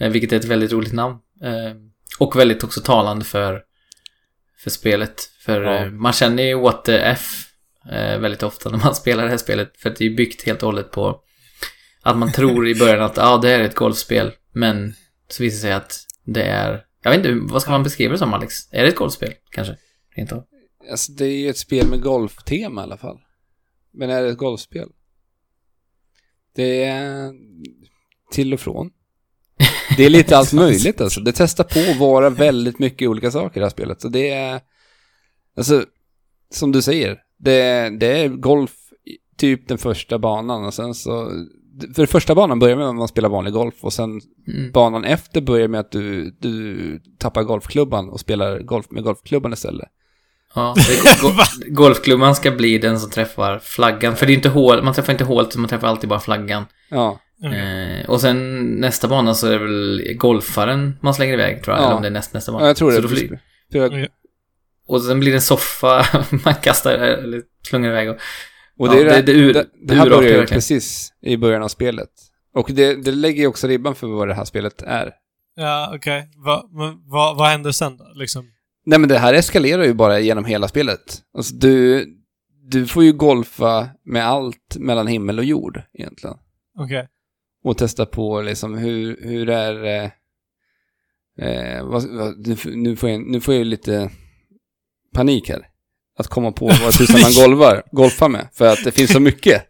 [0.00, 1.16] Eh, vilket är ett väldigt roligt namn.
[1.44, 1.74] Eh,
[2.18, 3.62] och väldigt också talande för,
[4.58, 5.30] för spelet.
[5.44, 5.78] För Ja.
[5.78, 7.44] eh, man känner ju What the F
[7.92, 9.72] eh, väldigt ofta när man spelar det här spelet.
[9.78, 11.20] För att det är byggt helt och hållet på
[12.02, 14.32] att man tror i början att ah, det här är ett golfspel.
[14.52, 14.94] Men
[15.28, 16.82] så visar det sig att det är...
[17.02, 18.72] Jag vet inte, vad ska man beskriva det som Alex?
[18.72, 19.76] Är det ett golfspel kanske?
[20.32, 20.44] Av.
[20.90, 23.18] Alltså det är ju ett spel med golftema i alla fall.
[23.98, 24.88] Men är det ett golfspel?
[26.54, 27.32] Det är
[28.30, 28.90] till och från.
[29.96, 31.20] Det är lite allt möjligt alltså.
[31.20, 34.00] Det testar på att vara väldigt mycket olika saker i det här spelet.
[34.00, 34.60] Så det är,
[35.56, 35.84] alltså,
[36.50, 38.74] som du säger, det, det är golf,
[39.36, 41.30] typ den första banan och sen så,
[41.94, 44.72] för första banan börjar med att man spelar vanlig golf och sen Mm.
[44.72, 49.88] banan efter börjar med att du, du tappar golfklubban och spelar golf med golfklubban istället.
[50.54, 50.74] Ja,
[51.68, 54.16] golfklubban ska bli den som träffar flaggan.
[54.16, 56.66] För det är inte hål, man träffar inte hålet, man träffar alltid bara flaggan.
[56.90, 57.18] Ja.
[57.44, 61.82] Eh, och sen nästa bana så är det väl golfaren man slänger iväg tror jag.
[61.82, 61.86] Ja.
[61.86, 62.64] Eller om det är näst, nästa bana.
[62.64, 63.08] ja jag tror så det.
[63.70, 64.08] Spelar- Okej.
[64.88, 66.06] och sen blir det en soffa
[66.44, 68.10] man kastar eller slungar iväg.
[68.10, 68.16] Och,
[68.78, 71.62] Och det, är Ja, det- det ur- det, det här börjar ju precis i början
[71.62, 72.08] av spelet.
[72.54, 75.12] Och det, det lägger ju också ribban för vad det här spelet är.
[75.56, 76.28] Ja, okej.
[76.46, 78.04] Va, men vad, vad händer sen då?
[78.14, 78.44] Liksom?
[78.88, 81.22] Nej men det här eskalerar ju bara genom hela spelet.
[81.36, 82.06] Alltså du,
[82.70, 86.36] du får ju golfa med allt mellan himmel och jord egentligen.
[86.78, 87.08] Okej.
[87.64, 89.84] Och testa på liksom hur, hur är...
[89.84, 90.10] Eh,
[91.48, 92.46] eh, vad, vad,
[92.76, 94.10] nu, får jag, nu får jag ju lite
[95.14, 95.66] panik här.
[96.18, 98.48] Att komma på vad tusan man golvar, golfar med.
[98.52, 99.62] För att det finns så mycket.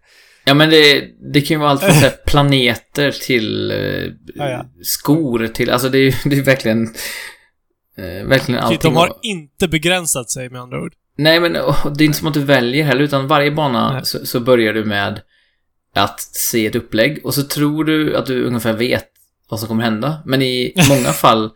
[0.44, 5.70] ja men det, det kan ju vara allt från här planeter till eh, skor till,
[5.70, 6.94] alltså det är ju det är verkligen,
[7.98, 8.78] eh, verkligen allting.
[8.82, 10.92] De har inte begränsat sig med andra ord.
[11.16, 14.40] Nej, men det är inte som att du väljer heller, utan varje bana så, så
[14.40, 15.20] börjar du med
[15.94, 19.08] att se ett upplägg och så tror du att du ungefär vet
[19.48, 20.22] vad som kommer hända.
[20.26, 21.50] Men i många fall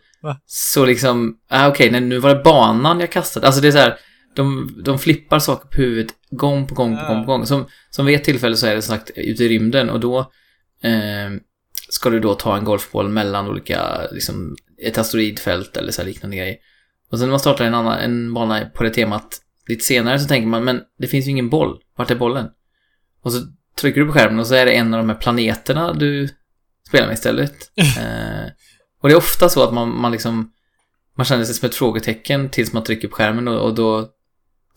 [0.45, 3.45] så liksom, ah, okej, nej, nu var det banan jag kastade.
[3.47, 3.97] Alltså det är så här,
[4.35, 7.45] de, de flippar saker på huvudet gång på gång på gång på gång.
[7.45, 10.19] Som, som vid ett tillfälle så är det som sagt ute i rymden och då
[10.83, 11.31] eh,
[11.89, 16.37] ska du då ta en golfboll mellan olika, liksom, ett asteroidfält eller så här liknande
[16.37, 16.57] grejer.
[17.11, 20.27] Och sen när man startar en, annan, en bana på det temat lite senare så
[20.27, 21.79] tänker man, men det finns ju ingen boll.
[21.97, 22.47] Vart är bollen?
[23.23, 23.39] Och så
[23.81, 26.29] trycker du på skärmen och så är det en av de här planeterna du
[26.87, 27.53] spelar med istället.
[27.77, 28.51] eh,
[29.01, 30.51] och det är ofta så att man, man liksom
[31.17, 34.09] man känner sig som ett frågetecken tills man trycker på skärmen och, och då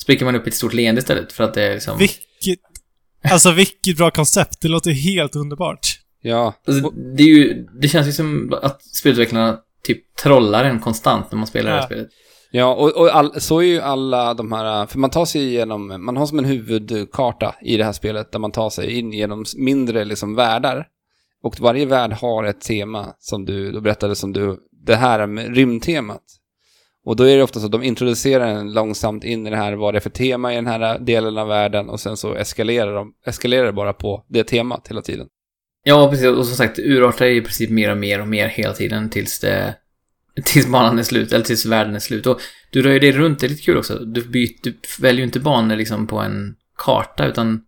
[0.02, 1.98] spricker man upp i ett stort leende istället för att det är liksom...
[1.98, 2.60] Vilket...
[3.22, 4.60] Alltså vilket bra koncept.
[4.60, 6.00] Det låter helt underbart.
[6.22, 6.54] Ja.
[6.66, 11.38] Alltså, det, är ju, det känns ju som att spelutvecklarna typ trollar en konstant när
[11.38, 11.86] man spelar det här Ja.
[11.86, 12.08] spelet.
[12.50, 16.04] Ja, och, och all, så är ju alla de här, för man tar sig igenom,
[16.04, 19.44] man har som en huvudkarta i det här spelet där man tar sig in genom
[19.56, 20.86] mindre liksom världar.
[21.42, 25.56] Och varje värld har ett tema som du, då berättade som du, det här med
[25.56, 26.22] rymdtemat.
[27.04, 29.72] Och då är det ofta så att de introducerar en långsamt in i det här,
[29.72, 32.94] vad det är för tema i den här delen av världen och sen så eskalerar
[32.94, 35.26] de, eskalerar det bara på det temat hela tiden.
[35.88, 36.26] Ja, precis.
[36.26, 39.74] Och som sagt, urartar i princip mer och mer och mer hela tiden tills det...
[40.44, 42.26] Tills banan är slut, eller tills världen är slut.
[42.26, 42.40] Och
[42.70, 43.98] du rör ju dig runt, det är lite kul också.
[43.98, 47.62] Du, byter, du väljer ju inte banor liksom på en karta, utan...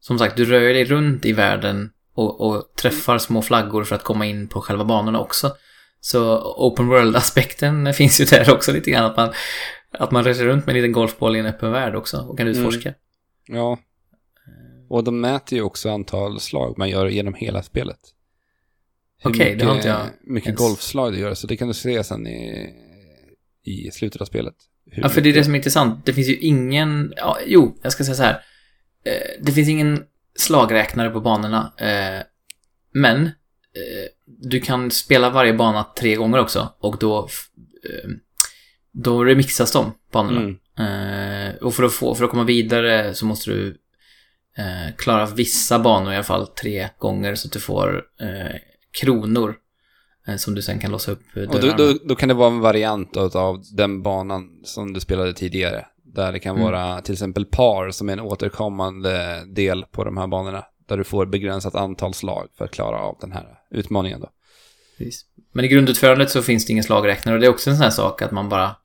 [0.00, 4.04] Som sagt, du rör dig runt i världen och, och träffar små flaggor för att
[4.04, 5.52] komma in på själva banorna också.
[6.00, 9.04] Så open world-aspekten finns ju där också lite grann.
[9.04, 9.32] Att man,
[9.90, 12.38] att man rör sig runt med en liten golfboll i en öppen värld också och
[12.38, 12.94] kan utforska.
[13.46, 13.78] Ja.
[14.88, 17.98] Och de mäter ju också antal slag man gör genom hela spelet.
[19.24, 22.04] Okej, det har inte jag mycket ens- golfslag du gör, så det kan du se
[22.04, 22.70] sen i,
[23.64, 24.54] i slutet av spelet.
[24.84, 26.06] Ja, för det är det som är intressant.
[26.06, 27.12] Det finns ju ingen...
[27.16, 28.40] Ja, jo, jag ska säga så här.
[29.04, 30.04] Eh, Det finns ingen
[30.38, 31.72] slagräknare på banorna.
[31.78, 32.22] eh,
[32.92, 33.32] Men eh,
[34.26, 36.72] du kan spela varje bana tre gånger också.
[36.78, 37.28] Och då...
[38.92, 40.40] Då remixas de, banorna.
[40.78, 41.56] Mm.
[41.60, 43.76] Och för att, få, för att komma vidare så måste du
[44.58, 48.56] eh, klara vissa banor i alla fall tre gånger så att du får eh,
[49.00, 49.54] kronor
[50.28, 52.48] eh, som du sen kan låsa upp eh, Och då, då, då kan det vara
[52.52, 55.86] en variant av, av den banan som du spelade tidigare.
[56.04, 56.64] Där det kan Mm.
[56.72, 60.64] vara till exempel par som är en återkommande del på de här banorna.
[60.88, 64.30] Där du får begränsat antal slag för att klara av den här utmaningen då.
[64.98, 65.24] Precis.
[65.52, 67.90] Men i grundutförandet så finns det ingen slagräknare och det är också en sån här
[67.90, 68.76] sak att man bara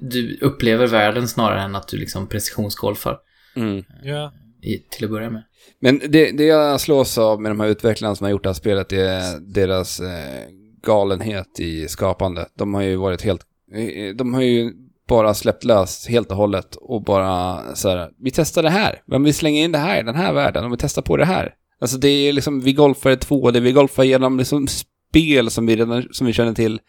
[0.00, 3.18] du upplever världen snarare än att du liksom precisionsgolfar
[3.56, 3.84] Mm.
[4.02, 4.32] Ja.
[4.62, 5.42] I, till att börja med.
[5.80, 8.54] Men det, det jag slås av med de här utvecklarna som har gjort det här
[8.54, 10.48] spelet är deras eh,
[10.82, 12.46] galenhet i skapande.
[12.58, 13.40] De har ju varit helt...
[13.74, 14.72] eh, De har ju
[15.08, 19.02] bara släppt lös helt och hållet och bara så här, vi testar det här.
[19.06, 21.24] Men vi slänger in det här i den här världen och vi testar på det
[21.24, 21.54] här.
[21.80, 25.76] Alltså det är liksom, vi golfar i 2D, vi golfar genom liksom spel som vi
[25.76, 26.80] redan, som vi känner till.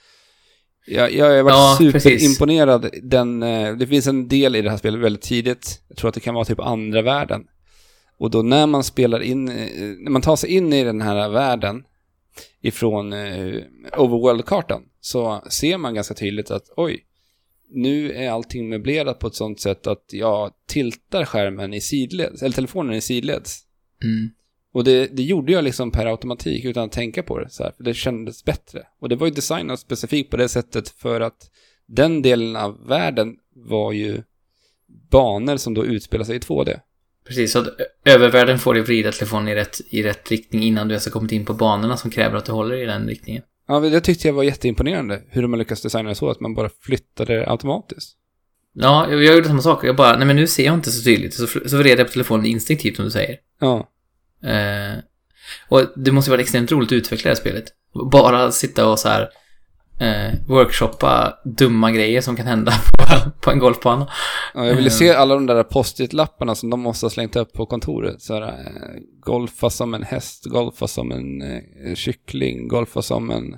[0.87, 2.89] Jag, jag har varit Ja, superimponerad.
[3.03, 5.81] Den, eh, det finns en del i det här spelet väldigt tidigt.
[5.87, 7.41] Jag tror att det kan vara typ andra världen.
[8.21, 11.29] Och då när man spelar in, eh, när man tar sig in i den här
[11.29, 11.83] världen
[12.61, 13.61] ifrån eh,
[13.97, 17.05] overworld-kartan så ser man ganska tydligt att oj,
[17.69, 22.55] nu är allting möblerat på ett sånt sätt att jag tiltar skärmen i sidleds, eller
[22.55, 23.59] telefonen i sidleds.
[24.03, 24.29] Mm.
[24.73, 27.71] Och det, det gjorde jag liksom per automatik utan att tänka på det så här,
[27.77, 28.87] för det kändes bättre.
[28.99, 31.51] Och det var ju designat specifikt på det sättet för att
[31.85, 34.23] den delen av världen var ju
[35.11, 36.79] banor som då utspelar sig i 2D.
[37.27, 37.67] Precis, så att
[38.05, 41.31] övervärlden får dig vrida telefonen i rätt, i rätt riktning innan du ens har kommit
[41.31, 43.43] in på banorna som kräver att du håller i den riktningen.
[43.67, 46.55] Ja, det tyckte jag var jätteimponerande, hur de har lyckats designa det så att man
[46.55, 48.17] bara flyttade det automatiskt.
[48.73, 49.83] Ja, jag, gjorde samma sak.
[49.83, 51.33] Jag bara, nej men nu ser jag inte så tydligt.
[51.33, 53.37] Så, så vred jag på telefonen instinktivt som du säger.
[53.59, 53.91] Ja,
[54.43, 54.99] Eh,
[55.69, 57.65] och det måste ju vara extremt roligt att utveckla det här spelet.
[58.11, 59.29] Bara sitta och så här
[60.01, 64.07] eh, workshoppa dumma grejer som kan hända på, på en golfbana.
[64.53, 64.91] ja jag ville Mm.
[64.91, 68.21] se alla de där post-it-lapparna som de måste ha slängt upp på kontoret.
[68.21, 73.57] Så här, eh, golfa som en häst, golfa som en eh, kyckling, golfa som en...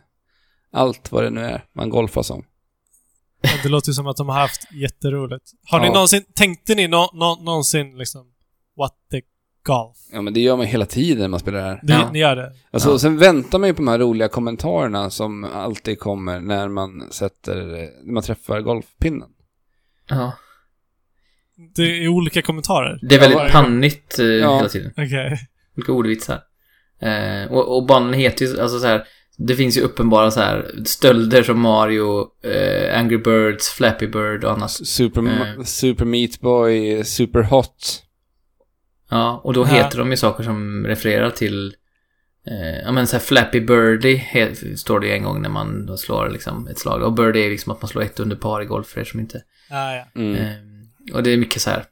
[0.75, 2.43] Allt vad det nu är man golfar som.
[3.41, 5.43] Ja, Det låter ju som att de har haft jätteroligt.
[5.69, 5.93] Har ni Ja.
[5.93, 8.21] någonsin, tänkte ni nå, nå, någonsin liksom,
[8.77, 9.21] what the
[9.63, 9.97] golf?
[10.13, 11.79] Ja, men det gör man hela tiden när man spelar det här.
[11.83, 12.09] Det, Ja.
[12.13, 12.51] Ni gör det?
[12.71, 12.99] Alltså, Ja.
[12.99, 17.55] sen väntar man ju på de här roliga kommentarerna som alltid kommer när man sätter,
[18.03, 19.29] när man träffar golfpinnen.
[20.09, 20.33] Ja.
[21.75, 22.99] Det är olika kommentarer?
[23.01, 24.55] Det är Ja, väldigt varje- pannigt eh, Ja.
[24.57, 24.91] hela tiden.
[24.97, 25.37] Okej.
[25.77, 26.39] Olika ordvitsar.
[27.01, 29.03] Eh, och, och banan heter ju, alltså så här,
[29.37, 34.51] det finns ju uppenbara så här stölder som Mario, eh, Angry Birds, Flappy Bird och
[34.51, 34.71] annat.
[34.71, 35.65] Super, Mm.
[35.65, 38.03] super Meat Boy, Super Hot.
[39.13, 39.65] Ja, och då Ja.
[39.65, 41.75] heter de ju saker som refererar till
[42.47, 45.97] eh, ja men så här Flappy Birdie he, står det ju en gång när man
[45.97, 47.01] slår liksom ett slag.
[47.03, 49.19] Och Birdie är liksom att man slår ett under par i golf för er som
[49.19, 49.41] inte...
[49.69, 50.05] Ah, ja.
[50.15, 50.35] Mm.
[50.35, 51.85] Eh, och det är mycket så här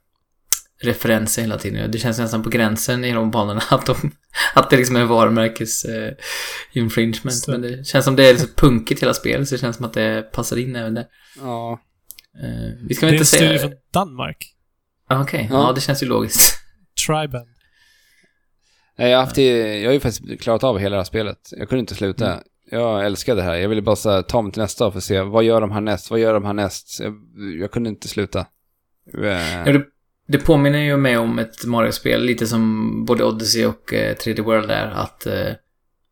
[0.84, 1.92] referenser hela tiden.
[1.92, 4.12] Det känns nästan på gränsen i de banorna att, de,
[4.54, 6.14] att det liksom är varumärkes eh,
[6.74, 7.34] infringement.
[7.38, 7.52] Så.
[7.52, 9.94] Men det känns som det är så punkigt hela spelet så det känns som att
[9.94, 11.06] det passar in även där.
[11.42, 11.80] Ja.
[12.44, 13.60] Eh, vi ska Det väl är en inte studie säga...
[13.60, 14.38] från Danmark.
[15.08, 15.68] Ah, Okej, Ja.
[15.68, 15.72] ja.
[15.74, 16.61] det känns ju logiskt.
[17.08, 17.48] Triben.
[18.98, 21.38] Nej, Jag har, haft, jag har ju faktiskt klarat av hela det här spelet.
[21.52, 22.34] Jag kunde inte sluta.
[22.34, 22.44] Mm.
[22.72, 23.56] Jag älskar det här.
[23.56, 25.72] Jag ville bara så här, ta mig till nästa för att se vad gör de
[25.72, 27.00] här näst, vad gör de här näst.
[27.00, 27.14] Jag,
[27.60, 28.40] jag kunde inte sluta.
[29.18, 29.24] Eh,
[29.66, 29.86] Ja, det,
[30.28, 34.72] det påminner ju mig om ett Mario-spel, lite som både Odyssey och eh, 3D World
[34.72, 35.54] är, att, eh,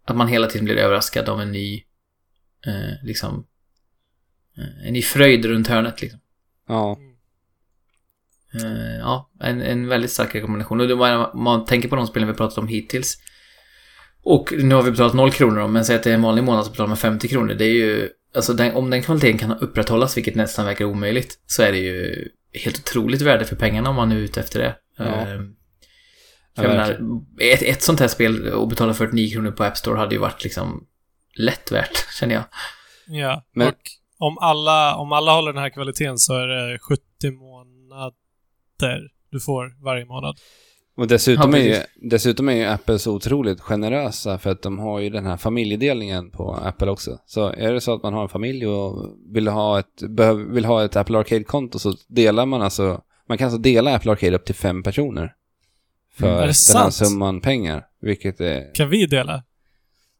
[0.05, 1.83] att man hela tiden blir överraskad av en ny,
[2.67, 3.45] eh, liksom,
[4.57, 6.19] eh, en ny fröjd runt hörnet liksom.
[6.67, 6.97] Ja.
[8.53, 10.81] Eh, ja, en, en väldigt stark rekommendation.
[10.81, 13.17] Och det var, om man tänker på de spelen vi pratat om hittills,
[14.23, 16.43] och nu har vi betalat 0 kronor om, men säg att det är en vanlig
[16.43, 17.53] månad så betalar man 50 kronor.
[17.53, 21.63] Det är ju, alltså den, om den kvaliteten kan upprätthållas, vilket nästan verkar omöjligt, så
[21.63, 22.27] är det ju
[22.63, 24.75] helt otroligt värde för pengarna om man är ute efter det.
[24.97, 25.03] Ja.
[25.05, 25.39] Eh,
[26.55, 26.99] Ja, jag menar,
[27.41, 30.43] ett, ett sånt här spel och betala 49 kronor på App Store hade ju varit
[30.43, 30.83] liksom
[31.35, 32.43] lätt värt, känner jag.
[33.07, 33.75] Ja, Men- och
[34.19, 37.03] om alla, om alla håller den här kvaliteten så är det 70
[38.81, 40.35] månader du får varje månad.
[40.97, 44.79] Och dessutom, Ja, är ju, dessutom är ju Apple så otroligt generösa för att de
[44.79, 47.19] har ju den här familjedelningen på Apple också.
[47.25, 50.65] Så är det så att man har en familj och vill ha ett, behöv, vill
[50.65, 54.45] ha ett Apple Arcade-konto så delar man alltså, man kan alltså dela Apple Arcade upp
[54.45, 55.33] till fem personer.
[56.13, 56.93] För Mm, är det den här sant?
[56.93, 57.85] summan pengar.
[58.01, 59.43] Vilket är, Kan vi dela?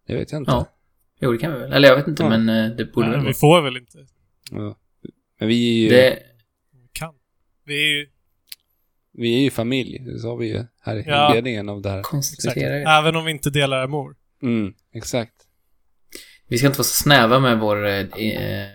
[0.07, 0.51] det vet jag inte.
[0.51, 0.65] Ja.
[1.21, 1.73] Jo, det kan vi väl.
[1.73, 2.29] Eller jag vet inte, Ja.
[2.29, 3.97] men eh, det borde Nej, väl vi får väl inte.
[4.51, 4.75] Ja.
[5.39, 6.19] Men vi är ju, Det,
[6.73, 7.13] Vi kan.
[7.65, 8.07] Vi är ju...
[9.19, 11.29] vi är ju familj, det sa vi ju här i Ja.
[11.29, 11.99] inledningen av det här.
[11.99, 12.11] Exakt.
[12.11, 12.83] konstaterar ju.
[12.83, 14.15] Även om vi inte delar mor.
[14.43, 15.33] Mm, exakt.
[16.47, 18.67] Vi ska inte vara så snäva med vår eh, eh,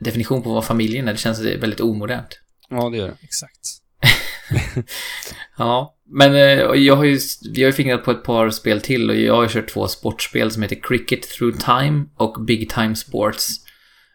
[0.00, 1.12] definition på vad familjen är.
[1.12, 2.40] Det känns väldigt omodernt.
[2.70, 3.16] Ja, det gör det.
[3.22, 3.58] Exakt.
[5.58, 6.40] ja, men eh,
[6.74, 7.18] jag har ju,
[7.54, 10.50] vi har ju fingrat på ett par spel till och jag har kört två sportspel
[10.50, 13.48] som heter Cricket Through Time och Big Time Sports.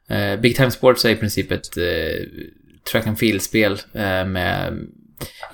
[0.09, 2.25] Eh, Big Time Sports är i princip ett eh,
[2.91, 4.73] track and field-spel eh, med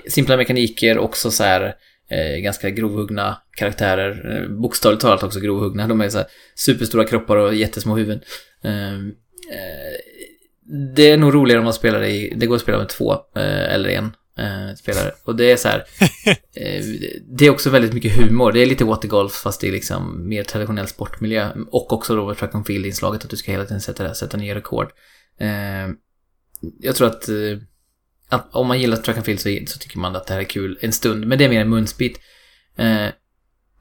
[0.07, 1.75] simpla mekaniker, också så här
[2.09, 4.37] eh, ganska grovhuggna karaktärer.
[4.37, 5.87] Eh, bokstavligt talat också grovhuggna.
[5.87, 8.21] De är så här superstora kroppar och jättesmå huvuden.
[8.63, 9.95] Eh, eh,
[10.95, 13.73] det är nog roligare om man spelar i, det går att spela med två eh,
[13.73, 15.11] eller en eh, spelare.
[15.23, 15.79] Och det är så här,
[16.55, 16.83] eh,
[17.37, 18.51] det är också väldigt mycket humor.
[18.51, 21.51] Det är lite watergolf fast det är liksom mer traditionell sportmiljö.
[21.71, 24.91] Och också då track and field-inslaget att du ska hela tiden sätta, sätta nya rekord.
[25.39, 25.93] Eh,
[26.79, 27.29] jag tror att,
[28.29, 30.45] att om man gillar track and field så, så, tycker man att det här är
[30.45, 31.27] kul en stund.
[31.27, 32.19] Men det är mer en munsbit.
[32.77, 33.07] Eh,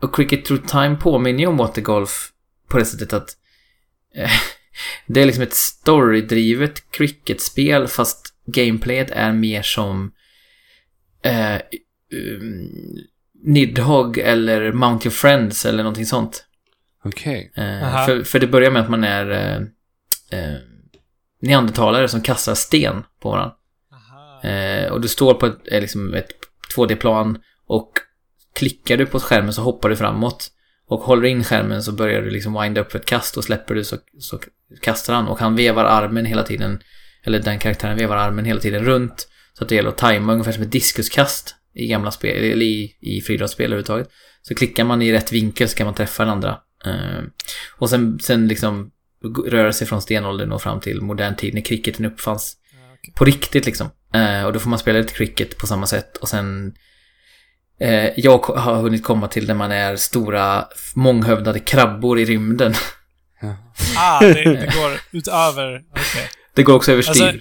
[0.00, 2.32] och Cricket Through Time påminner ju om watergolf
[2.68, 3.36] på det sättet att
[4.14, 4.30] eh,
[5.06, 10.12] det är liksom ett storydrivet cricketspel fast gameplayet är mer som
[11.24, 11.60] eh,
[12.12, 12.70] um,
[13.44, 16.44] Nidhogg eller Mount Your Friends eller någonting sånt.
[17.04, 17.52] Okej.
[17.54, 19.56] Eh, för, för det börjar med att man är eh,
[20.40, 20.56] eh,
[21.40, 23.54] neandertalare som kastar sten på varandra.
[24.42, 26.28] Eh, och du står på ett, eh, liksom ett
[26.76, 27.92] 2D-plan och
[28.54, 30.50] klickar du på skärmen så hoppar du framåt.
[30.88, 33.44] Och håller du in skärmen så börjar du liksom winda upp för ett kast och
[33.44, 34.40] släpper du så, så
[34.80, 35.28] kastar han.
[35.28, 36.80] Och han vevar armen hela tiden,
[37.24, 39.28] eller den karaktären vevar armen hela tiden runt.
[39.52, 42.96] Så att det gäller att tajma ungefär som ett diskuskast i gamla spel, eller i,
[43.00, 44.08] i friidrottsspel överhuvudtaget.
[44.42, 46.58] Så klickar man i rätt vinkel så kan man träffa den andra.
[46.84, 47.24] Eh,
[47.78, 48.90] och sen, sen liksom
[49.46, 52.56] röra sig från stenåldern och fram till modern tid när cricketen uppfanns
[53.02, 53.12] okay.
[53.14, 53.90] På riktigt liksom.
[54.14, 56.74] Eh, och då får man spela lite cricket på samma sätt och sen
[57.80, 62.74] eh, jag har hunnit komma till där man är stora månghövdade krabbor i rymden.
[63.96, 65.82] Ah, det, det går utöver...
[65.90, 66.30] Okej.
[66.54, 67.22] Det går också överstyr.
[67.22, 67.40] Alltså-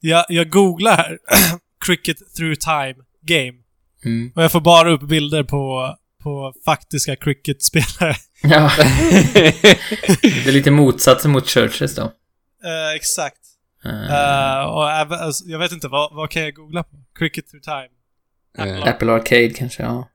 [0.00, 1.18] Jag, jag googlar här.
[1.86, 3.52] Cricket through time game.
[4.04, 4.32] Mm.
[4.36, 8.16] Och jag får bara upp bilder på, på faktiska cricketspelare.
[8.42, 8.70] Ja.
[10.22, 12.02] det är lite motsatsen mot Churches då.
[12.02, 13.39] Eh, exakt.
[13.84, 16.96] Eh, och även, alltså, jag vet inte, vad, vad kan jag googla på?
[17.18, 17.88] Cricket through time.
[18.70, 20.08] Eh, Apple Arcade kanske, ja.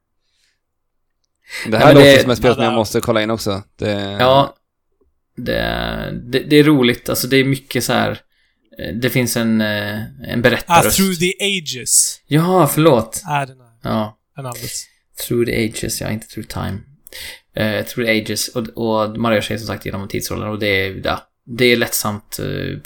[1.67, 3.63] Det här Ja, låter det- som ett spel som jag Ja, måste kolla in också.
[3.75, 4.55] Det, Ja.
[5.37, 8.19] Det, det, det är roligt, alltså det är mycket så här.
[9.01, 10.97] Det finns en, en Ah, berättarröst.
[10.97, 12.21] through the ages.
[12.27, 13.21] Ja, förlåt.
[13.29, 13.69] Är den här.
[13.83, 14.17] Ja.
[14.37, 14.71] Är namnet.
[15.27, 16.79] Through the ages, ja, inte through time.
[17.55, 20.67] Eh, through the ages, och, och man rör sig som sagt genom tidsrollen och det
[20.67, 22.79] är, ja, det är lättsamt uh,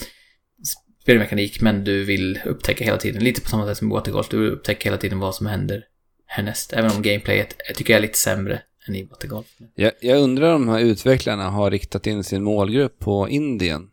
[1.10, 3.24] spelmekanik, men du vill upptäcka hela tiden.
[3.24, 5.86] Lite på samma sätt som i Watergolf, du vill upptäcka hela tiden vad som händer
[6.26, 6.74] härnäst.
[6.74, 9.48] Även om gameplayet jag tycker jag är lite sämre än i Watergolf.
[9.76, 13.90] Jag, jag undrar om de här utvecklarna har riktat in sin målgrupp på Indien.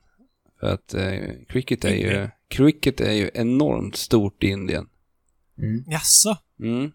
[0.60, 1.12] För att eh,
[1.48, 4.88] cricket, är ju, cricket är ju enormt stort i Indien.
[5.59, 5.84] Mm.
[5.86, 6.36] Jaså?
[6.60, 6.93] Mm.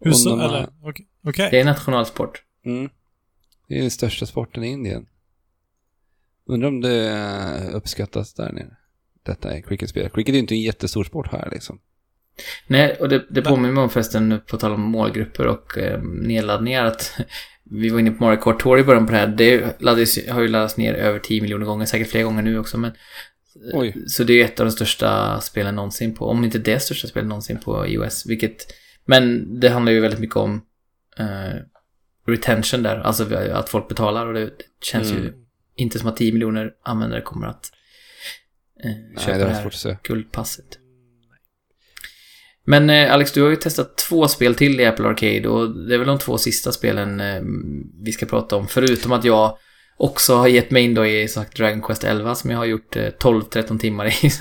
[0.00, 0.40] Hur så?
[0.40, 0.68] Eller?
[0.82, 1.06] Okej.
[1.24, 1.48] Okej.
[1.50, 2.42] Det är nationalsport.
[2.64, 2.90] Mm.
[3.68, 5.06] Det är den största sporten i Indien.
[6.48, 8.76] Undrar om det eh, uppskattas där nere.
[9.22, 10.10] Detta är cricketspel.
[10.10, 11.80] Cricket är ju inte en jättestor sport här liksom.
[12.66, 16.84] Nej, och det, det påminner mig om förresten, på tal om målgrupper och eh, nedladdningar,
[16.84, 17.20] att
[17.64, 19.26] vi var inne på Mario Kart Tour i början på det här.
[19.26, 22.78] Det laddades, har ju laddats ner över 10 miljoner gånger, säkert flera gånger nu också,
[22.78, 22.92] men
[23.72, 24.04] Oj.
[24.06, 27.28] Så det är ett av de största spelen någonsin på, om inte det största spelet
[27.28, 28.66] någonsin på iOS, vilket,
[29.04, 30.60] men det handlar ju väldigt mycket om
[31.18, 31.60] eh,
[32.26, 34.50] retention där, alltså att folk betalar och det
[34.82, 35.34] känns ju Mm.
[35.78, 37.70] Inte som att 10 miljoner användare kommer att
[38.84, 40.78] eh, Nej, köpa det det var här guldpasset.
[42.64, 45.94] Men eh, Alex, du har ju testat två spel till i Apple Arcade och det
[45.94, 47.42] är väl de två sista spelen eh,
[48.02, 48.68] vi ska prata om.
[48.68, 49.58] Förutom att jag
[49.96, 52.96] också har gett mig in då i sagt, Dragon Quest 11 som jag har gjort
[52.96, 54.30] eh, 12-13 timmar i.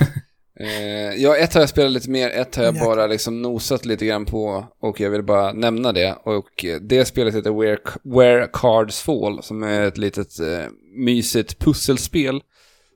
[0.59, 4.05] Eh, ja, ett har jag spelat lite mer, ett har jag bara liksom nosat lite
[4.05, 6.17] grann på och jag vill bara nämna det.
[6.23, 10.65] Och eh, det spelet heter Where, Where Cards Fall som är ett litet eh,
[10.97, 12.41] mysigt pusselspel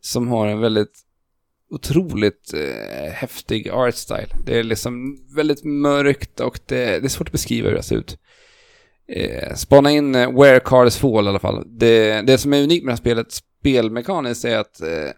[0.02, 1.06] som har en väldigt
[1.70, 4.28] otroligt eh, häftig art style.
[4.46, 7.96] Det är liksom väldigt mörkt och det, det är svårt att beskriva hur det ser
[7.96, 8.18] ut.
[9.08, 11.64] Eh, spana in eh, Where Cards Fall i alla fall.
[11.68, 15.12] Det, det som är unikt med det här spelet spelmekaniskt är att eh,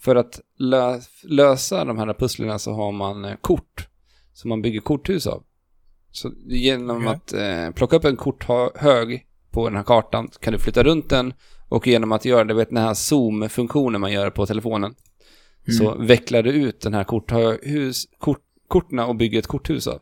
[0.00, 3.88] för att lö lösa de här pusslerna så har man eh, kort
[4.32, 5.42] som man bygger korthus av.
[6.10, 7.08] Så genom Okej.
[7.08, 11.34] att eh, plocka upp en korthög på den här kartan kan du flytta runt den
[11.68, 14.94] och genom att göra det, vet den här zoom-funktionen man gör på telefonen
[15.78, 20.00] så vecklar du ut den här korthus, kort, kortna och bygger ett korthus av.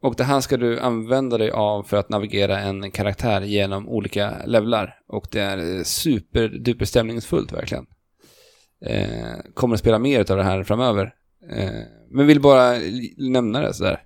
[0.00, 4.46] Och det här ska du använda dig av för att navigera en karaktär genom olika
[4.46, 5.00] levlar.
[5.06, 7.86] Och det är superduper stämningsfullt verkligen.
[8.84, 11.14] Eh, kommer att spela mer av det här framöver.
[11.50, 11.80] Eh,
[12.10, 12.74] men vill bara
[13.16, 14.02] nämna det sådär.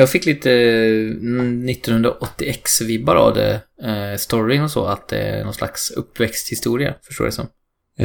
[0.00, 3.62] Jag fick lite mm, 1980X-vibbar av det.
[3.82, 7.46] Eh, storyn och så, att det är någon slags uppväxthistoria, förstår jag det som.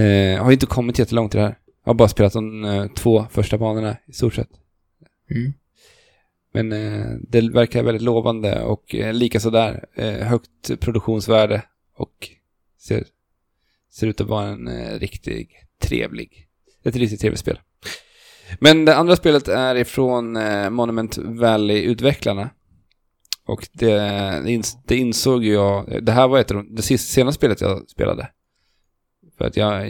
[0.02, 1.58] Eh, har inte kommit jättelångt i det här.
[1.84, 4.50] Jag har bara spelat de eh, två första banorna i stort sett.
[5.32, 5.54] Mm.
[6.54, 11.62] Men eh, det verkar väldigt lovande och eh, lika sådär eh, högt produktionsvärde
[11.98, 12.30] och
[12.80, 13.04] ser,
[13.92, 15.50] ser ut att vara en eh, riktigt
[15.82, 16.48] trevlig,
[16.84, 17.60] ett riktigt trevligt spel.
[18.60, 22.50] Men det andra spelet är ifrån eh, Monument Valley-utvecklarna.
[23.48, 23.96] Och det,
[24.44, 27.62] det, ins, det insåg jag, det här var ett av de, det sista, senaste spelet
[27.62, 28.30] jag spelade.
[29.38, 29.82] För att jag,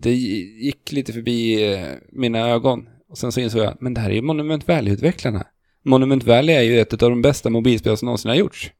[0.00, 2.88] det gick lite förbi eh, mina ögon.
[3.08, 5.46] Och sen så insåg jag, men det här är ju Monument Valley-utvecklarna.
[5.84, 8.72] Monument Valley är ju ett av de bästa mobilspel som någonsin har gjorts.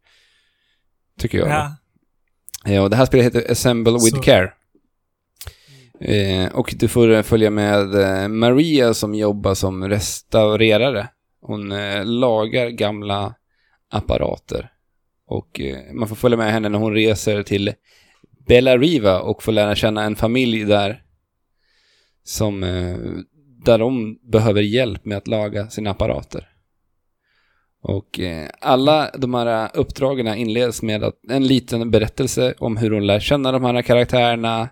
[1.19, 1.49] Tycker jag.
[1.49, 1.77] Ja.
[2.65, 4.23] Ja, och det här spelet heter Assemble with Så.
[4.23, 4.53] Care.
[6.01, 11.09] Eh, och du får eh, följa med eh, Maria som jobbar som restaurerare.
[11.41, 13.35] Hon eh, lagar gamla
[13.91, 14.71] apparater.
[15.27, 17.73] Och eh, man får följa med henne när hon reser till
[18.47, 21.03] Bella Riva och får lära känna en familj där.
[22.25, 22.97] Som, eh,
[23.65, 26.49] där de behöver hjälp med att laga sina apparater.
[27.83, 28.21] Och
[28.61, 33.53] alla de här uppdragen inleds med att en liten berättelse om hur hon lär känna
[33.53, 34.69] de här karaktärerna.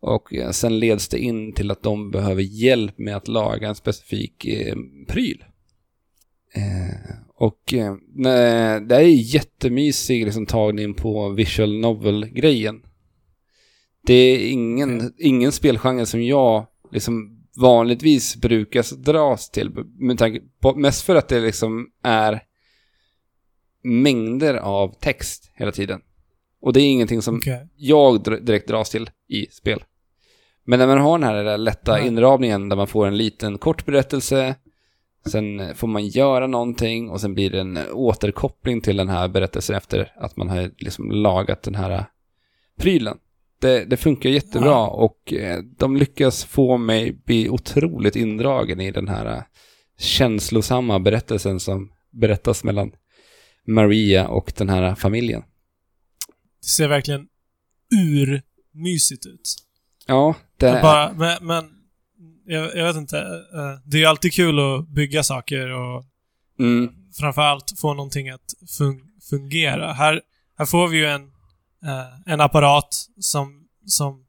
[0.00, 3.74] Och eh, sen leds det in till att de behöver hjälp med att laga en
[3.74, 4.76] specifik eh,
[5.08, 5.44] pryl.
[6.54, 7.94] Eh, och eh,
[8.80, 12.82] det är jättemysig liksom, tagning på visual novel-grejen.
[14.06, 19.70] Det är ingen, ingen spelgenre som jag liksom vanligtvis brukar dras till.
[19.98, 22.42] Med tanke på, mest för att det liksom är
[23.82, 26.00] mängder av text hela tiden.
[26.60, 27.68] Och det är ingenting som Okej.
[27.76, 29.84] jag direkt dras till i spel.
[30.64, 32.06] Men när man har den här lätta Ja.
[32.06, 34.54] inramningen där man får en liten kort berättelse,
[35.26, 39.76] sen får man göra någonting och sen blir det en återkoppling till den här berättelsen
[39.76, 42.04] efter att man har liksom lagat den här
[42.78, 43.18] prylen.
[43.60, 44.88] Det, det funkar jättebra Ja.
[44.88, 49.42] och eh, de lyckas få mig bli otroligt indragen i den här eh,
[49.98, 52.92] känslosamma berättelsen som berättas mellan
[53.66, 55.42] Maria och den här familjen.
[56.62, 57.26] Det ser verkligen
[58.04, 59.56] urmysigt ut.
[60.10, 61.64] Ja, det Jag bara, men, men
[62.46, 63.18] jag, jag vet inte.
[63.54, 66.04] eh, Det är ju alltid kul att bygga saker och
[66.58, 66.88] Mm,
[67.20, 69.00] framförallt få någonting att fun
[69.30, 69.92] fungera.
[69.92, 70.20] Här,
[70.58, 71.22] här får vi ju en,
[71.86, 72.88] eh, en apparat
[73.20, 74.24] som, som...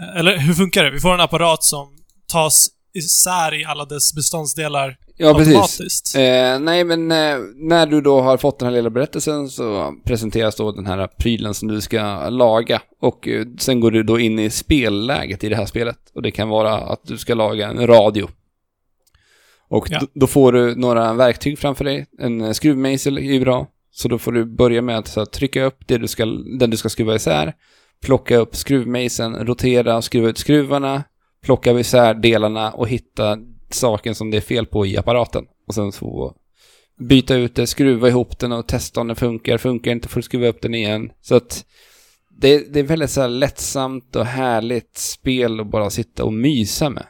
[0.00, 0.90] eh, Eller hur funkar det?
[0.90, 1.98] Vi får en apparat som
[2.28, 6.14] tas isär i alla dess beståndsdelar ja, precis.
[6.14, 10.56] Eh, nej, men eh, när du då har fått den här lilla berättelsen så presenteras
[10.56, 12.82] då den här prylen som du ska laga.
[13.00, 15.98] Och eh, sen går du då in i spelläget i det här spelet.
[16.14, 18.28] Och det kan vara att du ska laga en radio.
[19.68, 20.00] Och Ja.
[20.14, 22.06] då får du några verktyg framför dig.
[22.18, 23.66] En eh, skruvmejsel är ju bra.
[23.90, 26.24] Så då får du börja med att här, trycka upp det du ska,
[26.58, 27.54] den du ska skruva isär.
[28.02, 31.04] Plocka upp skruvmejseln, rotera, skruva ut skruvarna.
[31.42, 33.38] Plocka isär delarna och hitta
[33.74, 35.44] saken som det är fel på i apparaten.
[35.66, 36.34] Och sen få
[36.98, 39.58] byta ut det, skruva ihop den och testa om den funkar.
[39.58, 41.10] Funkar inte får du skruva upp den igen.
[41.22, 41.64] Så att
[42.40, 46.90] det, det är väldigt så här lättsamt och härligt spel att bara sitta och mysa
[46.90, 47.06] med.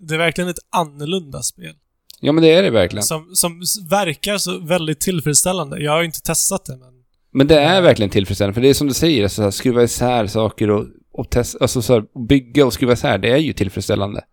[0.00, 1.74] Det är verkligen ett annorlunda spel.
[2.20, 3.02] Ja men det är det verkligen.
[3.02, 5.82] Som, som verkar så väldigt tillfredsställande.
[5.82, 6.88] Jag har ju inte testat det, men...
[7.30, 10.26] Men det är verkligen tillfredsställande, för det är som du säger, så här, skruva isär
[10.26, 14.24] saker och, och testa, alltså så här, bygga och skruva isär, det är ju tillfredsställande.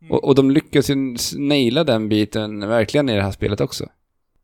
[0.00, 0.12] Mm.
[0.12, 3.86] Och, och de lyckas ju naila den biten verkligen i det här spelet också.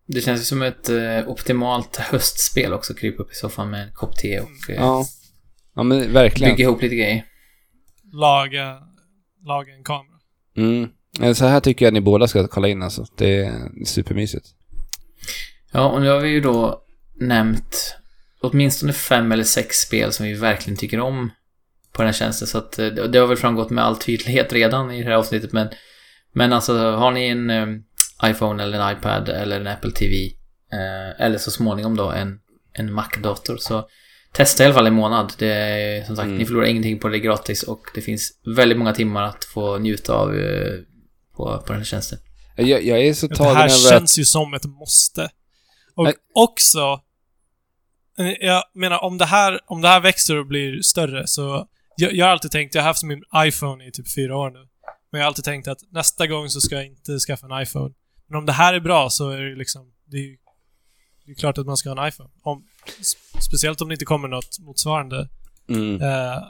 [0.07, 3.93] Det känns ju som ett eh, optimalt höstspel också, krypa upp i soffan med en
[3.93, 5.05] kopp te och eh, Ja.
[5.75, 6.53] Ja men verkligen.
[6.55, 7.25] bygga ihop lite grejer.
[8.13, 8.83] Laga,
[9.47, 10.19] laga en kamera.
[10.57, 11.35] Mm.
[11.35, 13.07] Så här tycker jag att ni båda ska kolla in alltså.
[13.17, 14.47] Det är supermysigt.
[15.73, 16.83] Ja, och nu har vi ju då
[17.21, 17.97] nämnt
[18.41, 21.31] åtminstone fem eller sex spel som vi verkligen tycker om
[21.95, 22.49] på den här tjänsten.
[22.49, 25.17] Så att eh, det det har väl framgått med all tydlighet redan i det här
[25.17, 25.53] avsnittet.
[25.53, 25.69] Men,
[26.33, 27.67] men alltså, har ni en eh,
[28.31, 30.15] iPhone eller en iPad eller en Apple TV
[30.73, 32.39] eh, eller så småningom då en,
[32.73, 33.89] en Mac-dator så
[34.33, 35.33] testa i alla fall en månad.
[35.39, 36.39] Det är som sagt, Mm.
[36.39, 39.45] ni förlorar ingenting på det, det är gratis och det finns väldigt många timmar att
[39.45, 40.73] få njuta av eh,
[41.37, 42.19] på, på den här tjänsten.
[42.57, 44.19] Jag, jag är så Det tagen här över känns att...
[44.19, 45.29] ju som ett måste.
[45.95, 46.15] Och Nej.
[46.35, 47.01] också...
[48.19, 51.67] eh, Jag menar, om det, här, om det här växer och blir större så...
[51.97, 54.59] Jag, jag har alltid tänkt, jag har haft min iPhone i typ fyra år nu.
[55.13, 57.95] Men jag har alltid tänkt att nästa gång så ska jag inte skaffa en iPhone.
[58.29, 59.93] Men om det här är bra så är det liksom...
[60.07, 60.37] Det är ju
[61.27, 62.31] det är klart att man ska ha en iPhone.
[62.43, 62.65] Om,
[63.41, 65.29] speciellt om det inte kommer något motsvarande
[65.69, 66.03] Mm.
[66.03, 66.43] eh,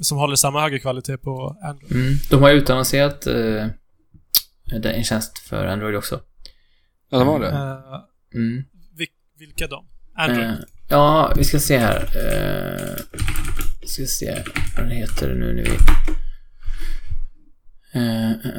[0.00, 1.92] som håller samma höga kvalitet på Android.
[1.92, 2.14] Mm.
[2.30, 3.34] De har ju utannonserat eh,
[4.64, 6.20] Det är en tjänst för Android också.
[7.10, 7.48] Ja, de har det.
[7.48, 8.00] Eh,
[8.34, 8.64] Mm.
[8.96, 9.86] vil- vilka de?
[10.16, 10.46] Android?
[10.48, 10.54] Eh,
[10.88, 12.08] ja, vi ska se här.
[13.88, 14.44] Uh, ska se
[14.76, 15.70] vad den heter nu när vi...
[17.94, 18.58] Eh, eh,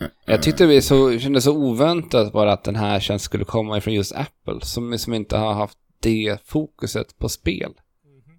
[0.00, 3.78] eh, Jag tyckte det så, kändes så oväntat bara att den här tjänsten skulle komma
[3.78, 7.72] ifrån just Apple, som, som inte har haft det fokuset på spel.
[8.04, 8.38] Mhm.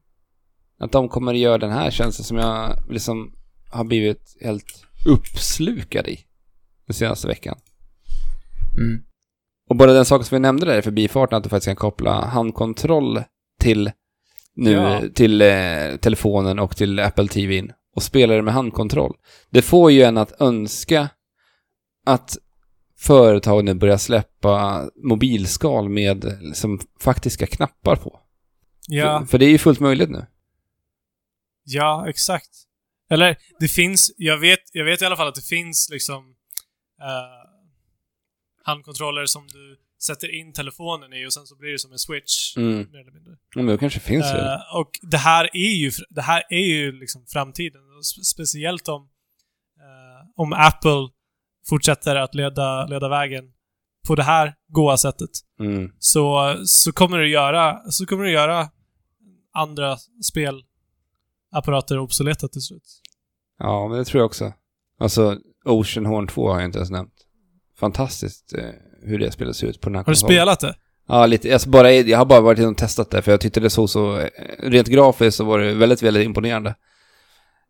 [0.80, 3.36] Att de kommer att göra den här tjänsten som jag liksom
[3.72, 6.20] har blivit helt uppslukad i
[6.88, 7.58] den senaste veckan.
[8.78, 9.04] mm.
[9.70, 12.26] Och bara den saken som vi nämnde där i förbifarten, att du faktiskt kan koppla
[12.26, 13.24] handkontroll
[13.60, 13.92] till,
[14.56, 15.02] nu, Ja.
[15.16, 19.16] till eh, telefonen och till Apple TVn och spela det med handkontroll.
[19.50, 21.10] Det får ju en att önska
[22.06, 22.38] att
[22.98, 28.20] företagen nu börjar släppa mobilskal med liksom, faktiska knappar på.
[28.88, 30.26] Ja, För, för det är ju fullt möjligt nu.
[31.64, 32.50] ja, exakt.
[33.10, 36.36] Eller, det finns, jag vet, jag vet i alla fall att det finns liksom
[37.02, 37.50] eh,
[38.64, 42.58] handkontroller som du sätter in telefonen i och sen så blir det som en switch.
[42.58, 42.78] Mm.
[42.92, 43.38] Mer eller mindre.
[43.56, 44.54] Men det kanske finns det.
[44.54, 47.82] Eh, och det här är ju, det här är ju liksom framtiden.
[48.34, 49.02] Speciellt om,
[49.78, 51.10] eh, om Apple
[51.70, 53.44] fortsätter att leda, leda vägen
[54.08, 55.30] på det här goa sättet.
[55.60, 55.92] Mm.
[56.00, 58.70] Så, så kommer det göra, så kommer det göra
[59.54, 63.02] andra spelapparater obsoleta till slut.
[63.60, 64.54] Ja, men det tror jag också.
[65.00, 67.14] Alltså, Ocean Horn 2 har jag inte ens nämnt.
[67.78, 68.70] Fantastiskt eh,
[69.06, 70.36] hur det spelet ser ut på den här Har du konsolen.
[70.36, 70.76] spelat det?
[71.08, 71.54] Ja, lite.
[71.54, 73.90] Alltså bara, jag har bara varit inne och testat det, för jag tyckte det såg
[73.90, 74.28] så...
[74.60, 76.76] Rent grafiskt så var det väldigt, väldigt imponerande.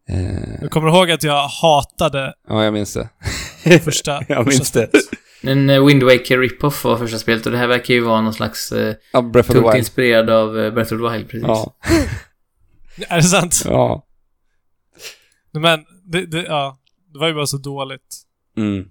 [0.09, 3.79] Eh, Jag kommer ihåg att jag hatade ja, jag minns det.
[3.79, 4.89] första, Jag minns första det.
[5.49, 8.33] En eh, Wind Waker rip-off var första spelet och det här verkar ju vara någon
[8.33, 9.75] slags eh, Ja, Breath of the Wild.
[9.75, 11.47] inspirerad av eh, Breath of the Wild, precis.
[11.47, 11.75] Ja.
[13.09, 13.61] Är det sant?
[13.65, 14.05] ja.
[15.51, 16.79] Men, det, det, ja.
[17.13, 18.21] Det var ju bara så dåligt.
[18.57, 18.85] Mm.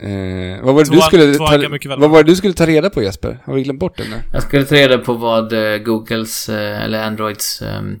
[0.00, 3.02] Eh, vad var det du skulle ta, vad var det du skulle ta reda på
[3.02, 3.42] Jesper?
[3.44, 4.16] Har vi glömt bort det nu?
[4.32, 7.96] Jag skulle ta reda på vad eh, Googles, eh, eller Androids, ehm,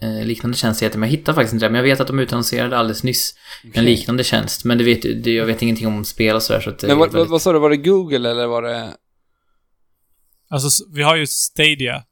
[0.00, 0.98] eh, liknande tjänst heter.
[0.98, 1.70] Men jag hittar faktiskt inte det.
[1.70, 3.34] Men jag vet att de utannonserade alldeles nyss
[3.72, 4.64] en liknande tjänst.
[4.64, 6.60] Men det vet, det, jag vet ingenting om spel och sådär.
[6.60, 8.88] Så Men vad, väldigt- vad sa du, var det Google eller var det...
[10.50, 12.02] Alltså, vi har ju Stadia.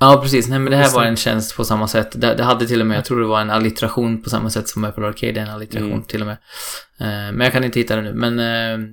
[0.00, 0.48] Ja, precis.
[0.48, 2.20] Nej, men det här var en tjänst på samma sätt.
[2.20, 4.68] Det, det hade till och med, jag tror det var en allitteration på samma sätt
[4.68, 6.04] som Apple Arcade är en allitteration Mm.
[6.04, 6.36] till och med.
[7.00, 8.14] Eh, men jag kan inte hitta det nu.
[8.14, 8.86] Men eh,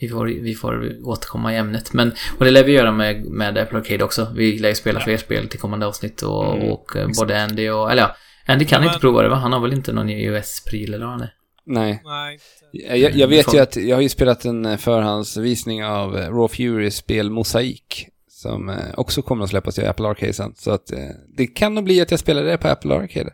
[0.00, 1.92] vi, får, vi får återkomma i ämnet.
[1.92, 4.32] Men, och det lär vi göra med, med Apple Arcade också.
[4.36, 5.04] Vi lär ju spela Ja.
[5.04, 8.16] fler spel till kommande avsnitt och, Mm, och eh, både Andy och, eller ja,
[8.46, 9.36] Andy kan Ja, inte men- prova det va?
[9.36, 11.32] Han har väl inte någon iOS-pryl eller vad han är?
[11.66, 12.02] Nej.
[12.04, 12.38] Nej.
[12.72, 16.96] Jag, jag, jag vet ju att jag har ju spelat en förhandsvisning av Raw Furys
[16.96, 18.06] spel Mosaik.
[18.42, 20.54] Som eh, också kommer att släppas i Apple Arcade sen.
[20.58, 20.98] Så att eh,
[21.36, 23.30] det kan nog bli att jag spelar det på Apple Arcade.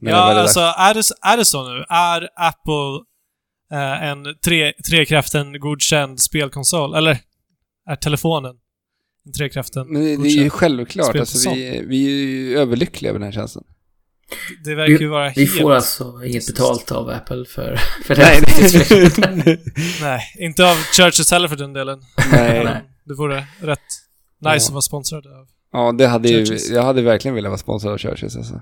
[0.00, 1.84] Det Ja, är alltså är det, är det så nu?
[1.88, 3.04] Är Apple
[3.72, 6.94] eh, en tre, trekraften godkänd spelkonsol?
[6.94, 7.18] Eller
[7.90, 8.56] är telefonen
[9.26, 11.16] en trekraften Men det, det är ju självklart.
[11.16, 13.62] Alltså, vi, vi är ju överlyckliga över den här tjänsten.
[14.64, 15.60] Det verkar ju vara Vi helt...
[15.60, 18.40] får alltså inget betalt av Apple för, för det Nej,
[19.44, 19.60] nej.
[20.00, 22.02] Nej, inte av Churches heller för den delen.
[22.32, 22.64] nej.
[22.64, 22.82] Nej.
[23.04, 23.80] Det vore rätt
[24.44, 24.68] nice Ja.
[24.68, 25.46] att vara sponsrad av.
[25.72, 28.60] Ja, det hade ju, jag hade verkligen velat vara sponsrad av Churches alltså.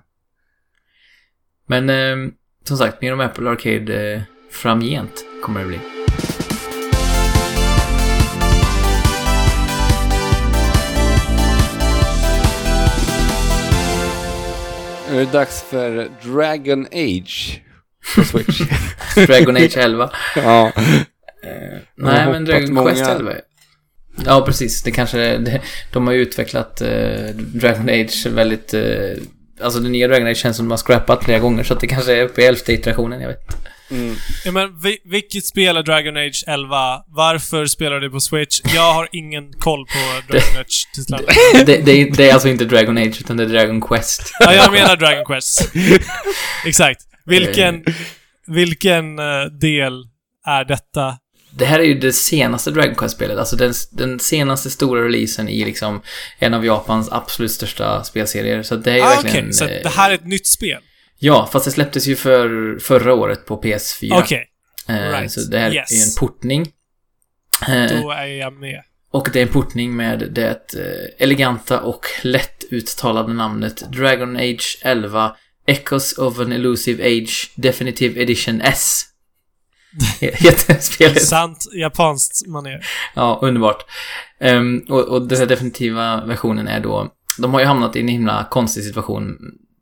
[1.66, 2.32] Men eh,
[2.64, 5.78] som sagt, mer om Apple Arcade eh, framgent kommer det bli.
[15.10, 17.62] Nu är det dags för Dragon Age
[18.16, 18.60] på Switch.
[19.26, 20.10] Dragon Age 11.
[20.36, 20.66] ja.
[21.44, 23.32] Eh, nej, men Dragon många- Quest 11.
[24.26, 24.82] Ja, precis.
[24.82, 25.18] Det kanske...
[25.39, 25.60] Det,
[25.93, 28.74] de har ju utvecklat eh, Dragon Age väldigt...
[28.74, 28.82] Eh,
[29.60, 31.86] alltså den nya Dragon Age känns som de har scrappat flera gånger, så att det
[31.86, 33.56] kanske är uppe i elfte iterationen, jag vet.
[33.90, 34.14] Mm.
[34.44, 37.02] Ja, men vi, vilket spel är Dragon Age 11?
[37.06, 38.60] Varför spelar du på Switch?
[38.74, 41.24] Jag har ingen koll på Dragon Age-titlarna.
[41.66, 44.22] Det, det, är, det är alltså inte Dragon Age, utan det är Dragon Quest.
[44.40, 45.72] Ja, jag menar Dragon Quest.
[46.66, 47.01] Exakt.
[47.24, 47.84] Vilken,
[48.47, 50.05] vilken eh, del
[50.47, 51.16] är detta?
[51.54, 55.64] Det här är ju det senaste Dragon Quest-spelet, alltså den, den senaste stora releasen i
[55.64, 56.02] liksom
[56.38, 58.62] en av Japans absolut största spelserier.
[58.62, 59.52] Så det är ju Ah, Okej, verkligen...
[59.52, 60.80] så eh, det här är ett nytt spel?
[61.18, 64.18] Ja, fast det släpptes ju för förra året på PS4.
[64.22, 64.48] Okej,
[64.88, 65.32] Eh, right.
[65.32, 65.92] Så det här Yes.
[65.92, 66.68] är ju en portning.
[67.68, 68.82] Eh, då är jag med.
[69.12, 74.78] Och det är en portning med det eh, eleganta och lätt uttalade namnet Dragon Age
[74.82, 79.04] 11 Echoes of an Elusive Age Definitive Edition S.
[80.20, 81.23] Heter spelet.
[81.23, 82.86] Sant japanskt manér.
[83.14, 83.85] Ja, underbart.
[84.40, 87.12] Ehm, och, och den här definitiva versionen är då...
[87.39, 89.39] De har ju hamnat i en himla konstig situation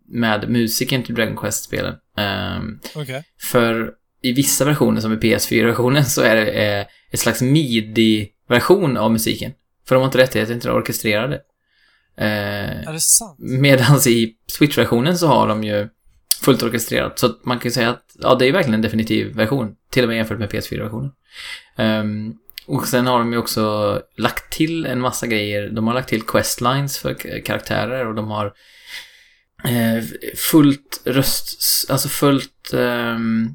[0.08, 1.94] med musiken till Dragon Quest-spelen.
[2.16, 3.24] Ehm, Okej.
[3.50, 3.90] för
[4.22, 9.52] i vissa versioner, som i PS4-versionen, så är det eh, ett slags midi-version av musiken.
[9.88, 11.40] För de har inte rättigheten till att orkestrera det.
[12.16, 13.36] Eh, Är det sant?
[13.38, 15.88] Medan i Switch-versionen så har de ju
[16.42, 17.18] fullt orkestrerat.
[17.18, 19.74] Så man kan ju säga att ja, det är verkligen en definitiv version.
[19.90, 21.12] Till och med jämfört med PS4-versionen.
[21.76, 22.34] Ehm,
[22.66, 25.70] och sen har de ju också lagt till en massa grejer.
[25.70, 28.46] De har lagt till questlines för karaktärer och de har
[29.64, 30.04] eh,
[30.36, 31.90] fullt röst...
[31.90, 33.54] Alltså fullt um,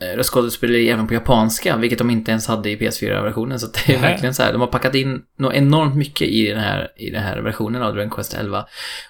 [0.00, 3.60] röstskådespeleri även på japanska, vilket de inte ens hade i PS4-versionen.
[3.60, 4.10] Så det är Nej.
[4.10, 7.22] verkligen så här, de har packat in något enormt mycket i den här, i den
[7.22, 8.66] här versionen av Dragon Quest 11.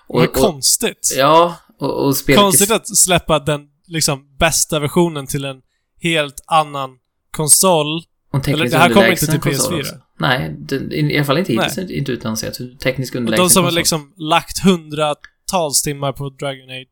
[0.07, 1.15] Och, Vad och, konstigt.
[1.19, 2.41] ja, och, och spelet...
[2.41, 5.61] Konstigt att släppa den liksom bästa versionen till en
[6.01, 6.91] helt annan
[7.31, 8.03] konsol.
[8.47, 9.81] Eller det här kommer inte till konsol PS4.
[9.81, 9.95] också.
[10.19, 11.99] Nej, det, i, i alla fall inte hittills Nej.
[11.99, 12.59] inte utannonserat.
[12.83, 13.79] Tekniskt Och underlägsen de som har konsol.
[13.79, 16.89] liksom lagt hundratals timmar på Dragon Age,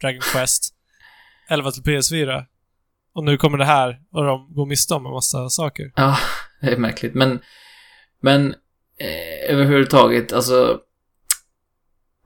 [0.00, 0.74] Dragon Quest
[1.48, 2.44] 11 till PS4.
[3.14, 5.92] Och nu kommer det här och de går miste om en massa saker.
[5.96, 6.18] Ja,
[6.60, 7.14] det är märkligt.
[7.14, 7.40] Men,
[8.20, 8.54] men
[8.98, 10.78] eh, överhuvudtaget, alltså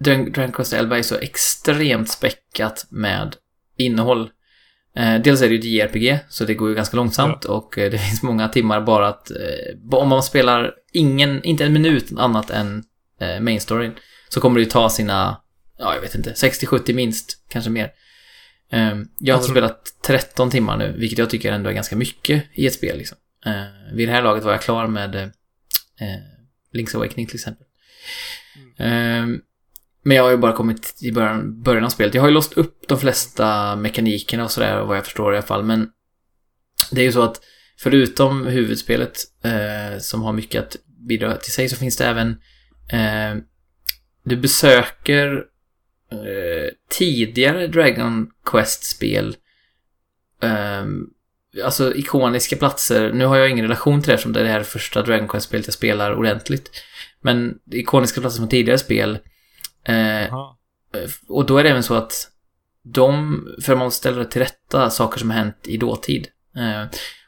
[0.01, 3.37] Dragon Quest 11 är så extremt späckat med
[3.77, 4.31] innehåll.
[4.97, 7.99] Eh, dels är det ju JRPG, så det går ju ganska långsamt och eh, det
[8.09, 12.85] finns många timmar bara att eh, om man spelar ingen, inte en minut annat än
[13.21, 13.95] eh, main storyn
[14.29, 15.41] så kommer det ju ta sina,
[15.79, 17.91] ja jag vet inte, 60-70 minst, kanske mer.
[18.73, 22.45] Eh, jag har tror- spelat 13 timmar nu, vilket jag tycker ändå är ganska mycket
[22.55, 23.19] i ett spel liksom.
[23.47, 25.29] Eh, vid det här laget var jag klar med eh,
[26.75, 27.67] Link's Awakening till exempel.
[28.79, 29.27] Eh,
[30.09, 32.15] men jag har ju bara kommit i början, början av spelet.
[32.15, 35.47] Jag har ju låst upp de flesta mekanikerna och sådär, vad jag förstår i alla
[35.47, 35.65] fall.
[35.65, 35.89] Men
[36.91, 37.41] det är ju så att
[37.79, 40.77] förutom huvudspelet eh, som har mycket att
[41.09, 42.31] bidra till sig så finns det även
[42.93, 43.43] eh,
[44.25, 45.45] du besöker
[46.13, 49.37] eh, tidigare Dragon Quest-spel
[50.43, 50.85] eh,
[51.65, 53.13] alltså ikoniska platser.
[53.13, 55.67] Nu har jag ingen relation till det eftersom det är det här första Dragon Quest-spelet
[55.67, 56.71] jag spelar ordentligt.
[57.21, 59.19] Men ikoniska platser från tidigare spel
[59.85, 59.97] eh,
[60.27, 60.57] Jaha.
[61.29, 62.13] och då är det även så att
[62.83, 66.27] de, för man ställa till rätta saker som har hänt i dåtid.
[66.57, 66.85] Eh,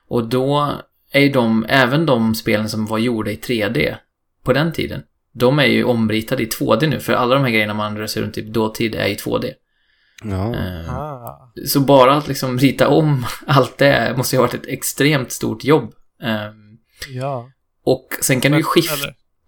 [0.09, 0.73] och då
[1.13, 3.97] är ju de, även de spelen som var gjorda i 3D
[4.45, 5.03] på den tiden,
[5.33, 8.23] de är ju omritade i 2D nu, för alla de här grejerna man rör sig
[8.23, 9.53] runt i dåtid är i 2D.
[10.25, 10.55] Ja.
[10.55, 11.53] Eh, Ah.
[11.67, 15.65] så bara att liksom rita om allt det måste ju ha varit ett extremt stort
[15.65, 15.95] jobb.
[16.23, 16.53] Eh,
[17.09, 17.51] Ja.
[17.85, 18.95] och sen kan du ju skifta...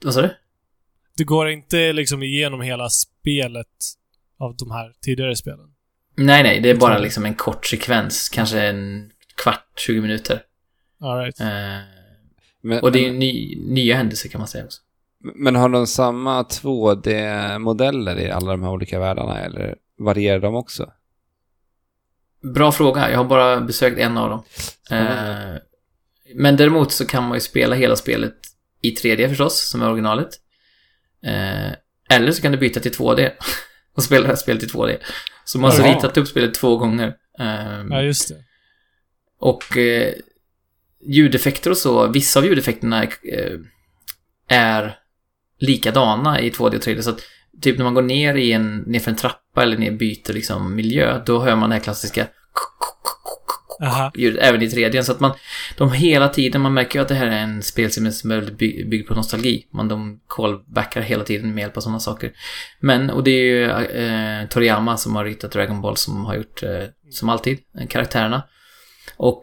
[0.04, 0.30] Vad sa du?
[1.16, 3.66] Det går inte liksom igenom hela spelet
[4.38, 5.68] av de här tidigare spelen.
[6.16, 7.02] Nej, nej, det är bara 2D.
[7.02, 9.10] liksom en kort sekvens, kanske en
[9.42, 10.42] kvart, 20 minuter.
[11.00, 11.40] All right.
[11.40, 11.46] Eh,
[12.62, 14.80] Men, Och det är ju ny, nya händelser kan man säga också.
[15.34, 20.92] men har de samma 2D-modeller i alla de här olika världarna eller varierar de också?
[22.54, 23.10] Bra fråga.
[23.10, 24.42] Jag har bara besökt en av dem.
[24.86, 25.52] Spännande.
[25.54, 25.60] Eh,
[26.34, 28.34] men däremot så kan man ju spela hela spelet
[28.80, 30.28] i 3D förstås, som är originalet.
[31.26, 31.72] Eh,
[32.16, 33.30] eller så kan du byta till 2D
[33.96, 34.96] och spela det här spelet i 2D.
[35.44, 37.14] Så man har alltså ritat upp spelet två gånger.
[37.38, 38.34] Eh, Ja, just det.
[39.40, 40.12] Och eh,
[41.06, 43.58] ljudeffekter och så, vissa av ljudeffekterna eh,
[44.48, 44.98] är
[45.58, 47.00] likadana i 2D och 3D.
[47.00, 47.20] Så att
[47.60, 50.74] typ när man går ner i en, ner för en trappa eller ner byter liksom
[50.74, 52.26] miljö, då hör man det här klassiska
[53.82, 54.12] Aha.
[54.14, 55.02] ljudet även i 3D.
[55.02, 55.32] Så att man,
[55.76, 58.58] de hela tiden, man märker ju att det här är en spelserie som är väldigt
[58.58, 59.66] by- byggd på nostalgi.
[59.72, 62.32] Man, de callbackar hela tiden med hjälp av sådana saker.
[62.80, 66.62] Men, och det är ju eh, Toriyama som har ritat Dragon Ball som har gjort,
[66.62, 68.42] eh, som alltid, eh, karaktärerna.
[69.16, 69.42] Och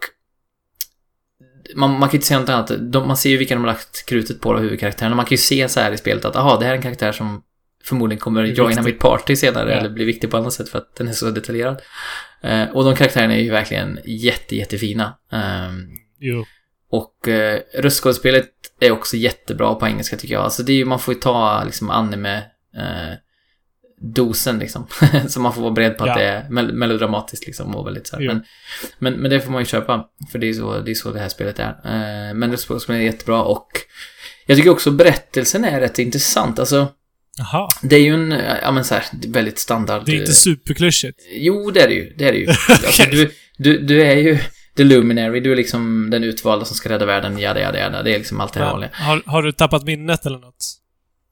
[1.76, 2.72] man, man kan ju inte säga något annat.
[2.92, 5.16] De, man ser ju vilka de har lagt krutet på, då, huvudkaraktärerna.
[5.16, 7.12] Man kan ju se så här i spelet att, aha, det här är en karaktär
[7.12, 7.44] som
[7.84, 9.78] förmodligen kommer joina mitt party senare, Ja.
[9.78, 11.82] eller bli viktig på annat sätt för att den är så detaljerad.
[12.44, 15.18] Eh, och de karaktärerna är ju verkligen jätte, jättefina.
[15.32, 15.88] Ehm,
[16.20, 16.46] Jo.
[16.92, 18.50] och eh, röstskådespelet
[18.80, 20.44] är också jättebra på engelska tycker jag.
[20.44, 22.38] Alltså det är ju, man får ju ta liksom anime
[22.78, 23.14] eh,
[24.02, 24.88] dosen liksom.
[25.28, 26.12] så man får vara beredd på Ja.
[26.12, 28.20] att det är mel- melodramatiskt liksom och väldigt så.
[28.20, 28.44] Men,
[29.00, 30.06] men, men det får man ju köpa.
[30.32, 31.70] För det är så det, är så det här spelet är.
[31.70, 33.68] Eh, men röstskådespelet är jättebra och
[34.46, 36.60] jag tycker också berättelsen är rätt intressant.
[36.60, 36.88] Alltså
[37.38, 37.70] Jaha.
[37.82, 40.06] det är ju en, eh, ja men så här, väldigt standard.
[40.06, 41.20] Det är inte eh, superklyschigt.
[41.32, 42.14] Jo, det är det ju.
[42.18, 42.48] Det är det ju.
[42.70, 44.38] alltså, du, du, du är ju
[44.78, 48.04] the luminary, du är liksom den utvalda som ska rädda världen, jada, jada, jada.
[48.04, 48.90] Det är liksom allt det här vanliga.
[48.94, 50.66] har, har du tappat minnet eller något?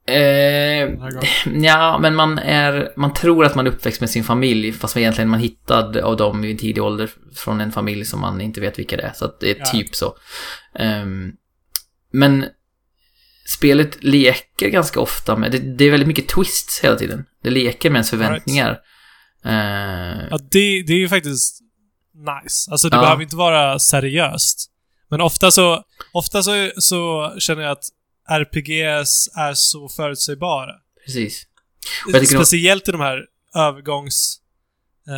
[0.08, 1.12] Eh,
[1.62, 5.28] ja, men man är, man tror att man är uppväxt med sin familj, fast egentligen
[5.28, 8.60] är man hittad av dem i en tidig ålder från en familj som man inte
[8.60, 9.12] vet vilka det är.
[9.12, 9.64] Så att det är Ja.
[9.64, 10.16] typ så.
[10.78, 11.32] Ehm,
[12.12, 12.44] men
[13.48, 17.24] spelet leker ganska ofta med, det, det är väldigt mycket twists hela tiden.
[17.42, 18.70] Det leker med ens förväntningar.
[19.44, 21.60] Eh, Ja, det, det är ju faktiskt
[22.14, 22.70] nice.
[22.70, 23.00] Alltså det Ja.
[23.02, 24.70] behöver inte vara seriöst.
[25.10, 27.84] Men ofta så, ofta så, så känner jag att
[28.30, 30.72] RPGs är så förutsägbara.
[31.06, 31.46] Precis.
[32.26, 34.40] Speciellt i de här övergångs...
[35.08, 35.14] Eh,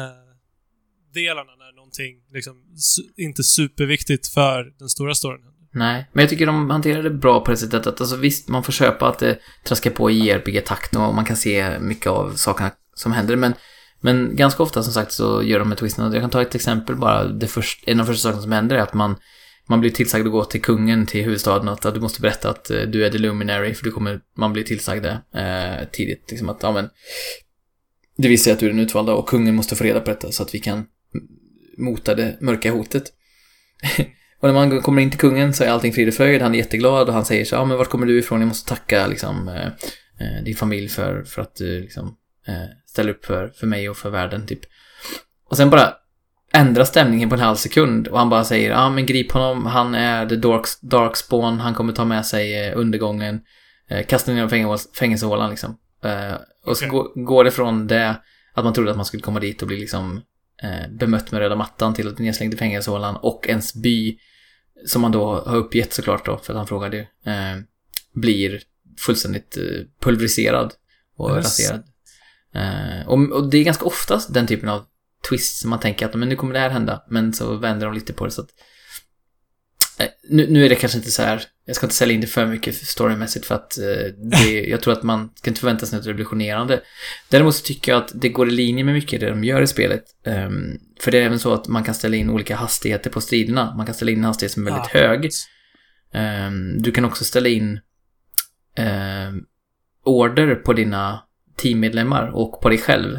[1.15, 5.41] när någonting liksom su- inte superviktigt för den stora storyn.
[5.73, 8.65] Nej, men jag tycker de hanterar det bra på det sättet att alltså visst, man
[8.65, 12.71] får köpa att det traskar på i JRPG-takten och man kan se mycket av sakerna
[12.95, 13.55] som händer, men,
[14.01, 16.13] men ganska ofta som sagt så gör de med twisten.
[16.13, 17.25] Jag kan ta ett exempel bara.
[17.25, 19.17] Det först, en av de första sakerna som händer är att man,
[19.67, 22.71] man blir tillsagd att gå till kungen till huvudstaden att, att du måste berätta att
[22.71, 26.31] eh, du är the luminary, för du kommer, man blir tillsagd det eh, tidigt.
[26.31, 26.89] Liksom att, ja men,
[28.17, 30.43] det visar att du är den utvalda och kungen måste få reda på detta så
[30.43, 30.87] att vi kan
[31.79, 33.05] mota det mörka hotet.
[34.41, 36.59] Och när man kommer in till kungen så är allting frid och fröjd, han är
[36.59, 38.41] jätteglad och han säger så ja men vart kommer du ifrån?
[38.41, 39.67] Jag måste tacka liksom eh,
[40.27, 42.55] eh, din familj för, för att du liksom eh,
[42.87, 44.61] ställer upp för, för mig och för världen typ.
[45.51, 45.95] Och sen bara
[46.53, 49.95] ändrar stämningen på en halv sekund och han bara säger ja men grip honom, han
[49.95, 53.41] är the dark, darkspawn, han kommer ta med sig eh, undergången,
[53.91, 55.77] eh, kasta ner honom i fängelse- fängelsehålan liksom.
[56.05, 56.35] Eh,
[56.67, 56.89] och så Okej.
[56.89, 58.15] går, går det från det
[58.55, 60.21] att man trodde att man skulle komma dit och bli liksom
[60.63, 64.19] eh, bemött med röda mattan till att bli nedslängd i fängelsehålan och ens by
[64.87, 67.03] som man då har uppgett såklart då, för att han frågade ju,
[67.33, 67.57] eh,
[68.13, 68.63] blir
[68.99, 69.63] fullständigt eh,
[70.01, 70.75] pulveriserad
[71.17, 71.45] och Yes.
[71.45, 71.83] raserad.
[72.55, 74.85] Eh, och, och det är ganska ofta den typen av
[75.29, 77.95] twist som man tänker att men nu kommer det här hända, men så vänder de
[77.95, 78.51] lite på det så att
[79.99, 82.27] eh, nu, nu är det kanske inte så här, jag ska inte sälja in det
[82.27, 85.99] för mycket storymässigt för att eh, det, jag tror att man kan inte förvänta sig
[85.99, 86.81] något revolutionerande.
[87.29, 89.67] Däremot så tycker jag att det går i linje med mycket det de gör i
[89.67, 90.05] spelet.
[90.27, 93.75] Ehm, för det är även så att man kan ställa in olika hastigheter på striderna.
[93.77, 94.99] Man kan ställa in en hastighet som är väldigt Ah.
[94.99, 95.31] hög.
[96.13, 97.81] Ehm, du kan också ställa in
[98.77, 99.41] ehm,
[100.05, 101.23] order på dina
[101.57, 103.19] teammedlemmar och på dig själv.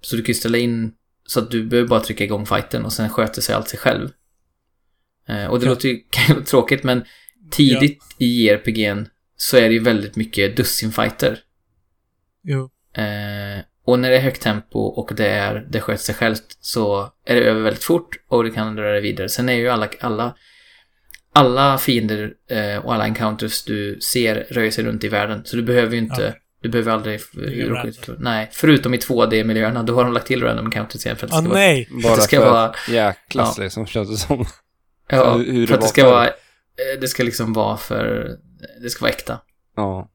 [0.00, 0.92] Så du kan ju ställa in
[1.26, 4.08] så att du behöver bara trycka igång fighten och sen sköter sig allt sig själv.
[5.28, 5.70] Eh, och det Ja.
[5.70, 6.00] låter ju
[6.46, 7.04] tråkigt men
[7.50, 9.06] tidigt i JRPG'n
[9.36, 11.38] så är det ju väldigt mycket dussinfighter.
[12.44, 12.70] Jo.
[13.02, 17.12] Eh, och när det är högt tempo och det, är, det sköter sig självt så
[17.26, 19.28] är det över väldigt fort och du kan röra dig vidare.
[19.28, 20.34] Sen är ju alla, alla,
[21.32, 25.42] alla fiender eh, och alla encounters du ser rör sig runt i världen.
[25.44, 26.34] Så du behöver ju inte, Okej.
[26.62, 30.42] du behöver aldrig råka ut för, Nej, förutom i 2D-miljöerna, då har de lagt till
[30.42, 31.88] random encounters igen för att det Ah, ska vara, nej!
[32.02, 33.64] Bara det ska för vara- att jäklas Ja.
[33.64, 34.46] liksom, känns det som.
[35.08, 36.10] Ja, hur- hur det för att det ska förr.
[36.10, 38.30] vara, eh, det ska liksom vara för,
[38.82, 39.40] det ska vara äkta.
[39.76, 40.10] Ja.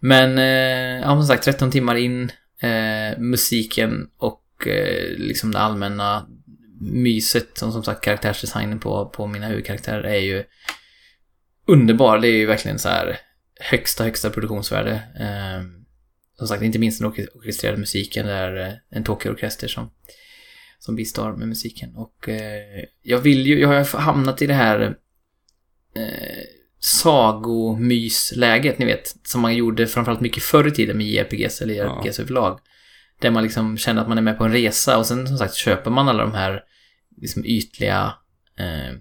[0.00, 6.26] Men, eh, ja, som sagt, 13 timmar in, eh, musiken och eh, liksom det allmänna
[6.80, 10.44] myset, som som sagt karaktärsdesignen på, på mina huvudkaraktärer är ju
[11.66, 12.18] underbar.
[12.18, 13.18] Det är ju verkligen så här
[13.60, 14.92] högsta, högsta produktionsvärde.
[15.20, 15.64] Eh,
[16.38, 19.90] som sagt, inte minst den orke- orkestrerade musiken, det är eh, en Tokyo-orkester som,
[20.78, 21.96] som bistår med musiken.
[21.96, 24.80] Och eh, jag vill ju, jag har hamnat i det här
[25.96, 26.44] eh,
[26.80, 31.84] sagomysläget, ni vet, som man gjorde framförallt mycket förr i tiden med JRPGs eller Ja.
[31.84, 32.60] JRPGs överlag.
[33.20, 35.54] Där man liksom känner att man är med på en resa och sen som sagt
[35.54, 36.62] köper man alla de här
[37.16, 38.14] liksom ytliga
[38.58, 38.94] eh,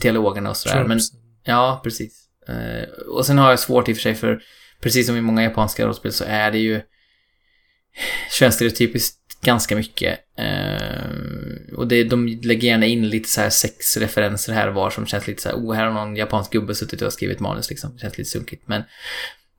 [0.00, 0.84] dialogerna och sådär.
[0.84, 1.00] Men.
[1.44, 2.26] Ja, precis.
[2.48, 4.42] Eh, och sen har jag svårt i och för sig för,
[4.80, 6.80] precis som i många japanska rollspel så är det ju
[8.38, 10.18] könsstereotypiskt ganska mycket.
[10.36, 15.06] Eh, och det, de lägger gärna in lite så här sexreferenser här och var som
[15.06, 17.92] känns lite så här, oh, här har någon japansk gubbe suttit och skrivit manus liksom.
[17.94, 18.62] Det känns lite sunkigt.
[18.66, 18.82] Men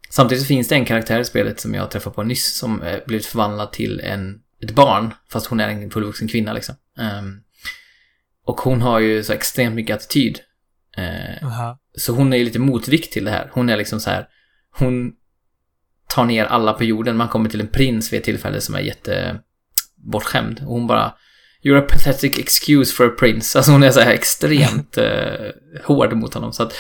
[0.10, 3.00] samtidigt så finns det en karaktär i spelet som jag träffade på nyss som eh,
[3.08, 6.76] blivit förvandlad till en, ett barn, fast hon är en fullvuxen kvinna liksom.
[7.00, 7.42] Ehm,
[8.46, 10.40] och hon har ju så extremt mycket attityd.
[10.98, 11.80] Eh, Aha.
[11.98, 13.50] så hon är ju lite motvikt till det här.
[13.54, 14.28] Hon är liksom så här,
[14.80, 15.14] hon
[16.08, 17.18] tar ner alla på jorden.
[17.18, 19.40] Man kommer till en prins vid ett tillfälle som är jätte
[20.04, 20.60] bortskämd.
[20.60, 21.14] Och hon bara,
[21.64, 23.58] you're a pathetic excuse for a prince.
[23.60, 25.52] Alltså hon är så här extremt eh,
[25.84, 26.54] hård mot honom.
[26.54, 26.74] Så att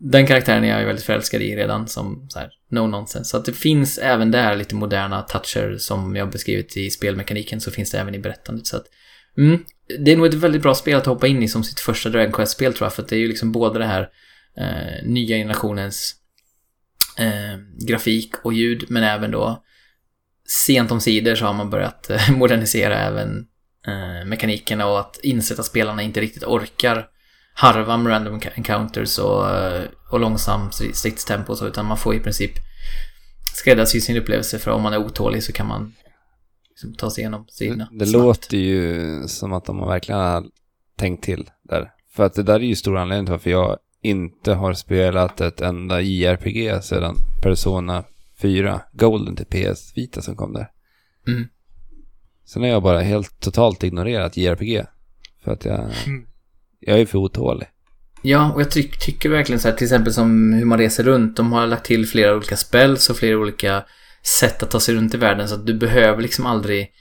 [0.00, 3.30] den karaktären är jag ju väldigt förälskad i redan som så här, no nonsense.
[3.30, 7.70] Så att det finns även där lite moderna toucher som jag beskrivit i spelmekaniken så
[7.70, 8.66] finns det även i berättandet.
[8.66, 8.84] Så att,
[9.38, 9.64] mm,
[9.98, 12.32] det är nog ett väldigt bra spel att hoppa in i som sitt första Dragon
[12.32, 12.94] Quest-spel tror jag.
[12.94, 14.08] För att det är ju liksom både det här
[14.56, 16.14] eh, nya generationens
[17.18, 19.64] eh, grafik och ljud, men även då
[20.48, 23.46] sent om sidor så har man börjat eh, modernisera även
[23.86, 27.06] eh, mekanikerna och att inse att spelarna inte riktigt orkar
[27.54, 32.50] harva med random encounters och, eh, och långsam stridstempo så, utan man får i princip
[33.54, 35.94] skräddarsy sin upplevelse för om man är otålig så kan man
[36.70, 37.88] liksom ta sig igenom striderna.
[37.90, 38.24] Det, det snabbt.
[38.24, 40.44] låter ju som att de verkligen har
[40.96, 41.90] tänkt till där.
[42.12, 45.60] För att det där är ju stor anledning till varför jag inte har spelat ett
[45.60, 48.04] enda JRPG sedan Persona
[48.42, 50.70] 4, Golden till PS Vita som kom där.
[51.26, 51.48] Mm.
[52.44, 54.84] Sen har jag bara helt totalt ignorerat JRPG.
[55.44, 56.26] För att jag, Mm.
[56.80, 57.68] jag är för otålig.
[58.22, 61.36] Ja, och jag ty tycker verkligen så här, till exempel som hur man reser runt.
[61.36, 63.84] De har lagt till flera olika spells och flera olika
[64.40, 65.48] sätt att ta sig runt i världen.
[65.48, 66.92] Så att du behöver liksom aldrig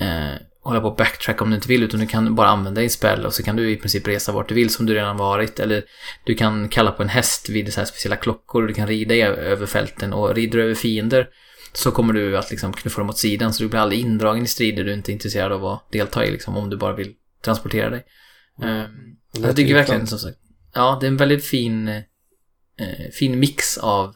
[0.00, 1.82] eh, hålla på och backtrack om du inte vill.
[1.82, 4.48] Utan du kan bara använda din spel och så kan du i princip resa vart
[4.48, 5.60] du vill som du redan varit.
[5.60, 5.84] Eller
[6.24, 8.62] du kan kalla på en häst vid så här speciella klockor.
[8.62, 11.28] och Du kan rida över fälten och rider du över fiender
[11.72, 13.54] så kommer du att liksom knuffa dem åt sidan.
[13.54, 16.30] Så du blir aldrig indragen i strider du inte är intresserad av att delta i.
[16.30, 17.14] Liksom, om du bara vill
[17.44, 18.04] transportera dig.
[18.62, 18.84] Eh,
[19.32, 20.38] Det jag tycker verkligen som sagt.
[20.74, 24.14] Ja, det är en väldigt fin, eh, fin mix av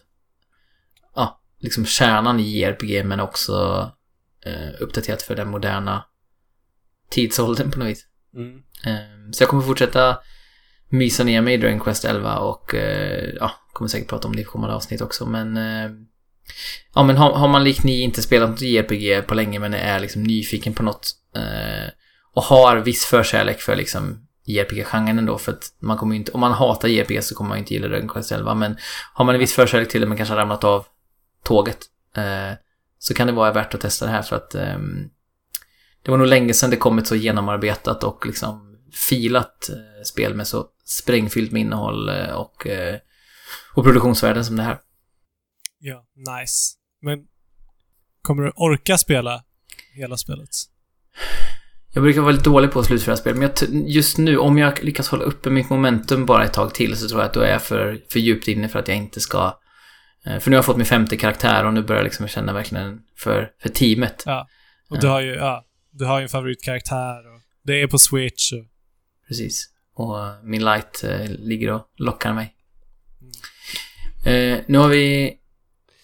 [1.15, 3.91] ja, liksom kärnan i JRPG men också
[4.47, 6.05] eh, uppdaterat för den moderna
[7.11, 8.07] tidsåldern på något vis.
[8.37, 8.63] Mm.
[8.87, 10.19] Eh, så jag kommer fortsätta
[10.89, 14.43] mysa ner mig i Dragon Quest 11 och eh, ja, kommer säkert prata om det
[14.43, 15.91] i kommande avsnitt också men eh,
[16.95, 20.01] Ja men har, har man likt ni inte spelat något JRPG på länge men är
[20.01, 21.91] liksom nyfiken på något eh,
[22.33, 26.53] och har viss förkärlek för liksom JRPG-genren ändå för att man kommer inte, om man
[26.53, 28.77] hatar JRPG så kommer man inte gilla Dragon Quest 11 men
[29.15, 30.87] har man en viss förkärlek till det men kanske har ramlat av
[31.45, 31.79] tåget
[32.99, 35.11] så kan det vara värt att testa det här för att ehm,
[36.05, 40.35] det var nog länge sedan det kom ett så genomarbetat och liksom filat eh, spel
[40.35, 42.97] med så sprängfyllt med innehåll eh, och, eh,
[43.75, 44.79] och produktionsvärden som det här.
[45.79, 46.75] Ja, nice.
[47.03, 47.19] Men
[48.23, 49.45] kommer du orka spela
[49.95, 50.49] hela spelet?
[51.93, 54.85] Jag brukar vara lite dålig på att slutföra spel, men jag just nu, om jag
[54.85, 57.53] lyckas hålla uppe mitt momentum bara ett tag till så tror jag att då är
[57.53, 59.59] jag för, för djupt inne för att jag inte ska...
[60.25, 63.01] För nu har jag fått min femte karaktär och nu börjar jag liksom känna verkligen
[63.17, 64.23] för, för teamet.
[64.27, 64.49] Ja.
[64.91, 65.65] Och du har ju, ja,
[65.95, 68.65] du har ju en favoritkaraktär och det är på Switch och...
[69.29, 69.71] Precis.
[69.95, 72.55] Och eh, min light eh, ligger och lockar mig.
[74.25, 75.35] Eh, nu har vi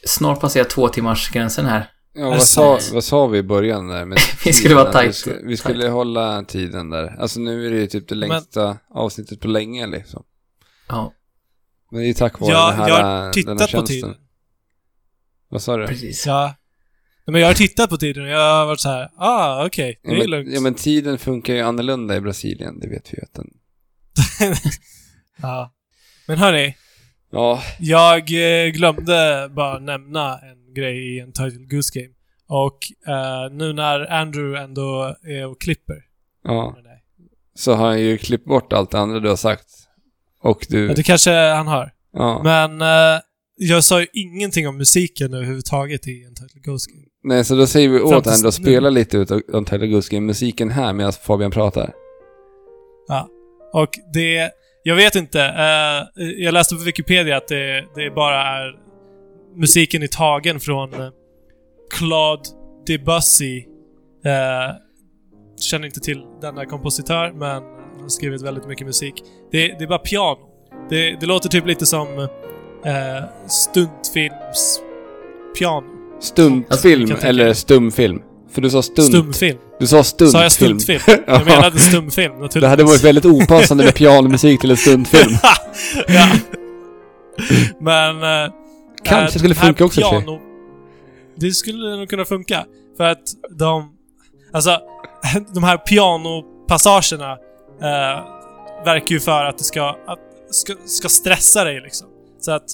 [0.07, 1.91] snart passerat två timmars gränsen här.
[2.12, 4.05] Ja, vad sa, vad sa vi i början där?
[4.05, 5.09] Med Vi skulle vara tight.
[5.09, 7.17] Vi, skulle, vi skulle hålla tiden där.
[7.21, 10.25] Alltså nu är det ju typ det längsta avsnittet på länge liksom.
[10.89, 11.15] Ja,
[11.91, 13.67] Men det är ju tack vare Ja, den här, jag har den här tittat på
[13.67, 13.87] tjänsten.
[13.87, 14.15] tiden.
[15.49, 15.87] Vad sa du?
[15.87, 16.27] precis.
[16.27, 16.55] Ja.
[17.27, 20.11] Men jag har tittat på tiden och jag har varit så här, ah okej, Ja
[20.11, 20.55] det är men, lugnt.
[20.55, 23.47] ja men tiden funkar ju annorlunda i Brasilien, det vet vi ju att den...
[25.43, 25.75] ja.
[26.27, 26.77] Men hörni,
[27.33, 32.13] Ja, jag eh, glömde bara nämna en grej i en Title Goose Game.
[32.49, 32.79] Och
[33.15, 35.97] eh, nu när Andrew ändå är och klipper.
[36.45, 36.77] ja.
[37.55, 39.67] Så har han ju klippt bort allt det andra du har sagt.
[40.43, 40.87] Och du...
[40.87, 41.93] Ja, det kanske han har.
[42.13, 42.41] Ja.
[42.43, 43.21] Men eh,
[43.62, 47.07] jag sa ju ingenting om musiken överhuvudtaget i en Title Ghost Game.
[47.24, 50.93] Nej, så då säger vi åt honom att spela lite utav Untitled Goose Game-musiken här
[50.93, 51.93] medan Fabian pratar.
[53.09, 53.28] Ja.
[53.73, 54.51] Och det...
[54.82, 55.41] Jag vet inte.
[55.41, 58.78] eh, jag läste på Wikipedia att det, det bara är...
[59.57, 61.11] Musiken är tagen från eh,
[61.99, 62.43] Claude
[62.87, 63.65] Debussy.
[64.27, 64.77] Uh,
[65.61, 67.62] känner inte till denna kompositör, men
[67.93, 69.15] han har skrivit väldigt mycket musik.
[69.53, 70.39] Det, det är bara piano.
[70.91, 72.28] Det, det låter typ lite som
[72.86, 74.81] uh, stuntfilms
[75.59, 75.86] piano.
[76.20, 78.23] Stuntfilm eller stumfilm?
[78.52, 79.09] För du sa stunt.
[79.09, 79.59] Stumfilm.
[79.81, 80.32] Du sa stuntfilm.
[80.32, 81.01] Sa jag stuntfilm?
[81.27, 82.61] Jag menade stumfilm, naturligtvis.
[82.62, 85.32] Det hade varit väldigt opassande med pianomusik till en stuntfilm.
[86.09, 86.28] ja.
[87.81, 88.23] Men...
[88.44, 88.52] eh,
[89.05, 90.40] Kanske eh, skulle här funka också piano,
[91.36, 92.65] Det skulle nog kunna funka.
[92.97, 93.93] För att de...
[94.52, 94.78] Alltså,
[95.55, 97.32] de här pianopassagerna
[97.82, 98.24] eh,
[98.85, 100.19] verkar ju för att det ska, att,
[100.51, 102.07] ska, ska stressa dig liksom.
[102.41, 102.65] Så att...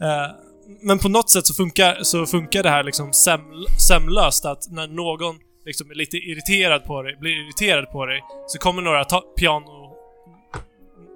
[0.00, 0.36] Eh,
[0.80, 3.40] men på något sätt så funkar, så funkar det här liksom söm,
[3.88, 5.36] sömlöst att när någon
[5.66, 9.96] liksom är lite irriterad på dig, blir irriterad på dig, så kommer några ta, piano...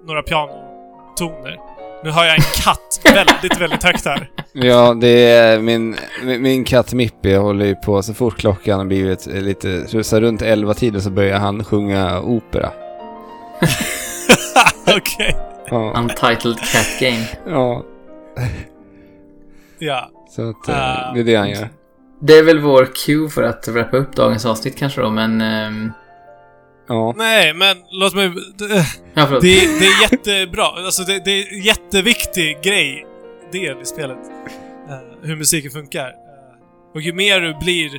[0.05, 1.57] Några pianotoner.
[2.03, 4.29] Nu har jag en katt väldigt, väldigt högt här.
[4.53, 8.85] Ja, det är min, min, min katt Mippi håller ju på så fort klockan har
[8.85, 12.71] blivit lite, så, runt 11 tiden så börjar han sjunga opera.
[14.97, 15.46] Okej.
[15.69, 17.27] Ja, Untitled Cat Game.
[17.47, 17.83] ja
[19.79, 20.09] Ja.
[20.29, 21.13] så att Ah.
[21.13, 21.69] det är det han gör.
[22.19, 25.41] Det är väl vår cue för att wrappa upp dagens avsnitt kanske då, men...
[25.41, 25.91] ehm,
[26.89, 28.29] Ja, Nej, men låt mig...
[28.29, 29.39] Det, ja, det,
[29.79, 30.63] det är jättebra.
[30.65, 33.05] Alltså, det, det är en jätteviktig grej,
[33.51, 34.17] del i spelet.
[34.89, 36.07] eh, hur musiken funkar.
[36.07, 37.89] Eh, och ju mer du blir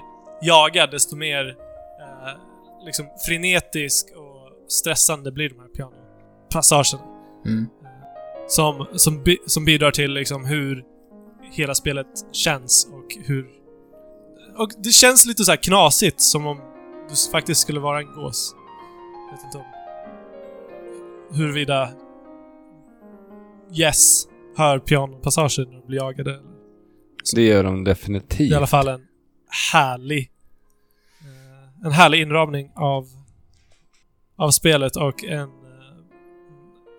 [0.42, 7.02] jagad, desto mer eh, liksom frenetisk och stressande blir de här pianopassagerna.
[7.46, 7.66] Mm.
[8.48, 10.84] Som, som, bi, som bidrar till liksom hur
[11.52, 13.46] hela spelet känns och hur...
[14.58, 16.60] Och det känns lite så här knasigt, som om
[17.08, 18.54] du faktiskt skulle vara en gås.
[19.30, 19.64] Jag vet inte om...
[21.36, 21.90] Huruvida...
[23.72, 24.28] Yes
[24.58, 26.40] hör pianopassager när de blir jagade.
[27.34, 28.50] det gör de definitivt.
[28.50, 29.06] I alla fall en
[29.72, 30.30] härlig...
[31.20, 33.06] eh, en härlig inramning av,
[34.36, 35.50] av spelet och en,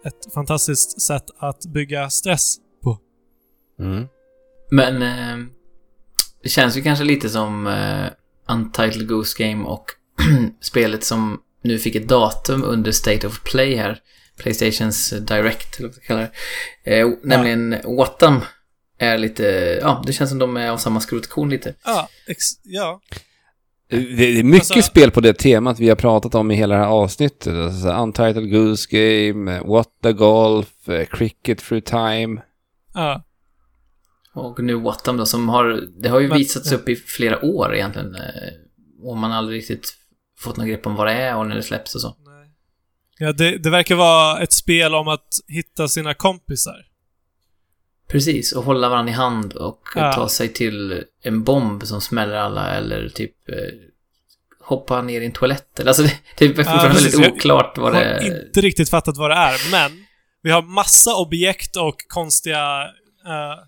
[0.06, 2.98] ett fantastiskt sätt att bygga stress på.
[3.80, 4.08] Mm.
[4.72, 5.46] Men eh,
[6.44, 8.06] det känns ju kanske lite som eh,
[8.48, 9.86] Untitled Goose Game och
[10.62, 14.02] spelet som nu fick ett datum under State of Play här.
[14.38, 16.32] Playstations Direct, eller vad man kallar
[16.84, 17.00] det.
[17.00, 18.42] Eh, nämligen Wattam
[18.98, 19.44] är lite,
[19.82, 21.76] ja, det känns som de är av samma skrotkorn lite.
[21.84, 23.02] Ja, ex, ja.
[23.90, 26.82] Det är mycket Alltså- spel på det temat vi har pratat om i hela det
[26.82, 27.54] här avsnittet.
[27.54, 32.42] Alltså, Untitled Goose Game, eh, What the Golf, eh, Cricket Through Time.
[32.94, 33.24] ja.
[34.34, 37.76] Och nu Wattam då, som har, det har ju Men- visats upp i flera år
[37.76, 38.16] egentligen.
[38.16, 38.22] eh,
[39.04, 39.94] Och man har aldrig riktigt
[40.40, 42.08] fått något grepp om vad det är och när det släpps och så.
[42.08, 42.52] Nej.
[43.18, 46.76] Ja, det, det verkar vara ett spel om att hitta sina kompisar.
[48.12, 50.14] Precis, och hålla varandra i hand och Ja.
[50.14, 53.56] ta sig till en bomb som smäller alla eller typ eh,
[54.62, 55.80] hoppa ner i en toalett.
[55.88, 57.14] Alltså det, det är fortfarande precis.
[57.14, 58.46] väldigt Jag- oklart vad Jag det har är.
[58.48, 60.06] inte riktigt fattat vad det är, men
[60.42, 62.82] vi har massa objekt och konstiga
[63.26, 63.60] eh,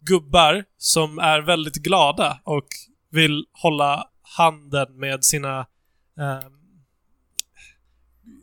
[0.00, 2.66] gubbar som är väldigt glada och
[3.10, 5.58] vill hålla handen med sina
[6.18, 6.46] eh,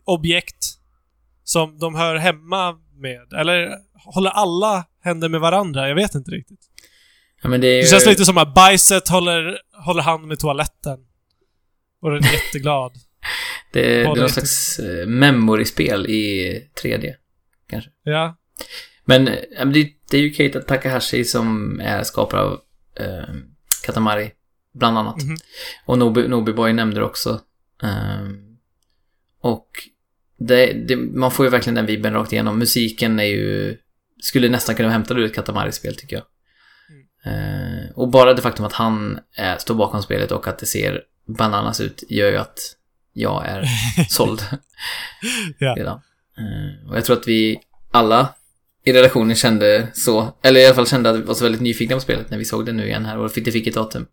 [0.05, 0.65] objekt
[1.43, 3.34] som de hör hemma med.
[3.34, 3.69] Eller
[4.06, 5.88] håller alla händer med varandra?
[5.88, 6.60] Jag vet inte riktigt.
[7.41, 10.40] Ja, men det är Det ju, känns lite som att bajset håller, håller hand med
[10.40, 10.99] toaletten.
[12.02, 12.94] Och den är jätteglad.
[13.73, 17.14] det, det är någon slags eh, memory-spel i 3D.
[18.03, 18.38] Ja.
[19.06, 22.60] Men, eh, men det, det är ju Keita Takahashi som är skapare av
[22.99, 23.36] eh,
[23.86, 24.32] Katamari,
[24.73, 25.23] bland annat.
[25.23, 25.38] Mhm.
[25.86, 27.41] Och Nobi, Nobi Boy nämnde det också.
[27.84, 28.57] Ehm,
[29.41, 29.68] och
[30.38, 32.60] det, det, man får ju verkligen den vibben rakt igenom.
[32.60, 33.77] Musiken är ju...
[34.22, 36.26] Skulle nästan kunna hämta ur ett Katamari-spel tycker jag.
[37.26, 41.02] Ehm, och bara det faktum att han är, står bakom spelet och att det ser
[41.38, 42.60] bananas ut gör ju att
[43.14, 43.66] jag är
[44.10, 44.42] såld
[45.60, 45.76] Ja.
[45.78, 46.02] redan.
[46.38, 47.60] Ehm, och jag tror att vi
[47.92, 48.30] alla
[48.86, 51.96] i redaktionen kände så, eller i alla fall kände att vi var så väldigt nyfikna
[51.96, 54.08] på spelet när vi såg det nu igen här och fick, det fick ett datum.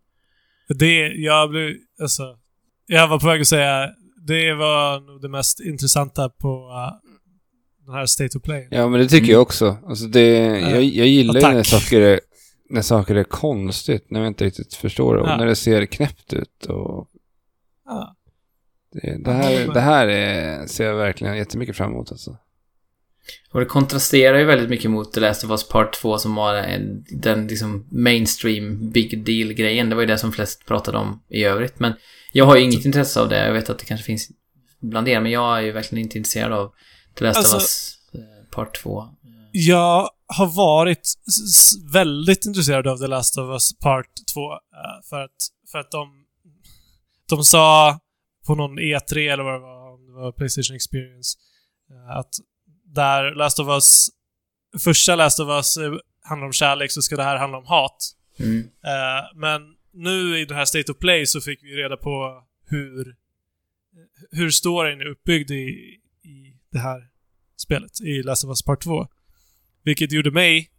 [0.79, 2.23] Det, jag blev, alltså,
[2.85, 3.89] jag var på väg att säga,
[4.27, 6.71] det var nog det mest intressanta på
[7.85, 8.67] den här State of Play.
[8.71, 9.31] Ja, men det tycker Mm.
[9.31, 9.77] jag också.
[9.87, 10.29] Alltså det,
[10.59, 11.53] jag, jag gillar ju tack.
[11.53, 12.19] när saker, är,
[12.69, 15.21] när saker är konstigt, när jag inte riktigt förstår det.
[15.21, 15.37] Och Ja.
[15.37, 16.65] när det ser knäppt ut.
[16.65, 17.07] Och
[17.85, 18.15] Ja.
[18.93, 22.11] det, det här, det här är, ser jag verkligen jättemycket fram emot.
[22.11, 22.37] Alltså.
[23.51, 26.55] Och det kontrasterar ju väldigt mycket mot The Last of Us Part 2 som var
[26.55, 29.89] en, den liksom mainstream big deal-grejen.
[29.89, 31.79] Det var ju det som flest pratade om i övrigt.
[31.79, 31.93] Men
[32.31, 33.45] jag har ju inget intresse av det.
[33.45, 34.27] Jag vet att det kanske finns
[34.81, 36.71] bland er, men jag är ju verkligen inte intresserad av
[37.17, 39.09] The Last Alltså- of Us eh, Part 2.
[39.51, 41.13] Jag har varit
[41.93, 44.51] väldigt intresserad av The Last of Us Part 2.
[44.53, 44.57] eh,
[45.09, 45.31] för att,
[45.71, 46.25] för att de,
[47.29, 47.99] de sa
[48.47, 51.37] på någon E3 eller vad det var, om det var Playstation Experience,
[51.91, 52.35] eh, att
[52.85, 54.09] där Last of Us,
[54.83, 55.77] första Last of Us
[56.23, 58.11] handlar om kärlek så ska det här handla om hat.
[58.39, 58.69] Mm.
[59.35, 59.61] Men
[59.93, 63.15] nu i den här State of Play så fick vi reda på hur,
[64.31, 65.99] hur storyn är uppbyggd i
[66.73, 67.07] det här
[67.57, 69.07] spelet, i Last of Us Part 2.
[69.83, 70.69] Vilket gjorde mig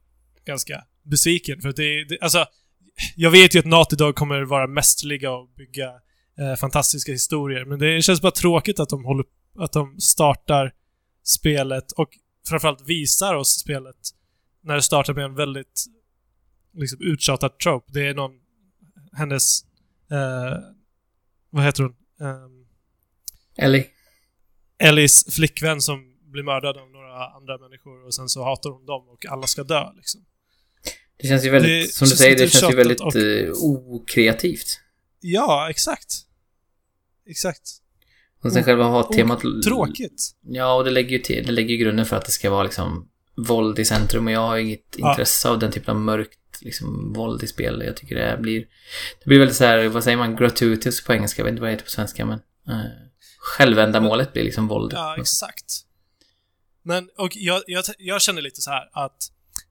[0.44, 2.46] ganska besviken, för att det, det alltså,
[3.16, 5.92] jag vet ju att Naughty Dog kommer vara mästerliga och bygga
[6.38, 9.24] eh, fantastiska historier, men det känns bara tråkigt att de håller,
[9.58, 10.74] att de startar
[11.24, 12.08] spelet och
[12.48, 13.96] framförallt visar oss spelet
[14.62, 15.84] när det startar med en väldigt
[16.72, 17.92] liksom uttjatad trope.
[17.92, 18.32] Det är någon,
[19.12, 19.64] hennes,
[20.10, 20.58] eh,
[21.50, 21.96] vad heter hon?
[22.18, 22.66] Um,
[23.56, 23.86] Ellie?
[24.78, 29.08] Ellies flickvän som blir mördad av några andra människor och sen så hatar hon dem
[29.08, 30.24] och alla ska dö liksom.
[31.16, 34.80] Det känns ju väldigt, Det som du säger, det känns ju väldigt och- eh, okreativt.
[35.20, 36.14] Ja, exakt.
[37.26, 37.62] Exakt.
[38.42, 39.40] Och sen Och- själva hat-temat...
[39.64, 40.30] Tråkigt.
[40.42, 43.08] Ja, och det lägger ju till, det lägger grunden för att det ska vara liksom
[43.36, 45.10] våld i centrum och jag har inget Ja.
[45.10, 47.82] intresse av den typen av mörkt liksom våld i spel.
[47.86, 48.60] Jag tycker det blir
[49.20, 51.68] det blir väldigt så här, vad säger man, gratuitous på engelska, jag vet inte vad
[51.68, 52.38] det heter på svenska men
[52.68, 52.84] eh,
[53.44, 54.92] självändamålet blir liksom våld.
[54.92, 55.84] Ja, exakt.
[56.82, 59.30] Men, och jag, jag, jag känner lite så här att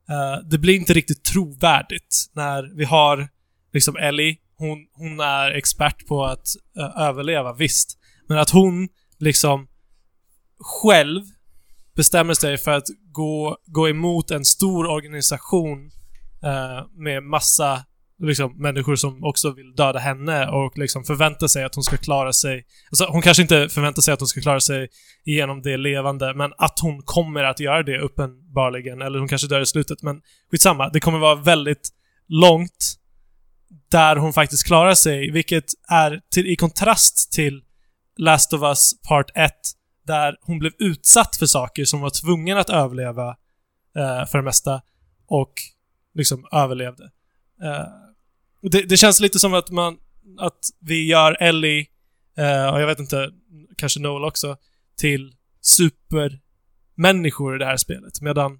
[0.10, 3.30] uh, det blir inte riktigt trovärdigt när vi har
[3.74, 6.48] liksom Ellie, hon, hon är expert på att
[6.78, 7.98] uh, överleva, visst.
[8.28, 8.90] Men att hon
[9.20, 9.68] liksom
[10.60, 11.22] själv
[11.96, 15.92] bestämmer sig för att gå, gå emot en stor organisation
[16.44, 17.86] uh, med massa
[18.28, 22.34] liksom, människor som också vill döda henne och liksom förväntar sig att hon ska klara
[22.34, 22.66] sig.
[22.92, 24.88] Alltså, hon kanske inte förväntar sig att hon ska klara sig
[25.26, 29.02] igenom det levande, men att hon kommer att göra det uppenbarligen.
[29.02, 30.22] Eller hon kanske dör i slutet, men
[30.52, 30.90] skitsamma.
[30.90, 31.90] Det kommer vara väldigt
[32.28, 32.96] långt
[33.92, 37.62] där hon faktiskt klarar sig, vilket är till, i kontrast till
[38.18, 39.52] Last of Us Part 1,
[40.08, 43.28] där hon blev utsatt för saker som var tvungen att överleva
[43.98, 44.82] eh, för det mesta,
[45.28, 45.54] och
[46.14, 47.04] liksom överlevde.
[47.64, 48.03] Eh,
[48.72, 49.98] det, det känns lite som att man,
[50.38, 51.88] att vi gör Ellie,
[52.38, 53.32] eh, och jag vet inte,
[53.78, 54.58] kanske Noel också,
[54.98, 58.22] till supermänniskor i det här spelet.
[58.22, 58.60] Medan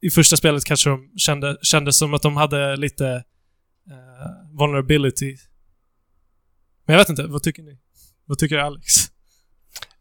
[0.00, 3.24] i första spelet kanske de kände, kändes som att de hade lite
[3.90, 5.36] eh, vulnerability.
[6.84, 7.78] Men jag vet inte, vad tycker ni?
[8.24, 8.94] Vad tycker Alex?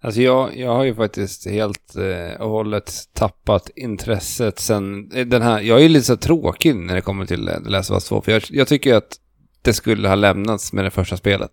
[0.01, 5.41] Alltså jag, jag har ju faktiskt helt eh, och hållet tappat intresset sen eh, den
[5.41, 7.95] här, jag är ju lite så tråkig när det kommer till eh, The Last of
[7.95, 9.17] Us 2, för jag, jag tycker att
[9.61, 11.51] det skulle ha lämnats med det första spelet.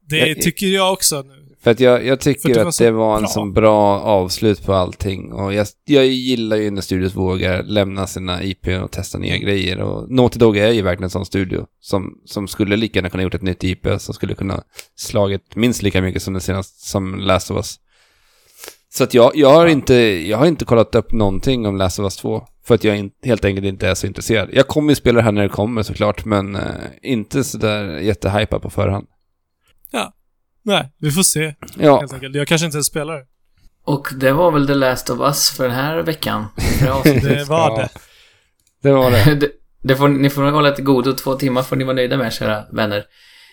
[0.00, 1.49] Det Jag- tycker jag också nu.
[1.62, 3.28] För att jag, jag tycker det att det var en bra.
[3.28, 5.32] sån bra avslut på allting.
[5.32, 9.80] Och jag, jag gillar ju när studios vågar lämna sina IP och testa nya grejer.
[9.80, 13.22] Och Naughty Dog är ju verkligen en sån studio som, som skulle lika gärna kunna
[13.22, 14.62] gjort ett nytt IP som skulle kunna
[14.96, 17.76] slagit minst lika mycket som den senaste, som Last of Us.
[18.92, 19.94] Så att jag, jag, har inte,
[20.28, 22.46] jag har inte kollat upp någonting om Last of Us 2.
[22.64, 24.48] För att jag in, helt enkelt inte är så intresserad.
[24.52, 26.62] Jag kommer ju spela det här när det kommer såklart, men eh,
[27.02, 29.06] inte sådär jättehypad på förhand.
[30.62, 32.34] Nej, vi får se Ja, helt enkelt.
[32.34, 33.24] Jag kanske inte ens spelar det.
[33.84, 36.46] Och det var väl The Last of Us för den här veckan.
[36.80, 36.90] Det
[37.48, 37.88] var det.
[38.82, 39.34] det var det.
[39.40, 39.50] det,
[39.82, 41.12] det får, ni får nog hålla till godo.
[41.12, 43.04] Två timmar får ni vara nöjda med, kära vänner.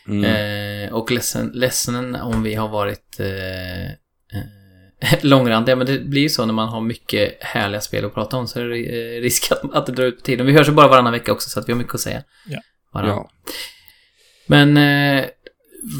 [0.08, 0.24] Mm.
[0.24, 3.94] Eh, och ledsen, ledsen om vi har varit eh, eh,
[5.22, 5.76] långrandiga.
[5.76, 8.48] Men det blir ju så när man har mycket härliga spel att prata om.
[8.48, 10.46] Så är det eh, risk att, att det drar ut på tiden.
[10.46, 12.24] Vi hörs ju bara varannan vecka också så att vi har mycket att säga.
[12.50, 12.60] Ja.
[12.94, 13.10] Varann.
[13.10, 13.30] Ja.
[14.48, 15.26] Men eh,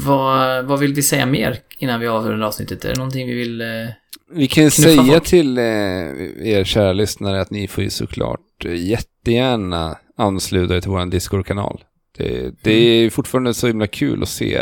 [0.06, 2.84] vad, vad vill vi säga mer innan vi avrundar avsnittet?
[2.84, 3.60] Är det någonting vi vill...
[3.60, 3.66] Eh,
[4.34, 5.24] Vi kan ju säga folk.
[5.24, 10.90] till eh, er kära lyssnare att ni får ju såklart eh, jättegärna ansluta er till
[10.90, 11.84] vår Discord-kanal.
[12.16, 13.06] Det, det Mm.
[13.06, 14.60] är fortfarande så himla kul att se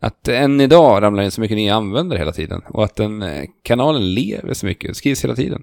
[0.00, 2.62] att än idag ramlar in så mycket ni använder hela tiden.
[2.68, 5.62] Och att den eh, kanalen lever så mycket, skrivs hela tiden.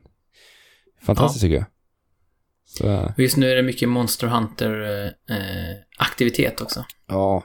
[1.02, 1.66] Fantastiskt tycker jag.
[2.66, 6.86] Så, eh, just nu är det mycket Monster Hunter-aktivitet också.
[7.08, 7.44] ja.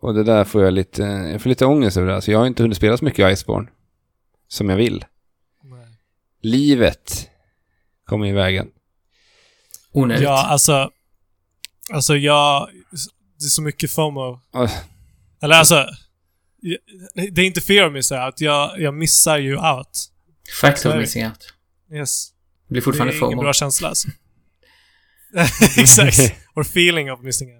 [0.00, 2.20] Och det där får jag lite, jag får lite ångest över det här.
[2.20, 3.68] Så jag har inte hunnit spela så mycket Iceborne.
[4.48, 5.04] Som jag vill.
[5.64, 5.86] Nej.
[6.42, 7.28] Livet
[8.04, 8.68] kommer i vägen.
[9.92, 10.24] Onödigt.
[10.24, 10.90] Ja, alltså...
[11.92, 12.68] Alltså jag...
[13.38, 14.40] Det är så mycket FOMO.
[14.52, 14.68] Ah.
[15.42, 15.86] Eller alltså...
[17.14, 18.40] Det är inte fear of missing out.
[18.40, 20.06] Jag, jag missar ju out.
[20.60, 21.00] Fact Så of det.
[21.00, 21.54] missing out.
[21.92, 22.30] Yes.
[22.30, 23.42] Det blir Det fortfarande är ingen FOMO.
[23.42, 24.08] bra känsla alltså.
[25.78, 26.18] Exakt.
[26.54, 27.59] Or feeling of missing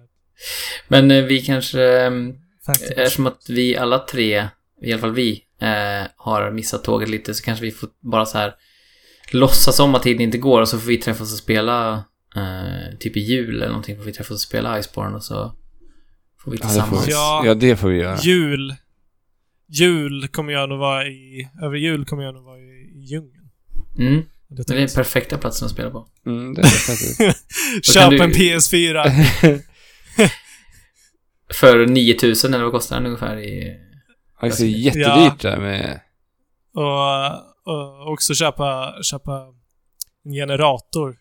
[0.87, 1.81] Men eh, vi kanske...
[2.01, 2.33] ehm,
[2.65, 2.91] Faktiskt.
[2.91, 4.47] Eftersom att vi alla tre,
[4.81, 8.37] i alla fall vi, eh, har missat tåget lite så kanske vi får bara så
[8.37, 8.55] här
[9.31, 12.03] låtsas om att tiden inte går och så får vi träffas och spela
[12.35, 15.55] eh, typ i jul eller någonting får vi träffas och spela Iceborne och så
[16.43, 17.07] får vi Ja, det får tillsammans.
[17.07, 17.43] vi, Ja.
[17.45, 18.17] ja, det får vi göra.
[18.21, 18.75] Jul.
[19.67, 21.49] Jul kommer jag nog vara i...
[21.63, 23.49] Över jul kommer jag nog vara i, i djungeln.
[23.99, 26.07] Mm, Det det är den perfekta platsen att spela på.
[26.25, 29.61] Mm, det är Köp du- en PS4.
[31.53, 33.79] För 9000 eller vad kostar den ungefär i...
[34.41, 34.77] Ja, det är Ja.
[34.77, 35.99] jättedyrt där med...
[36.73, 39.45] och, och också köpa, köpa
[40.25, 41.17] en generator.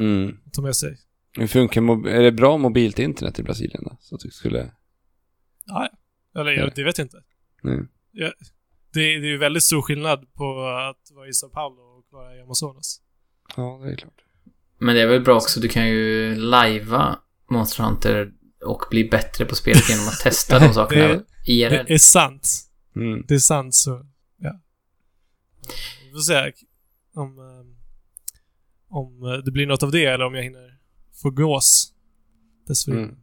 [0.00, 0.38] Mm.
[0.46, 0.96] att Ta med sig.
[1.38, 3.96] Hur funkar Är det bra mobilt internet i Brasilien då?
[4.00, 4.58] Så att du skulle...
[5.66, 5.88] Ja,
[6.32, 6.40] ja.
[6.40, 6.60] Eller Ja.
[6.60, 7.22] jag, det vet jag inte.
[7.64, 7.88] Mm.
[8.12, 8.32] Det,
[8.92, 12.40] det är ju väldigt stor skillnad på att vara i Sao Paulo och vara i
[12.40, 13.00] Amazonas.
[13.56, 14.24] Ja, det är klart.
[14.78, 17.18] Men det är väl bra också, du kan ju lajva
[17.50, 18.32] Monster Hunter
[18.64, 21.70] och bli bättre på spelet genom att testa de sakerna Det- IRL.
[21.86, 22.48] Det är sant.
[22.96, 23.24] Mm.
[23.28, 24.06] Det är sant så,
[24.38, 24.60] ja.
[26.04, 26.52] Vi får se
[27.14, 30.78] om, eh, om eh, det blir något av det eller om jag hinner
[31.22, 31.92] få gås
[32.68, 33.16] dessförinnan.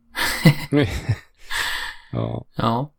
[0.72, 0.88] Mm.
[2.12, 2.46] ja.
[2.56, 2.94] Ja.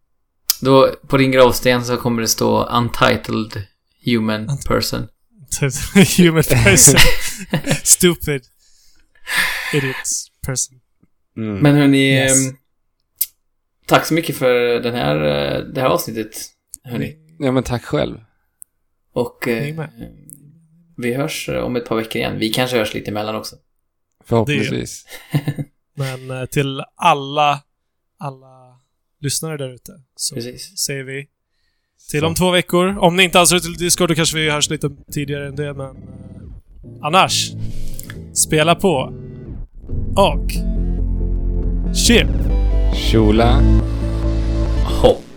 [0.61, 3.67] Då, på din gravsten så kommer det stå Untitled
[4.05, 5.09] Human Unt- Person.
[6.19, 6.99] Human person.
[7.85, 8.43] Stupid.
[9.75, 10.78] Idiots person.
[11.39, 11.59] Mm.
[11.59, 12.49] Men hörni, Yes.
[12.49, 12.57] ehm,
[13.87, 16.37] tack så mycket för den här, eh, det här avsnittet.
[16.85, 17.17] Hörni.
[17.39, 18.21] Ja, men tack själv.
[19.13, 19.87] Och eh,
[20.97, 22.39] vi hörs eh, om ett par veckor igen.
[22.39, 23.57] Vi kanske hörs lite emellan också.
[24.25, 25.05] Förhoppningsvis.
[25.95, 27.63] Men eh, till alla,
[28.19, 28.77] alla
[29.21, 30.79] lyssnare där ute så Precis.
[30.79, 31.29] säger vi
[32.11, 32.27] till Så.
[32.27, 32.99] om två veckor.
[32.99, 35.97] Om ni inte ansluter till Discord då kanske vi hörs lite tidigare än det, men...
[37.03, 37.51] annars,
[38.35, 39.13] spela på.
[40.17, 40.78] Och...
[41.93, 42.27] 谢，
[42.93, 43.63] 修了，
[44.85, 45.28] 吼 oh.